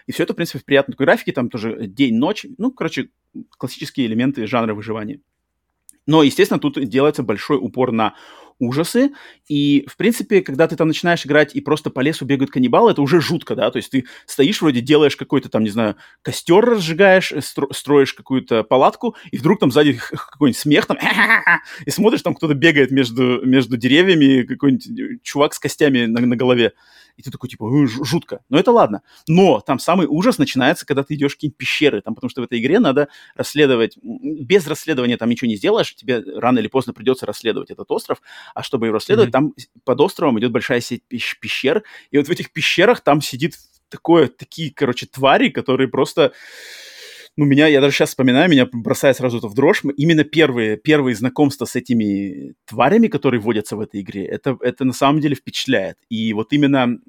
[0.08, 3.10] И все это, в принципе, в приятной такой графике, там тоже день-ночь, ну, короче,
[3.58, 5.20] классические элементы жанра выживания.
[6.06, 8.16] Но, естественно, тут делается большой упор на
[8.60, 9.12] ужасы.
[9.48, 13.02] И, в принципе, когда ты там начинаешь играть и просто по лесу бегают каннибалы, это
[13.02, 13.72] уже жутко, да?
[13.72, 18.64] То есть ты стоишь вроде, делаешь какой-то там, не знаю, костер разжигаешь, э, строишь какую-то
[18.64, 20.98] палатку, и вдруг там сзади какой-нибудь смех там,
[21.86, 26.74] и смотришь, там кто-то бегает между, между деревьями, какой-нибудь чувак с костями на, на голове.
[27.16, 28.42] И ты такой, типа, жутко.
[28.50, 29.02] Но это ладно.
[29.28, 32.46] Но там самый ужас начинается, когда ты идешь в какие-нибудь пещеры, там, потому что в
[32.46, 37.26] этой игре надо расследовать, без расследования там ничего не сделаешь, тебе рано или поздно придется
[37.26, 38.22] расследовать этот остров,
[38.54, 39.32] а чтобы его расследовать, mm-hmm.
[39.32, 39.54] там
[39.84, 43.56] под островом идет большая сеть пещер, и вот в этих пещерах там сидит
[43.90, 46.34] такое, такие, короче, твари, которые просто
[47.36, 49.82] ну, меня, я даже сейчас вспоминаю, меня бросает сразу это в дрожь.
[49.98, 54.94] Именно первые, первые знакомства с этими тварями, которые вводятся в этой игре, это, это на
[54.94, 55.98] самом деле впечатляет.
[56.10, 57.00] И вот именно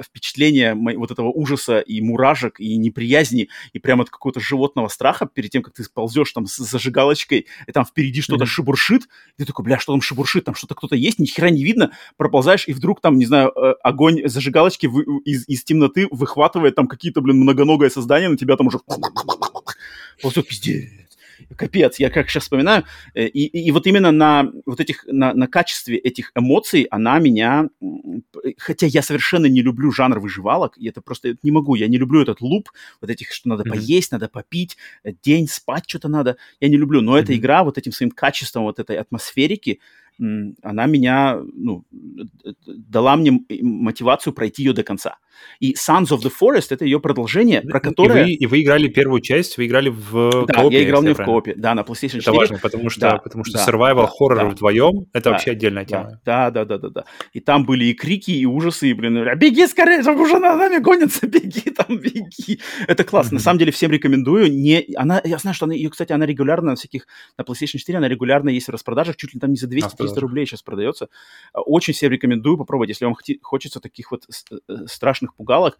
[0.00, 5.50] впечатление вот этого ужаса и муражек, и неприязни, и прямо от какого-то животного страха перед
[5.50, 8.48] тем, как ты ползешь там с зажигалочкой, и там впереди что-то mm-hmm.
[8.48, 9.02] шебуршит,
[9.36, 11.90] и ты такой, бля, что там шебуршит, там что-то кто-то есть, ни хера не видно,
[12.16, 16.86] проползаешь, и вдруг там, не знаю, э, огонь зажигалочки вы, из, из темноты выхватывает там
[16.86, 18.78] какие-то, блин, многоногое создание, на тебя там уже
[20.22, 21.04] вот пиздец.
[21.56, 22.84] Капец, я как сейчас вспоминаю.
[23.14, 27.18] Э, и, и, и вот именно на вот этих, на, на качестве этих эмоций она
[27.18, 27.68] меня...
[28.58, 32.22] Хотя я совершенно не люблю жанр выживалок, и это просто не могу, я не люблю
[32.22, 32.70] этот луп,
[33.00, 33.70] вот этих, что надо mm-hmm.
[33.70, 37.00] поесть, надо попить, э, день спать что-то надо, я не люблю.
[37.00, 37.22] Но mm-hmm.
[37.22, 39.80] эта игра вот этим своим качеством вот этой атмосферики,
[40.18, 41.84] она меня, ну,
[42.66, 45.16] дала мне мотивацию пройти ее до конца.
[45.60, 48.24] И Sons of the Forest— это ее продолжение, про которое...
[48.24, 50.76] И вы, и вы играли первую часть, вы играли в да, коопе.
[50.76, 52.22] я играл не в коопе, да, на PlayStation 4.
[52.22, 55.50] Это важно, потому что, да, потому что да, survival horror да, вдвоем— это да, вообще
[55.52, 56.20] отдельная тема.
[56.24, 57.04] Да, да, да, да, да.
[57.32, 61.26] И там были и крики, и ужасы, и, блин, беги скорее, уже на нами гонятся,
[61.26, 62.60] беги там, беги.
[62.86, 63.30] Это классно.
[63.30, 63.38] Mm-hmm.
[63.38, 64.52] На самом деле всем рекомендую.
[64.52, 64.86] Не...
[64.96, 67.06] Она, я знаю, что она, ее, кстати, она регулярно на всяких,
[67.38, 69.66] на PlayStation 4, она регулярно есть в распродажах, чуть ли там не за
[70.04, 71.08] 200-300 рублей сейчас продается.
[71.52, 75.78] Очень всем рекомендую попробовать, если вам хочется таких вот э, страшных пугалок.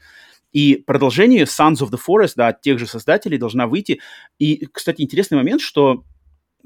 [0.53, 4.01] И продолжение Sons of the Forest, да, от тех же создателей должна выйти.
[4.39, 6.05] И, кстати, интересный момент, что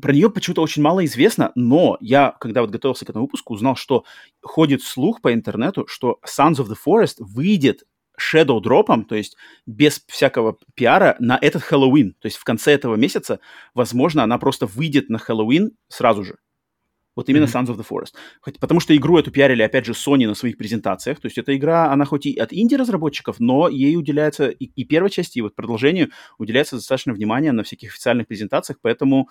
[0.00, 3.76] про нее почему-то очень мало известно, но я, когда вот готовился к этому выпуску, узнал,
[3.76, 4.04] что
[4.42, 7.82] ходит слух по интернету, что Sons of the Forest выйдет
[8.18, 9.36] shadow дропом, то есть
[9.66, 12.14] без всякого пиара, на этот Хэллоуин.
[12.20, 13.40] То есть в конце этого месяца,
[13.74, 16.36] возможно, она просто выйдет на Хэллоуин сразу же.
[17.18, 17.66] Вот именно mm-hmm.
[17.66, 18.14] Sons of the Forest.
[18.40, 21.18] Хоть, потому что игру эту пиарили, опять же, Sony на своих презентациях.
[21.18, 25.10] То есть эта игра, она хоть и от инди-разработчиков, но ей уделяется и, и первой
[25.10, 28.78] части, и вот продолжению уделяется достаточно внимания на всяких официальных презентациях.
[28.82, 29.28] Поэтому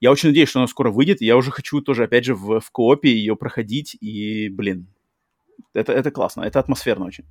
[0.00, 1.22] я очень надеюсь, что она скоро выйдет.
[1.22, 3.96] Я уже хочу тоже, опять же, в, в коопе ее проходить.
[4.02, 4.88] И, блин,
[5.72, 7.24] это, это классно, это атмосферно очень.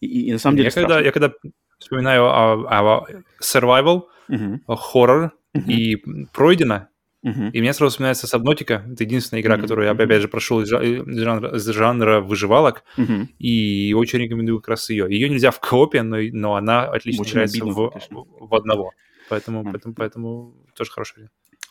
[0.00, 1.32] И, и, и на самом деле я когда, я когда
[1.78, 3.06] вспоминаю о, о
[3.42, 4.60] survival, uh-huh.
[4.66, 5.72] horror uh-huh.
[5.72, 5.96] и
[6.34, 6.88] пройдено,
[7.28, 7.50] Uh-huh.
[7.52, 8.84] И мне сразу вспоминается Сабнотика.
[8.90, 9.62] Это единственная игра, uh-huh.
[9.62, 12.84] которую я, опять же, прошел из, жанра, из жанра выживалок.
[12.96, 13.26] Uh-huh.
[13.38, 15.06] И очень рекомендую как раз ее.
[15.08, 18.92] Ее нельзя в коопе, но, но она отлично очень играется в, в одного.
[19.28, 19.70] Поэтому, uh-huh.
[19.72, 21.30] поэтому, поэтому тоже хорошая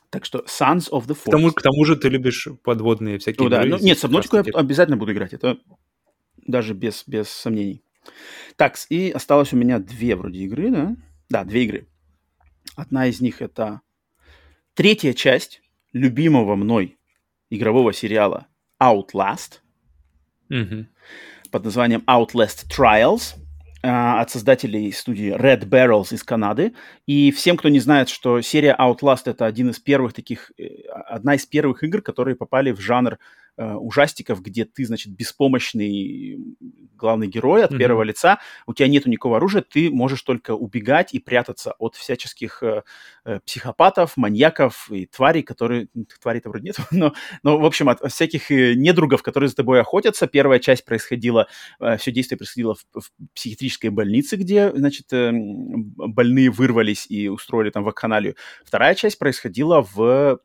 [0.10, 1.26] Так что Sons of the Forest.
[1.26, 3.64] К тому, к тому же ты любишь подводные всякие ну, да.
[3.64, 5.34] Ну, нет, Сабнотику я обязательно буду играть.
[5.34, 5.58] Это
[6.46, 7.84] даже без, без сомнений.
[8.56, 10.96] Так, и осталось у меня две вроде игры, да?
[11.30, 11.88] Да, две игры.
[12.76, 13.82] Одна из них это
[14.78, 17.00] Третья часть любимого мной
[17.50, 18.46] игрового сериала
[18.80, 19.62] Outlast
[20.52, 20.86] mm-hmm.
[21.50, 23.38] под названием Outlast Trials
[23.82, 26.76] э, от создателей студии Red Barrels из Канады.
[27.08, 30.68] И всем, кто не знает, что серия Outlast это один из первых таких, э,
[31.08, 33.18] одна из первых игр, которые попали в жанр
[33.58, 36.38] э, ужастиков, где ты, значит, беспомощный
[36.98, 37.78] главный герой от mm-hmm.
[37.78, 42.62] первого лица, у тебя нету никакого оружия, ты можешь только убегать и прятаться от всяческих
[42.64, 42.84] э,
[43.26, 45.88] э, психопатов, маньяков и тварей, которые...
[46.22, 47.14] Тварей-то вроде нет, но,
[47.44, 50.28] но, в общем, от, от всяких э, недругов, которые за тобой охотятся.
[50.28, 51.48] Первая часть происходила,
[51.80, 57.70] э, все действие происходило в, в психиатрической больнице, где, значит, э, больные вырвались и устроили
[57.70, 58.36] там вакханалию.
[58.66, 60.40] Вторая часть происходила в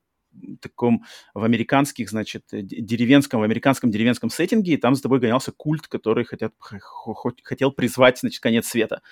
[0.60, 1.04] таком
[1.34, 6.24] в американских, значит, деревенском, в американском деревенском сеттинге, и там за тобой гонялся культ, который
[6.24, 6.52] хотят,
[7.42, 9.02] хотел призвать, значит, конец света.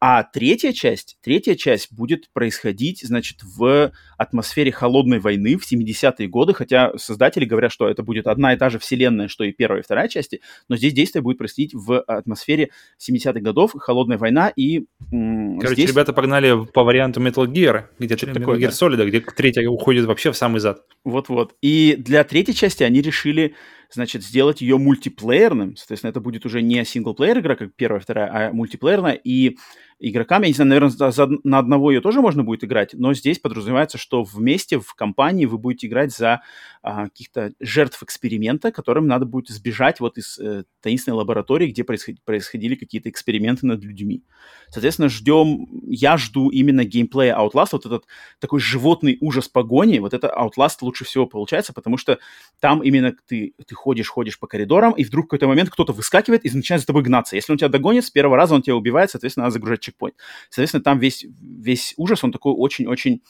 [0.00, 6.54] А третья часть, третья часть будет происходить, значит, в атмосфере холодной войны в 70-е годы,
[6.54, 9.84] хотя создатели говорят, что это будет одна и та же вселенная, что и первая и
[9.84, 15.74] вторая части, но здесь действие будет происходить в атмосфере 70-х годов, холодная война, и Короче,
[15.74, 15.90] здесь...
[15.90, 18.68] ребята погнали по варианту Metal Gear, где Metal такое, Gear да.
[18.68, 20.84] Solid, где третья уходит вообще в самый назад.
[21.04, 21.54] Вот-вот.
[21.62, 23.54] И для третьей части они решили
[23.90, 25.76] значит, сделать ее мультиплеерным.
[25.76, 29.14] Соответственно, это будет уже не синглплеер игра, как первая, вторая, а мультиплеерная.
[29.14, 29.56] И
[30.00, 33.14] игрокам, я не знаю, наверное, за, за, на одного ее тоже можно будет играть, но
[33.14, 36.42] здесь подразумевается, что вместе в компании вы будете играть за
[36.82, 42.20] а, каких-то жертв эксперимента, которым надо будет сбежать вот из э, таинственной лаборатории, где происходили,
[42.24, 44.22] происходили какие-то эксперименты над людьми.
[44.70, 48.04] Соответственно, ждем, я жду именно геймплея Outlast, вот этот
[48.38, 52.18] такой животный ужас погони, вот это Outlast лучше всего получается, потому что
[52.60, 56.44] там именно ты, ты ходишь, ходишь по коридорам, и вдруг в какой-то момент кто-то выскакивает
[56.44, 57.34] и начинает за тобой гнаться.
[57.34, 60.16] Если он тебя догонит, с первого раза он тебя убивает, соответственно, надо загружать чекпоинт.
[60.50, 63.22] Соответственно, там весь, весь ужас, он такой очень-очень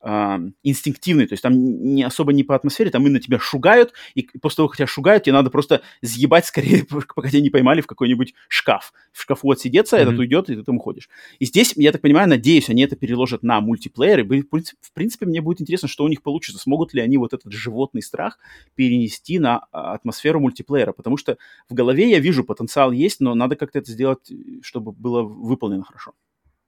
[0.00, 4.22] э, инстинктивный, то есть там не особо не по атмосфере, там именно тебя шугают, и
[4.22, 6.84] после того, как тебя шугают, тебе надо просто съебать скорее,
[7.14, 8.92] пока тебя не поймали в какой-нибудь шкаф.
[9.12, 10.02] В шкафу отсидеться, mm-hmm.
[10.02, 11.08] этот уйдет, и ты там уходишь.
[11.38, 15.40] И здесь, я так понимаю, надеюсь, они это переложат на мультиплеер, и в принципе мне
[15.40, 18.38] будет интересно, что у них получится, смогут ли они вот этот животный страх
[18.74, 21.38] перенести на а, атмосферу мультиплеера, потому что
[21.68, 24.30] в голове я вижу, потенциал есть, но надо как-то это сделать,
[24.62, 26.12] чтобы было выполнено хорошо.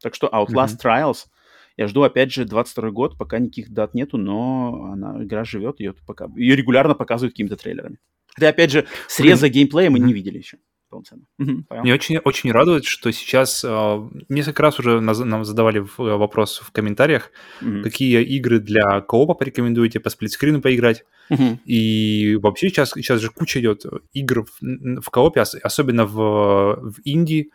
[0.03, 0.83] Так что Outlast mm-hmm.
[0.83, 1.27] Trials—
[1.81, 5.95] я жду, опять же, 22 год, пока никаких дат нету, но она, игра живет, ее,
[6.07, 7.97] пока, ее регулярно показывают какими-то трейлерами.
[8.35, 9.53] Хотя, опять же, среза Блин.
[9.55, 10.59] геймплея мы не видели еще
[10.91, 11.23] полноценно.
[11.39, 17.31] Мне очень, очень радует, что сейчас э, несколько раз уже нам задавали вопрос в комментариях,
[17.63, 17.83] mm-hmm.
[17.83, 21.05] какие игры для коопа порекомендуете по сплитскрину поиграть.
[21.31, 21.59] Mm-hmm.
[21.65, 27.53] И вообще сейчас, сейчас же куча идет игр в, в коопе, особенно в, в Индии,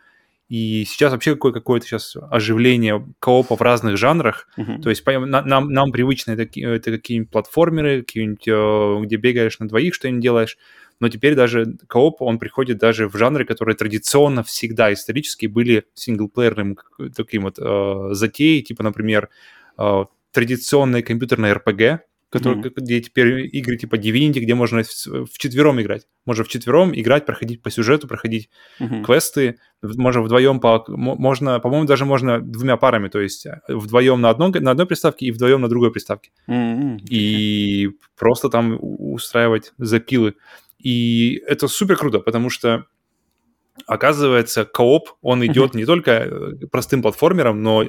[0.48, 4.48] и сейчас вообще какое- какое-то сейчас оживление коопа в разных жанрах.
[4.58, 4.82] Uh-huh.
[4.82, 9.96] То есть нам, нам привычно это, это какие-нибудь платформеры, какие-нибудь, э, где бегаешь на двоих,
[9.96, 10.58] что-нибудь делаешь.
[11.00, 16.78] Но теперь даже кооп, он приходит даже в жанры, которые традиционно всегда исторически были синглплеерным
[17.16, 19.30] таким вот э, затеей, типа, например,
[19.78, 22.00] э, традиционные компьютерные RPG,
[22.36, 22.74] который, mm-hmm.
[22.76, 26.06] где теперь игры типа Divinity, где можно в, четвером играть.
[26.26, 28.50] Можно в четвером играть, проходить по сюжету, проходить
[28.80, 29.04] mm-hmm.
[29.04, 29.58] квесты.
[29.82, 34.52] Можно вдвоем, по, можно, по-моему, даже можно двумя парами, то есть э, вдвоем на, одном,
[34.52, 36.32] на одной приставке и вдвоем на другой приставке.
[36.50, 36.98] Mm-hmm.
[37.10, 40.34] И просто там устраивать запилы.
[40.78, 42.86] И это супер круто, потому что
[43.88, 47.86] оказывается, кооп, он идет не только э, простым платформером, но,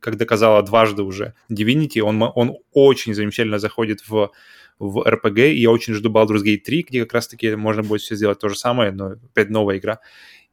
[0.00, 4.30] как доказала дважды уже Divinity, он, он очень замечательно заходит в,
[4.78, 8.16] в RPG, и я очень жду Baldur's Gate 3, где как раз-таки можно будет все
[8.16, 10.00] сделать то же самое, но опять новая игра.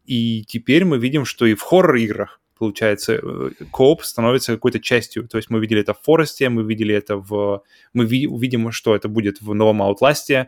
[0.05, 5.27] И теперь мы видим, что и в хоррор-играх получается, э, кооп становится какой-то частью.
[5.27, 7.61] То есть мы видели это в Форесте, мы видели это в...
[7.93, 10.47] Мы ви- видим, что это будет в новом Outlast,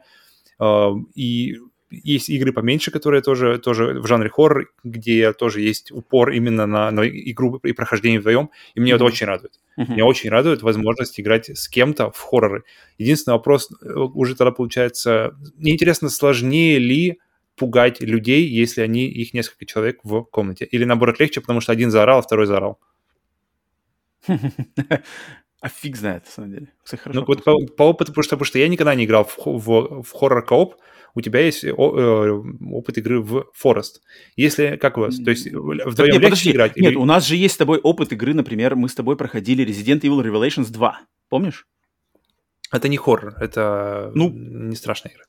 [0.59, 1.57] э, и
[1.89, 6.91] есть игры поменьше, которые тоже, тоже в жанре хоррор, где тоже есть упор именно на,
[6.91, 8.95] на игру и прохождение вдвоем, и мне mm-hmm.
[8.95, 9.53] это очень радует.
[9.77, 9.91] Mm-hmm.
[9.91, 12.64] Меня очень радует возможность играть с кем-то в хорроры.
[12.97, 17.19] Единственный вопрос э, уже тогда получается, мне интересно, сложнее ли
[17.55, 20.65] пугать людей, если они, их несколько человек в комнате?
[20.65, 22.80] Или наоборот легче, потому что один заорал, а второй заорал?
[25.59, 26.68] А фиг знает, на самом деле.
[27.05, 30.03] ну, вот по, по опыту, потому что, потому что я никогда не играл в, в,
[30.03, 30.76] в хоррор-кооп,
[31.18, 34.02] у тебя есть э, опыт игры в Forest.
[34.35, 36.76] Если, как у вас, то есть вдвоем нет, подожди, играть?
[36.76, 36.95] Нет, или...
[36.95, 40.23] у нас же есть с тобой опыт игры, например, мы с тобой проходили Resident Evil
[40.23, 40.99] Revelations 2,
[41.30, 41.68] помнишь?
[42.72, 45.23] Это не хоррор, это ну, не страшная игра.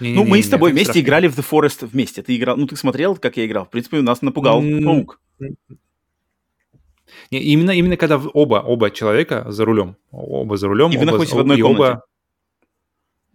[0.00, 2.22] Не, ну, не, мы не, с тобой вместе играли в The Forest вместе.
[2.22, 3.66] Ты играл, ну, ты смотрел, как я играл.
[3.66, 4.82] В принципе, нас напугал mm-hmm.
[4.82, 5.20] паук.
[7.30, 9.96] Не, именно, именно когда оба, оба человека за рулем.
[10.10, 10.90] Оба за рулем.
[10.90, 11.82] И оба, вы находитесь в одной комнате.
[11.82, 12.04] Оба,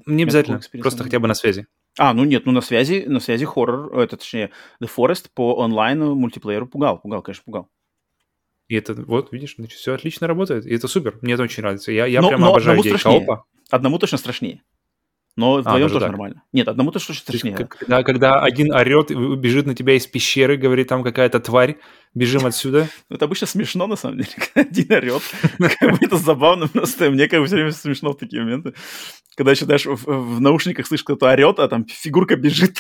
[0.08, 1.68] не обязательно, просто хотя бы на связи.
[2.00, 4.52] А, ну нет, ну на связи, на связи хоррор, это точнее,
[4.82, 7.70] The Forest по онлайну мультиплееру пугал, пугал, конечно, пугал.
[8.68, 11.92] И это, вот, видишь, значит, все отлично работает, и это супер, мне это очень нравится.
[11.92, 13.46] Я, я но, прямо но обожаю идею коопа.
[13.70, 14.64] Одному точно страшнее.
[15.38, 16.10] Но вдвоем а, тоже так.
[16.10, 16.44] нормально.
[16.52, 17.56] Нет, одному точно страшнее.
[17.58, 21.78] Есть, когда, когда один орет, бежит на тебя из пещеры, говорит, там какая-то тварь,
[22.16, 22.90] бежим отсюда.
[23.08, 25.22] Это обычно смешно, на самом деле, когда один орет.
[26.02, 27.12] Это забавно просто.
[27.12, 28.74] Мне как бы все время смешно в такие моменты.
[29.36, 32.80] Когда еще даже в наушниках слышишь, кто-то орет, а там фигурка бежит.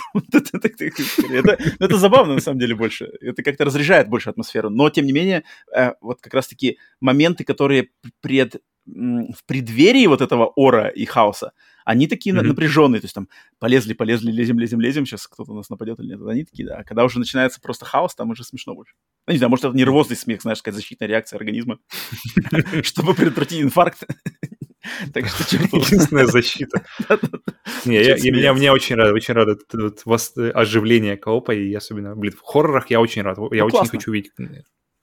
[1.79, 3.11] Это забавно, на самом деле, больше.
[3.21, 4.71] Это как-то разряжает больше атмосферу.
[4.71, 5.43] Но, тем не менее,
[5.75, 7.89] э, вот как раз-таки моменты, которые
[8.21, 8.55] пред
[8.88, 11.51] в преддверии вот этого ора и хаоса,
[11.85, 12.41] они такие mm-hmm.
[12.41, 16.22] напряженные, то есть там полезли, полезли, лезем, лезем, лезем, сейчас кто-то нас нападет или нет.
[16.27, 16.77] Они такие, да.
[16.77, 18.93] А когда уже начинается просто хаос, там уже смешно больше.
[19.26, 21.80] Ну, не знаю, может, это нервозный смех, знаешь, какая защитная реакция организма,
[22.84, 24.03] чтобы предотвратить инфаркт.
[25.14, 26.85] Так что Единственная защита.
[27.85, 32.99] Меня, мне очень рад, очень рад это, оживление коопа, и особенно, блин, в хоррорах я
[32.99, 34.34] очень рад, я ну, очень хочу видеть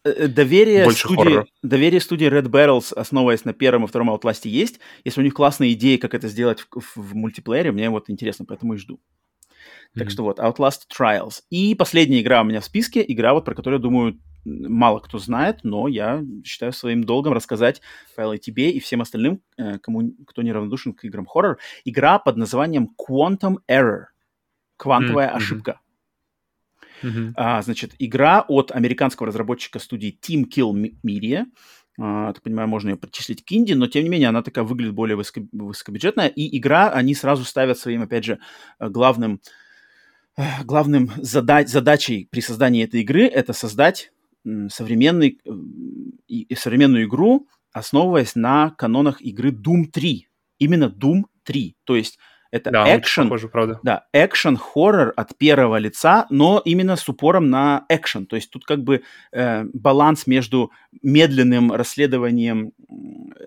[0.05, 4.78] Э, э, доверие студии, доверие студии Red Barrels, основываясь на первом и втором Outlast, есть.
[5.02, 8.44] Если у них классные идеи, как это сделать в, в, в мультиплеере, мне вот интересно,
[8.44, 8.94] поэтому и жду.
[8.97, 9.98] Mm-hmm.
[9.98, 11.40] Так что вот, Outlast Trials.
[11.48, 15.60] И последняя игра у меня в списке, игра, вот про которую, думаю, мало кто знает,
[15.62, 17.81] но я считаю своим долгом рассказать,
[18.18, 21.59] и тебе, и всем остальным, э, кому, кто неравнодушен к играм хоррор.
[21.86, 24.06] Игра под названием Quantum Error.
[24.76, 25.36] Квантовая mm-hmm.
[25.36, 25.81] ошибка.
[27.05, 27.32] Uh-huh.
[27.36, 30.72] А, значит, игра от американского разработчика студии Team Kill
[31.05, 31.44] Media.
[32.01, 34.94] Uh, так понимаю, можно ее причислить к инди, но тем не менее она такая выглядит
[34.94, 36.26] более высоко, высокобюджетная.
[36.26, 38.40] И игра, они сразу ставят своим, опять же,
[38.81, 39.40] главным,
[40.64, 44.10] главным зада- задачей при создании этой игры это создать
[44.68, 45.40] современный,
[46.28, 50.28] и, современную игру, основываясь на канонах игры Doom 3.
[50.59, 51.76] Именно Doom 3.
[51.85, 52.18] То есть
[52.55, 53.81] это да, экшен, похоже, правда.
[53.82, 58.26] Да, экшен хоррор от первого лица, но именно с упором на экшен.
[58.26, 59.02] То есть тут как бы
[59.32, 60.70] э, баланс между
[61.02, 62.70] медленным расследованием,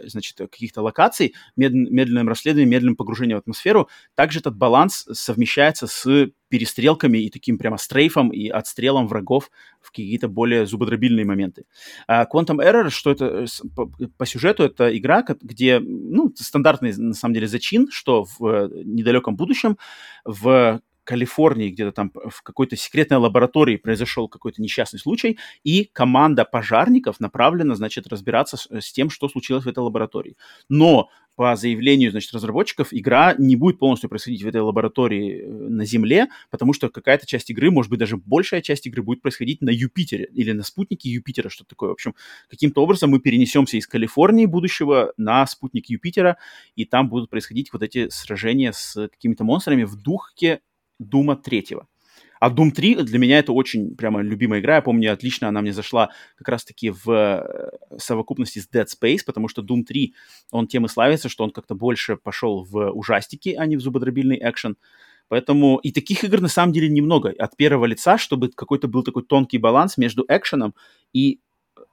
[0.03, 3.87] значит, каких-то локаций, мед, медленным расследованием, медленным погружением в атмосферу.
[4.13, 9.51] Также этот баланс совмещается с перестрелками и таким прямо стрейфом и отстрелом врагов
[9.81, 11.65] в какие-то более зубодробильные моменты.
[12.07, 13.45] А Quantum Error, что это э,
[13.75, 18.69] по, по сюжету, это игра, где, ну, стандартный, на самом деле, зачин, что в э,
[18.83, 19.77] недалеком будущем
[20.25, 27.21] в Калифорнии, где-то там в какой-то секретной лаборатории произошел какой-то несчастный случай, и команда пожарников
[27.21, 30.35] направлена, значит, разбираться с, с тем, что случилось в этой лаборатории.
[30.67, 35.85] Но по заявлению, значит, разработчиков, игра не будет полностью происходить в этой лаборатории э, на
[35.85, 39.69] Земле, потому что какая-то часть игры, может быть, даже большая часть игры будет происходить на
[39.69, 41.89] Юпитере или на спутнике Юпитера, что такое.
[41.89, 42.15] В общем,
[42.49, 46.37] каким-то образом мы перенесемся из Калифорнии будущего на спутник Юпитера,
[46.75, 50.61] и там будут происходить вот эти сражения с какими-то монстрами в духе
[50.99, 51.87] Дума третьего.
[52.39, 54.75] А Doom 3 для меня это очень прямо любимая игра.
[54.75, 59.47] Я помню, отлично она мне зашла как раз-таки в э, совокупности с Dead Space, потому
[59.47, 60.13] что Doom 3,
[60.51, 64.39] он тем и славится, что он как-то больше пошел в ужастики, а не в зубодробильный
[64.41, 64.77] экшен.
[65.29, 69.23] Поэтому и таких игр на самом деле немного от первого лица, чтобы какой-то был такой
[69.23, 70.73] тонкий баланс между экшеном
[71.13, 71.41] и,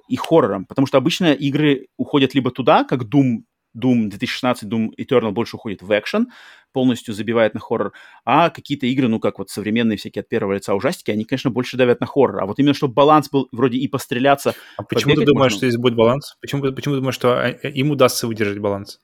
[0.09, 0.67] и хоррором.
[0.67, 3.43] Потому что обычно игры уходят либо туда, как Doom
[3.77, 6.29] Doom 2016, Doom Eternal больше уходит в экшен,
[6.73, 7.93] полностью забивает на хоррор,
[8.25, 11.77] а какие-то игры, ну, как вот современные всякие от первого лица ужастики, они, конечно, больше
[11.77, 12.43] давят на хоррор.
[12.43, 14.55] А вот именно, чтобы баланс был вроде и постреляться...
[14.77, 15.59] А почему ты думаешь, можно...
[15.59, 16.37] что здесь будет баланс?
[16.41, 19.01] Почему, почему ты думаешь, что а, им удастся выдержать баланс?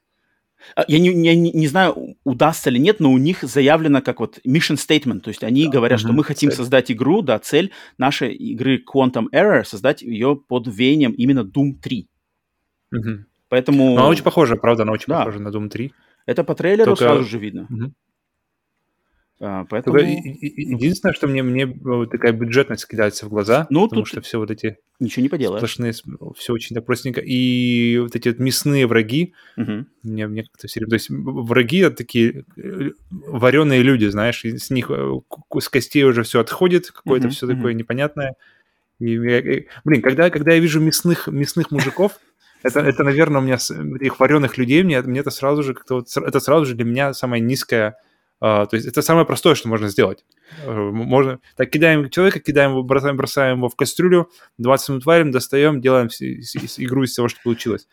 [0.77, 4.21] А, я не, я не, не знаю, удастся ли нет, но у них заявлено как
[4.21, 6.57] вот mission statement, то есть они да, говорят, угу, что мы хотим цель.
[6.57, 12.09] создать игру, да, цель нашей игры Quantum Error, создать ее под веянием именно Doom 3.
[12.93, 13.25] Угу.
[13.51, 13.97] Поэтому...
[13.97, 15.19] Но она очень похожа, правда, она очень да.
[15.19, 15.93] похожа на Doom 3.
[16.27, 17.05] Это по трейлеру Только...
[17.05, 17.67] сразу же видно.
[17.69, 17.93] Угу.
[19.43, 19.97] А, поэтому...
[19.97, 24.39] Только единственное, что мне, мне вот такая бюджетность кидается в глаза, ну, потому что все
[24.39, 24.79] вот эти...
[25.01, 25.59] Ничего не поделаешь.
[25.59, 25.93] Сплошные,
[26.37, 27.21] все очень так простенько.
[27.21, 29.87] И вот эти вот мясные враги, угу.
[30.05, 30.91] мне, мне как-то все время...
[30.91, 35.21] То есть враги— такие э, вареные люди, знаешь, с них э,
[35.59, 37.57] с костей уже все отходит, какое-то угу, все угу.
[37.57, 38.37] такое непонятное.
[39.01, 42.21] И, и, блин, когда, когда я вижу мясных, мясных мужиков,
[42.63, 46.09] это, это, наверное, у меня этих вареных людей, мне, мне это сразу же как-то вот,
[46.17, 47.97] это сразу же для меня самая низкая,
[48.43, 50.25] uh, то есть это самое простое, что можно сделать.
[50.67, 55.31] Uh, можно, так кидаем человека, кидаем его, бросаем, бросаем его в кастрюлю, 20 минут варим,
[55.31, 57.87] достаем, делаем игру из того, что получилось.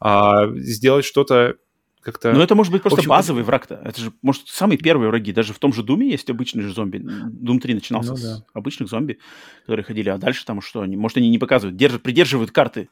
[0.00, 1.56] А сделать что-то
[2.00, 2.32] как-то...
[2.32, 3.10] Ну, это может быть просто общем...
[3.10, 3.80] базовый враг-то.
[3.84, 5.32] Это же, может, самые первые враги.
[5.32, 6.98] Даже в том же Думе есть обычные же зомби.
[6.98, 8.36] Doom 3 начинался ну, да.
[8.36, 9.18] с обычных зомби,
[9.62, 10.80] которые ходили, а дальше там что?
[10.80, 12.88] Они, может, они не показывают, держат, придерживают карты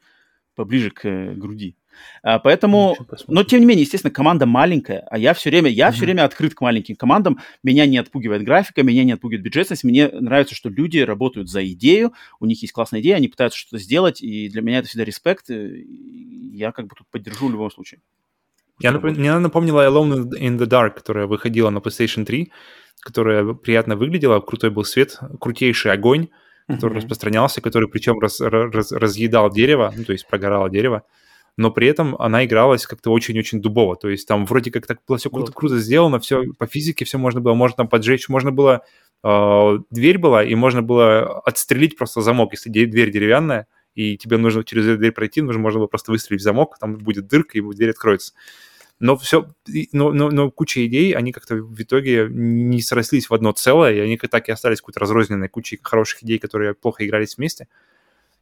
[0.57, 1.77] поближе к э, груди.
[2.23, 2.97] А, поэтому,
[3.29, 5.93] но тем не менее, естественно, команда маленькая, а я все время, я mm-hmm.
[5.93, 7.39] все время открыт к маленьким командам.
[7.63, 9.85] Меня не отпугивает графика, меня не отпугивает бюджетность.
[9.85, 13.79] Мне нравится, что люди работают за идею, у них есть классная идея, они пытаются что-то
[13.79, 15.47] сделать, и для меня это всегда респект.
[15.49, 18.01] Я как бы тут поддержу в любом случае.
[18.81, 19.05] Я нап...
[19.05, 22.53] Мне напомнила Alone in the Dark, которая выходила на PlayStation 3,
[23.01, 26.29] которая приятно выглядела, крутой был свет, крутейший огонь
[26.67, 26.97] который mm-hmm.
[26.97, 31.05] распространялся, который причем раз, раз, разъедал дерево, ну, то есть прогорало дерево,
[31.57, 33.97] но при этом она игралась как-то очень-очень дубово.
[33.97, 37.19] То есть там вроде как так было все круто, круто сделано, все по физике все
[37.19, 38.83] можно было, можно там поджечь, можно было
[39.25, 44.65] э, дверь была, и можно было отстрелить просто замок, если дверь деревянная, и тебе нужно
[44.65, 47.63] через эту дверь пройти, нужно можно было просто выстрелить в замок, там будет дырка, и
[47.63, 48.35] дверь откроется
[48.99, 49.47] но все,
[49.93, 53.99] но, но, но куча идей, они как-то в итоге не срослись в одно целое, и
[53.99, 57.69] они так и остались какой-то разрозненной кучей хороших идей, которые плохо игрались вместе.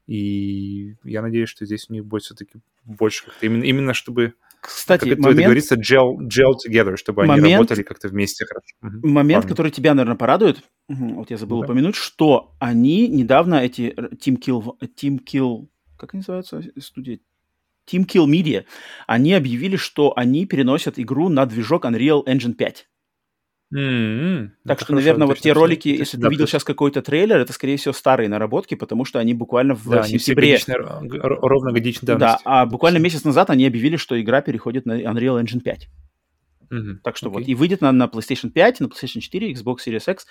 [0.06, 5.08] И я надеюсь, что здесь у них будет все-таки больше как-то именно, именно чтобы кстати,
[5.08, 5.38] как момент...
[5.38, 8.74] это говорится, gel, gel together, чтобы момент, они работали как-то вместе хорошо.
[8.82, 9.08] Угу.
[9.08, 9.50] Момент, Ладно.
[9.50, 11.66] который тебя, наверное, порадует, вот я забыл да.
[11.66, 15.68] упомянуть, что они недавно, эти Team Kill, Team Kill,
[15.98, 17.18] как они называются, студия?
[17.90, 18.64] Team Kill Media,
[19.06, 22.86] они объявили, что они переносят игру на движок Unreal Engine 5.
[23.74, 24.50] Mm-hmm.
[24.66, 27.52] Так это что, наверное, вот те ролики, это если ты видел сейчас какой-то трейлер, это,
[27.52, 30.58] скорее всего, старые наработки, потому что они буквально в да, сентябре...
[31.22, 32.44] ровно годичной давности.
[32.44, 35.88] Да, а буквально месяц назад они объявили, что игра переходит на Unreal Engine 5.
[36.70, 36.94] Mm-hmm.
[37.02, 37.32] Так что okay.
[37.32, 40.26] вот, и выйдет на, на PlayStation 5, на PlayStation 4, Xbox Series X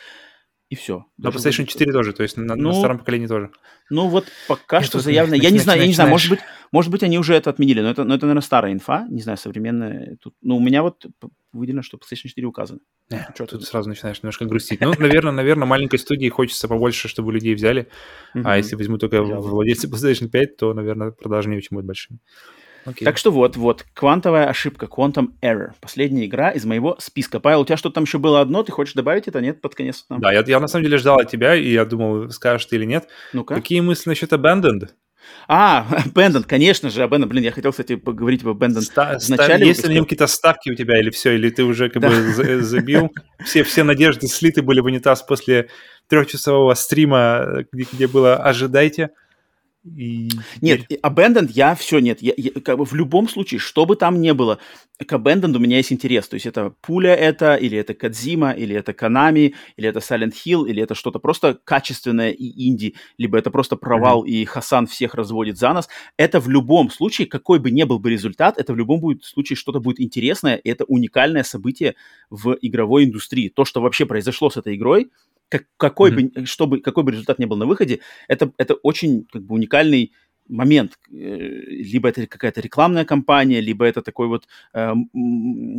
[0.73, 1.05] и все.
[1.17, 3.51] На PlayStation 4 тоже, то есть на, ну, на старом поколении тоже.
[3.89, 5.35] Ну вот пока Нет, что заявлено.
[5.35, 6.39] Я не знаю, я не знаю, может быть,
[6.71, 9.37] может быть, они уже это отменили, но это, но это, наверное, старая инфа, не знаю,
[9.37, 10.17] современная.
[10.19, 11.05] Тут, ну, у меня вот
[11.51, 12.79] выделено, что PlayStation 4 указано.
[13.11, 14.81] Не, что тут сразу начинаешь немножко грустить.
[14.81, 17.87] Ну, наверное, наверное, маленькой студии хочется побольше, чтобы людей взяли.
[18.33, 22.19] А если возьму только владельцы PlayStation 5, то, наверное, продажи не очень будут большими.
[22.85, 23.05] Okay.
[23.05, 25.71] Так что вот, вот, квантовая ошибка, Quantum Error.
[25.79, 27.39] Последняя игра из моего списка.
[27.39, 30.05] Павел, у тебя что-то там еще было одно, ты хочешь добавить это, нет, под конец?
[30.07, 30.19] Там?
[30.19, 32.85] Да, я, я на самом деле ждал от тебя, и я думал, скажешь ты или
[32.85, 33.07] нет.
[33.31, 33.55] Ну-ка.
[33.55, 34.89] Какие мысли насчет Abandoned?
[35.47, 37.27] А, Abandoned, конечно же, Abandoned.
[37.27, 39.67] Блин, я хотел, кстати, поговорить об Abandoned Ста- в начале.
[39.67, 42.09] Есть ли на нем какие-то ставки у тебя или все, или ты уже как да.
[42.09, 43.11] бы забил?
[43.43, 45.67] Все, все надежды слиты были в унитаз после
[46.07, 49.09] трехчасового стрима, где, где было «Ожидайте».
[49.83, 50.29] И...
[50.61, 52.21] Нет, Abandoned я все нет.
[52.21, 54.59] Я, я, как бы в любом случае, что бы там ни было,
[54.97, 56.27] к Abandoned у меня есть интерес.
[56.29, 60.69] То есть это пуля это, или это Кадзима, или это Канами, или это Silent Hill,
[60.69, 64.29] или это что-то просто качественное и инди, либо это просто провал, mm-hmm.
[64.29, 65.89] и Хасан всех разводит за нас.
[66.17, 69.57] Это в любом случае, какой бы ни был бы результат, это в любом будет случае
[69.57, 71.95] что-то будет интересное, и это уникальное событие
[72.29, 73.49] в игровой индустрии.
[73.49, 75.11] То, что вообще произошло с этой игрой,
[75.53, 76.41] как, какой, mm-hmm.
[76.41, 80.11] бы, чтобы, какой бы результат ни был на выходе, это, это очень как бы, уникальный
[80.47, 80.99] момент.
[81.11, 84.93] Э, либо это какая-то рекламная кампания, либо это такой вот э,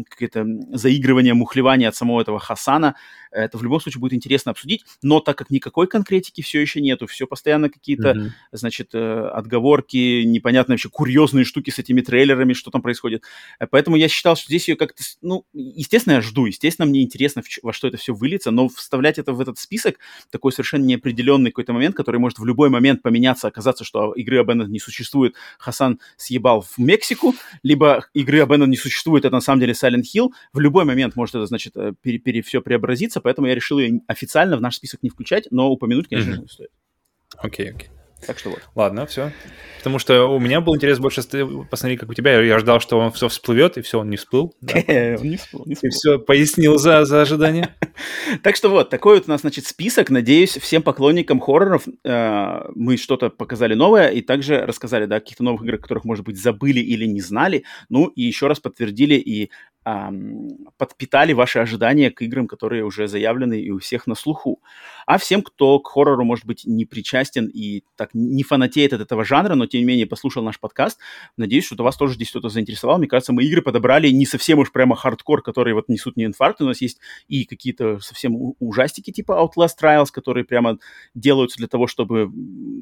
[0.09, 2.95] какое-то заигрывание, мухлевание от самого этого Хасана.
[3.31, 7.07] Это в любом случае будет интересно обсудить, но так как никакой конкретики все еще нету,
[7.07, 8.31] все постоянно какие-то, mm-hmm.
[8.53, 13.25] значит, э, отговорки, непонятные вообще курьезные штуки с этими трейлерами, что там происходит.
[13.59, 17.43] Э, поэтому я считал, что здесь ее как-то, ну, естественно, я жду, естественно, мне интересно,
[17.63, 19.99] во что это все выльется, но вставлять это в этот список,
[20.31, 24.69] такой совершенно неопределенный какой-то момент, который может в любой момент поменяться, оказаться, что игры Abandoned
[24.69, 29.73] не существует, Хасан съебал в Мексику, либо игры Abandoned не существует, это на самом деле
[29.73, 33.79] Silent Hill, в любой момент может это, значит, пере, пере, все преобразиться, поэтому я решил
[33.79, 36.49] ее официально в наш список не включать, но упомянуть, конечно mm-hmm.
[36.49, 36.71] стоит.
[37.39, 37.89] Окей, okay, окей.
[37.89, 38.04] Okay.
[38.27, 38.61] Так что вот.
[38.75, 39.33] Ладно, все.
[39.79, 41.23] Потому что у меня был интерес больше
[41.71, 42.41] посмотреть, как у тебя.
[42.41, 44.55] Я ждал, что он все всплывет, и все, он не всплыл.
[44.63, 45.91] Он не всплыл, не всплыл.
[45.91, 47.75] И все, пояснил за, за ожидание.
[48.43, 50.09] так что вот, такой вот у нас, значит, список.
[50.09, 55.45] Надеюсь, всем поклонникам хорроров э, мы что-то показали новое и также рассказали, да, о каких-то
[55.45, 57.65] новых играх, которых, может быть, забыли или не знали.
[57.91, 59.51] Ну, и еще раз подтвердили и
[59.85, 64.63] подпитали ваши ожидания к играм, которые уже заявлены и у всех на слуху.
[65.07, 69.25] А всем, кто к хоррору, может быть, не причастен и так не фанатеет от этого
[69.25, 70.99] жанра, но тем не менее послушал наш подкаст,
[71.37, 72.99] надеюсь, что вас тоже здесь кто-то заинтересовал.
[72.99, 76.63] Мне кажется, мы игры подобрали не совсем уж прямо хардкор, которые вот несут не инфаркт.
[76.63, 80.79] У нас есть и какие-то совсем ужастики типа Outlast Trials, которые прямо
[81.15, 82.31] делаются для того, чтобы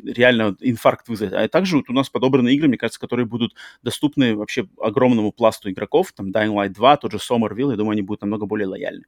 [0.04, 1.32] реально инфаркт вызвать.
[1.32, 5.70] А также вот у нас подобраны игры, мне кажется, которые будут доступны вообще огромному пласту
[5.70, 6.12] игроков.
[6.12, 9.04] Там Dying Light 2, тот же Somerville, я думаю, они будут намного более лояльны.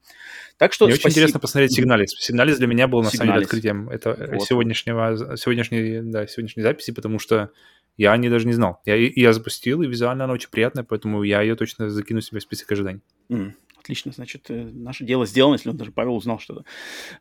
[0.59, 1.07] Так что Мне спасибо.
[1.07, 2.11] очень интересно посмотреть Signalis.
[2.19, 3.19] Signalis для меня был, на Signalis.
[3.19, 4.47] самом деле, открытием это вот.
[4.47, 7.51] сегодняшнего, сегодняшней, да, сегодняшней записи, потому что
[7.97, 8.81] я о ней даже не знал.
[8.85, 12.43] Я, я запустил, и визуально она очень приятная, поэтому я ее точно закину себе в
[12.43, 13.03] список ожиданий.
[13.31, 13.53] Mm.
[13.85, 16.65] Отлично, значит, э, наше дело сделано, если он даже Павел узнал что-то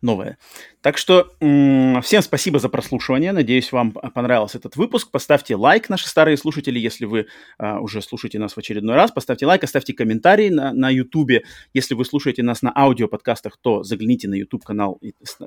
[0.02, 0.38] новое.
[0.80, 3.34] Так что всем спасибо за прослушивание.
[3.34, 5.12] Надеюсь, вам понравился этот выпуск.
[5.12, 7.28] Поставьте лайк, наши старые слушатели, если вы
[7.58, 9.12] а, уже слушаете нас в очередной раз.
[9.12, 11.44] Поставьте лайк, оставьте комментарий на, на YouTube.
[11.74, 15.02] Если вы слушаете нас на аудиоподкастах, то загляните на YouTube-канал.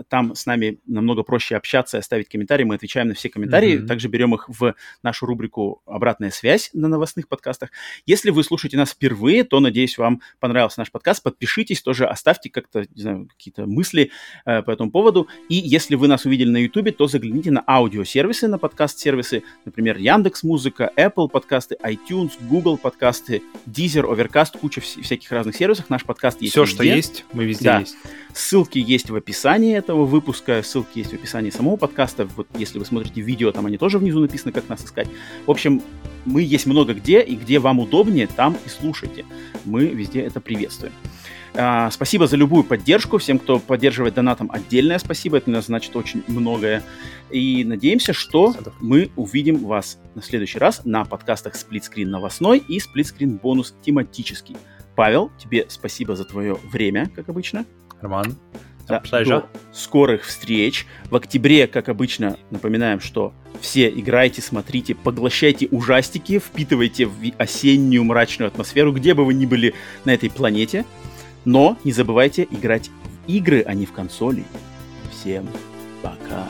[0.09, 2.65] Там с нами намного проще общаться и оставить комментарии.
[2.65, 3.79] Мы отвечаем на все комментарии.
[3.79, 3.87] Mm-hmm.
[3.87, 7.71] Также берем их в нашу рубрику «Обратная связь» на новостных подкастах.
[8.05, 12.51] Если вы слушаете нас впервые, то, надеюсь, вам понравился наш подкаст подкаст, подпишитесь, тоже оставьте
[12.51, 14.11] как-то, не знаю, какие-то мысли
[14.45, 15.29] э, по этому поводу.
[15.49, 20.43] И если вы нас увидели на YouTube, то загляните на аудиосервисы, на подкаст-сервисы, например, Яндекс
[20.43, 25.89] Музыка, Apple подкасты, iTunes, Google подкасты, Deezer, Overcast, куча вс- всяких разных сервисов.
[25.91, 26.75] Наш подкаст есть Все, везде.
[26.75, 27.79] что есть, мы везде да.
[27.79, 27.95] есть.
[28.35, 32.29] Ссылки есть в описании этого выпуска, ссылки есть в описании самого подкаста.
[32.37, 35.07] Вот если вы смотрите видео, там они тоже внизу написаны, как нас искать.
[35.47, 35.83] В общем,
[36.25, 39.25] мы есть много где, и где вам удобнее, там и слушайте.
[39.65, 40.93] Мы везде это приветствуем.
[41.59, 43.19] А, спасибо за любую поддержку.
[43.19, 45.39] Всем, кто поддерживает донатом, отдельное спасибо.
[45.39, 46.83] Это значит очень многое.
[47.31, 53.37] И надеемся, что мы увидим вас на следующий раз на подкастах Сплитскрин новостной и Сплитскрин
[53.37, 54.57] бонус тематический.
[54.95, 57.65] Павел, тебе спасибо за твое время, как обычно.
[58.01, 58.37] Роман,
[58.87, 60.87] да, до скорых встреч.
[61.11, 68.49] В октябре, как обычно, напоминаем, что все играйте, смотрите, поглощайте ужастики, впитывайте в осеннюю мрачную
[68.49, 69.75] атмосферу, где бы вы ни были
[70.05, 70.85] на этой планете.
[71.47, 74.45] Но не забывайте играть в игры, а не в консоли.
[75.11, 75.49] Всем
[76.03, 76.45] пока.